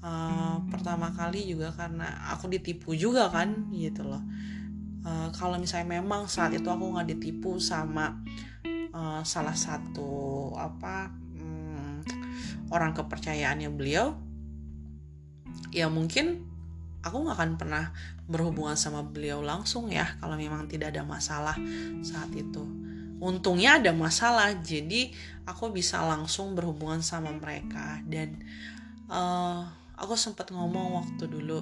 uh, 0.00 0.64
pertama 0.72 1.12
kali 1.12 1.44
juga 1.44 1.76
karena 1.76 2.08
aku 2.32 2.48
ditipu 2.48 2.96
juga 2.96 3.28
kan 3.28 3.68
gitu 3.76 4.08
loh. 4.08 4.24
Uh, 5.04 5.28
kalau 5.36 5.60
misalnya 5.60 6.00
memang 6.00 6.24
saat 6.28 6.56
itu 6.56 6.68
aku 6.68 6.96
nggak 6.96 7.08
ditipu 7.16 7.60
sama 7.60 8.20
uh, 8.94 9.22
salah 9.22 9.54
satu 9.54 10.50
apa 10.58 11.10
um, 11.38 12.02
orang 12.70 12.94
kepercayaannya 12.94 13.70
beliau 13.72 14.14
ya 15.70 15.86
mungkin 15.86 16.46
aku 17.00 17.16
nggak 17.24 17.36
akan 17.36 17.52
pernah 17.56 17.84
berhubungan 18.30 18.78
sama 18.78 19.02
beliau 19.02 19.42
langsung 19.42 19.90
ya 19.90 20.06
kalau 20.22 20.38
memang 20.38 20.70
tidak 20.70 20.94
ada 20.94 21.02
masalah 21.02 21.56
saat 22.04 22.30
itu. 22.36 22.62
Untungnya 23.20 23.76
ada 23.76 23.92
masalah 23.92 24.56
jadi 24.64 25.12
aku 25.44 25.74
bisa 25.74 26.00
langsung 26.00 26.56
berhubungan 26.56 27.04
sama 27.04 27.34
mereka. 27.36 28.00
Dan 28.08 28.40
uh, 29.12 29.68
aku 29.98 30.16
sempat 30.16 30.48
ngomong 30.54 30.96
waktu 31.04 31.28
dulu 31.28 31.60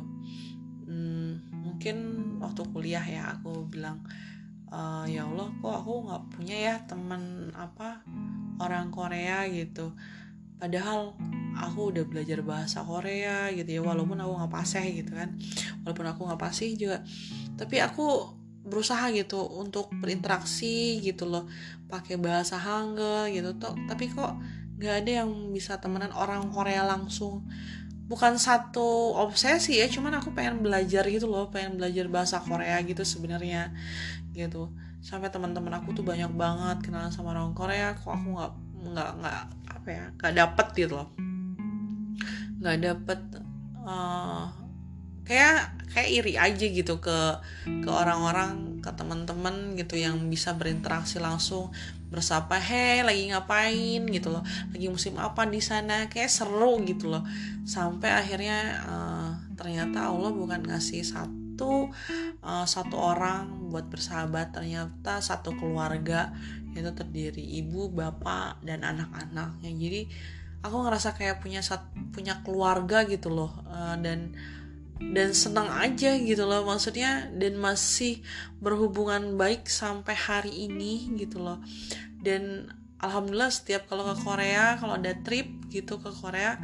hmm, 0.87 1.51
mungkin 1.51 1.97
waktu 2.39 2.62
kuliah 2.70 3.03
ya 3.03 3.35
aku 3.35 3.66
bilang 3.66 4.03
uh, 4.73 5.05
ya 5.09 5.25
Allah 5.25 5.49
kok 5.61 5.75
aku 5.85 5.93
nggak 6.09 6.23
punya 6.37 6.57
ya 6.57 6.75
teman 6.85 7.53
apa 7.57 8.03
orang 8.61 8.93
Korea 8.93 9.47
gitu. 9.49 9.95
Padahal 10.59 11.14
aku 11.55 11.95
udah 11.95 12.05
belajar 12.07 12.43
bahasa 12.43 12.83
Korea 12.83 13.51
gitu 13.55 13.79
ya 13.79 13.83
walaupun 13.83 14.19
aku 14.19 14.33
nggak 14.43 14.53
pasih 14.53 14.87
gitu 15.03 15.12
kan. 15.14 15.39
Walaupun 15.87 16.07
aku 16.07 16.21
nggak 16.29 16.43
pasih 16.43 16.75
juga. 16.75 17.07
Tapi 17.55 17.79
aku 17.79 18.37
berusaha 18.69 19.09
gitu 19.14 19.41
untuk 19.57 19.89
berinteraksi 19.95 21.01
gitu 21.01 21.25
loh. 21.31 21.47
Pakai 21.89 22.21
bahasa 22.21 22.59
Hangul 22.61 23.33
gitu 23.33 23.57
tuh 23.57 23.75
tapi 23.89 24.12
kok 24.12 24.37
nggak 24.79 24.95
ada 25.03 25.11
yang 25.25 25.31
bisa 25.51 25.79
temenan 25.79 26.12
orang 26.12 26.51
Korea 26.51 26.85
langsung. 26.85 27.47
Bukan 28.09 28.41
satu 28.41 29.12
obsesi 29.21 29.77
ya 29.77 29.87
cuman 29.87 30.16
aku 30.16 30.33
pengen 30.33 30.64
belajar 30.64 31.05
gitu 31.07 31.31
loh. 31.31 31.53
Pengen 31.55 31.79
belajar 31.79 32.11
bahasa 32.11 32.43
Korea 32.43 32.81
gitu 32.83 33.05
sebenarnya 33.07 33.71
gitu. 34.39 34.70
Sampai 35.03 35.34
teman-teman 35.34 35.74
aku 35.74 35.91
tuh 35.91 36.07
banyak 36.07 36.30
banget 36.39 36.86
kenalan 36.86 37.11
sama 37.11 37.34
orang 37.34 37.51
Korea 37.59 37.99
kok 37.99 38.14
aku 38.14 38.39
nggak 38.39 38.53
nggak 38.78 39.11
nggak 39.18 39.41
apa 39.74 39.89
ya 39.91 40.05
nggak 40.14 40.34
dapet 40.39 40.66
gitu 40.78 40.95
loh. 40.95 41.09
Nggak 42.62 42.78
dapet 42.86 43.20
uh, 43.82 44.47
kayak 45.26 45.74
kayak 45.91 46.11
iri 46.14 46.34
aja 46.39 46.66
gitu 46.70 47.03
ke 47.03 47.18
ke 47.66 47.91
orang-orang 47.91 48.78
ke 48.78 48.91
teman-teman 48.95 49.74
gitu 49.74 49.99
yang 49.99 50.30
bisa 50.30 50.55
berinteraksi 50.55 51.18
langsung 51.18 51.74
bersapa 52.09 52.57
heh 52.57 53.03
lagi 53.03 53.28
ngapain? 53.28 54.07
gitu 54.07 54.32
loh. 54.32 54.47
Lagi 54.72 54.86
musim 54.89 55.18
apa 55.18 55.45
di 55.45 55.61
sana? 55.61 56.09
Kayak 56.09 56.30
seru 56.32 56.80
gitu 56.86 57.11
loh. 57.11 57.26
Sampai 57.68 58.14
akhirnya 58.14 58.80
uh, 58.86 59.30
ternyata 59.59 60.09
Allah 60.09 60.32
bukan 60.32 60.64
ngasih 60.64 61.05
satu 61.05 61.47
uh, 61.67 62.67
satu 62.69 62.95
orang 62.95 63.73
buat 63.73 63.91
bersahabat. 63.91 64.55
Ternyata 64.55 65.19
satu 65.19 65.57
keluarga 65.59 66.31
itu 66.77 66.91
terdiri 66.95 67.43
ibu 67.59 67.91
bapak 67.91 68.63
dan 68.63 68.87
anak-anaknya. 68.87 69.71
Jadi 69.75 70.01
aku 70.63 70.77
ngerasa 70.87 71.19
kayak 71.19 71.43
punya 71.43 71.65
sat, 71.65 71.83
punya 72.15 72.45
keluarga 72.47 73.03
gitu 73.09 73.35
loh 73.35 73.51
uh, 73.67 73.99
dan 73.99 74.37
dan 74.99 75.35
senang 75.35 75.71
aja 75.73 76.15
gitu 76.19 76.47
loh. 76.47 76.63
Maksudnya 76.63 77.33
dan 77.35 77.59
masih 77.59 78.23
berhubungan 78.63 79.35
baik 79.35 79.67
sampai 79.67 80.15
hari 80.15 80.71
ini 80.71 81.19
gitu 81.19 81.43
loh. 81.43 81.59
Dan 82.19 82.71
alhamdulillah 82.99 83.51
setiap 83.51 83.87
kalau 83.87 84.07
ke 84.11 84.15
Korea 84.27 84.75
kalau 84.79 84.99
ada 84.99 85.15
trip 85.23 85.71
gitu 85.71 86.03
ke 86.03 86.11
Korea 86.11 86.59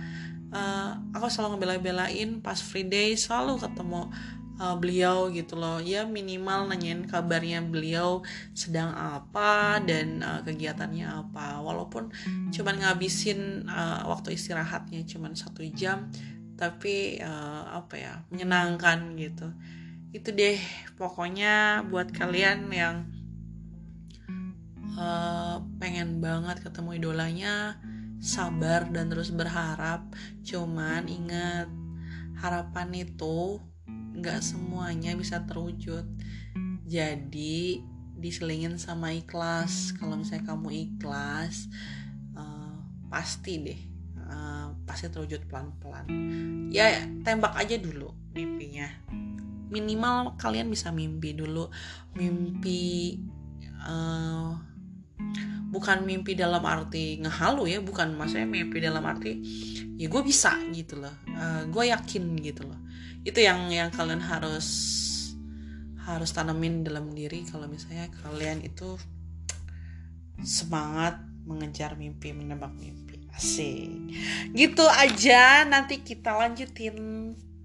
uh, 0.51 0.99
aku 1.15 1.31
selalu 1.31 1.59
ngebela-belain 1.59 2.43
pas 2.43 2.59
free 2.59 2.87
day 2.87 3.15
selalu 3.15 3.63
ketemu 3.63 4.11
uh, 4.59 4.77
beliau 4.79 5.31
gitu 5.31 5.59
loh. 5.59 5.79
Ya 5.83 6.07
minimal 6.07 6.71
nanyain 6.71 7.07
kabarnya 7.07 7.63
beliau 7.65 8.23
sedang 8.55 8.95
apa 8.95 9.83
dan 9.83 10.23
uh, 10.23 10.41
kegiatannya 10.43 11.07
apa. 11.07 11.63
Walaupun 11.63 12.11
cuman 12.51 12.75
ngabisin 12.83 13.67
uh, 13.67 14.07
waktu 14.11 14.39
istirahatnya 14.39 15.03
cuman 15.07 15.35
satu 15.35 15.63
jam 15.75 16.11
tapi 16.55 17.19
uh, 17.19 17.83
apa 17.83 17.95
ya 17.99 18.15
menyenangkan 18.31 19.19
gitu. 19.19 19.51
Itu 20.15 20.31
deh 20.31 20.59
pokoknya 20.95 21.83
buat 21.91 22.15
kalian 22.15 22.71
yang 22.71 23.11
uh, 24.95 25.59
pengen 25.83 26.23
banget 26.23 26.63
ketemu 26.63 26.91
idolanya 27.03 27.55
sabar 28.23 28.87
dan 28.95 29.11
terus 29.11 29.35
berharap. 29.35 30.07
Cuman 30.47 31.11
ingat 31.11 31.67
harapan 32.39 32.89
itu 32.95 33.59
nggak 34.15 34.41
semuanya 34.41 35.12
bisa 35.19 35.43
terwujud. 35.43 36.07
Jadi 36.87 37.83
diselingin 38.15 38.79
sama 38.79 39.11
ikhlas. 39.12 39.93
Kalau 39.99 40.17
misalnya 40.19 40.55
kamu 40.55 40.69
ikhlas 40.89 41.67
uh, 42.39 42.79
pasti 43.11 43.55
deh 43.61 43.81
pasti 44.85 45.09
terwujud 45.09 45.49
pelan-pelan. 45.49 46.07
Ya 46.69 47.03
tembak 47.25 47.57
aja 47.57 47.81
dulu 47.81 48.12
mimpinya. 48.37 48.87
Minimal 49.73 50.37
kalian 50.37 50.69
bisa 50.69 50.93
mimpi 50.93 51.33
dulu. 51.33 51.73
Mimpi 52.15 53.19
uh, 53.81 54.55
bukan 55.75 56.07
mimpi 56.07 56.39
dalam 56.39 56.62
arti 56.62 57.18
ngehalu 57.18 57.75
ya 57.75 57.79
bukan. 57.83 58.14
Maksudnya 58.14 58.47
mimpi 58.47 58.79
dalam 58.79 59.03
arti 59.03 59.43
ya 59.99 60.07
gue 60.07 60.22
bisa 60.22 60.55
gitu 60.70 61.03
loh. 61.03 61.14
Uh, 61.35 61.66
gue 61.66 61.91
yakin 61.91 62.39
gitu 62.39 62.62
loh. 62.62 62.79
Itu 63.27 63.43
yang 63.43 63.66
yang 63.75 63.91
kalian 63.91 64.22
harus 64.22 64.68
harus 66.05 66.31
tanamin 66.37 66.85
dalam 66.85 67.11
diri 67.16 67.49
kalau 67.49 67.64
misalnya 67.64 68.12
kalian 68.22 68.61
itu 68.61 69.01
semangat 70.45 71.16
mengejar 71.49 71.97
mimpi 71.99 72.31
menembak 72.31 72.72
mimpi. 72.77 73.27
Asik. 73.35 74.14
Gitu 74.55 74.85
aja. 74.87 75.66
Nanti 75.66 76.07
kita 76.07 76.39
lanjutin 76.39 76.97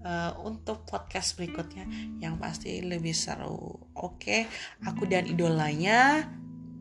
uh, 0.02 0.32
untuk 0.42 0.82
podcast 0.88 1.38
berikutnya. 1.38 1.86
Yang 2.18 2.34
pasti 2.42 2.70
lebih 2.82 3.14
seru. 3.14 3.78
Oke, 3.94 4.50
aku 4.82 5.06
dan 5.06 5.30
idolanya 5.30 6.26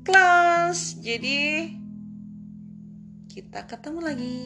kelas. 0.10 0.98
Jadi 1.06 1.70
kita 3.30 3.70
ketemu 3.70 4.00
lagi. 4.02 4.38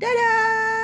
Dadah. 0.00 0.83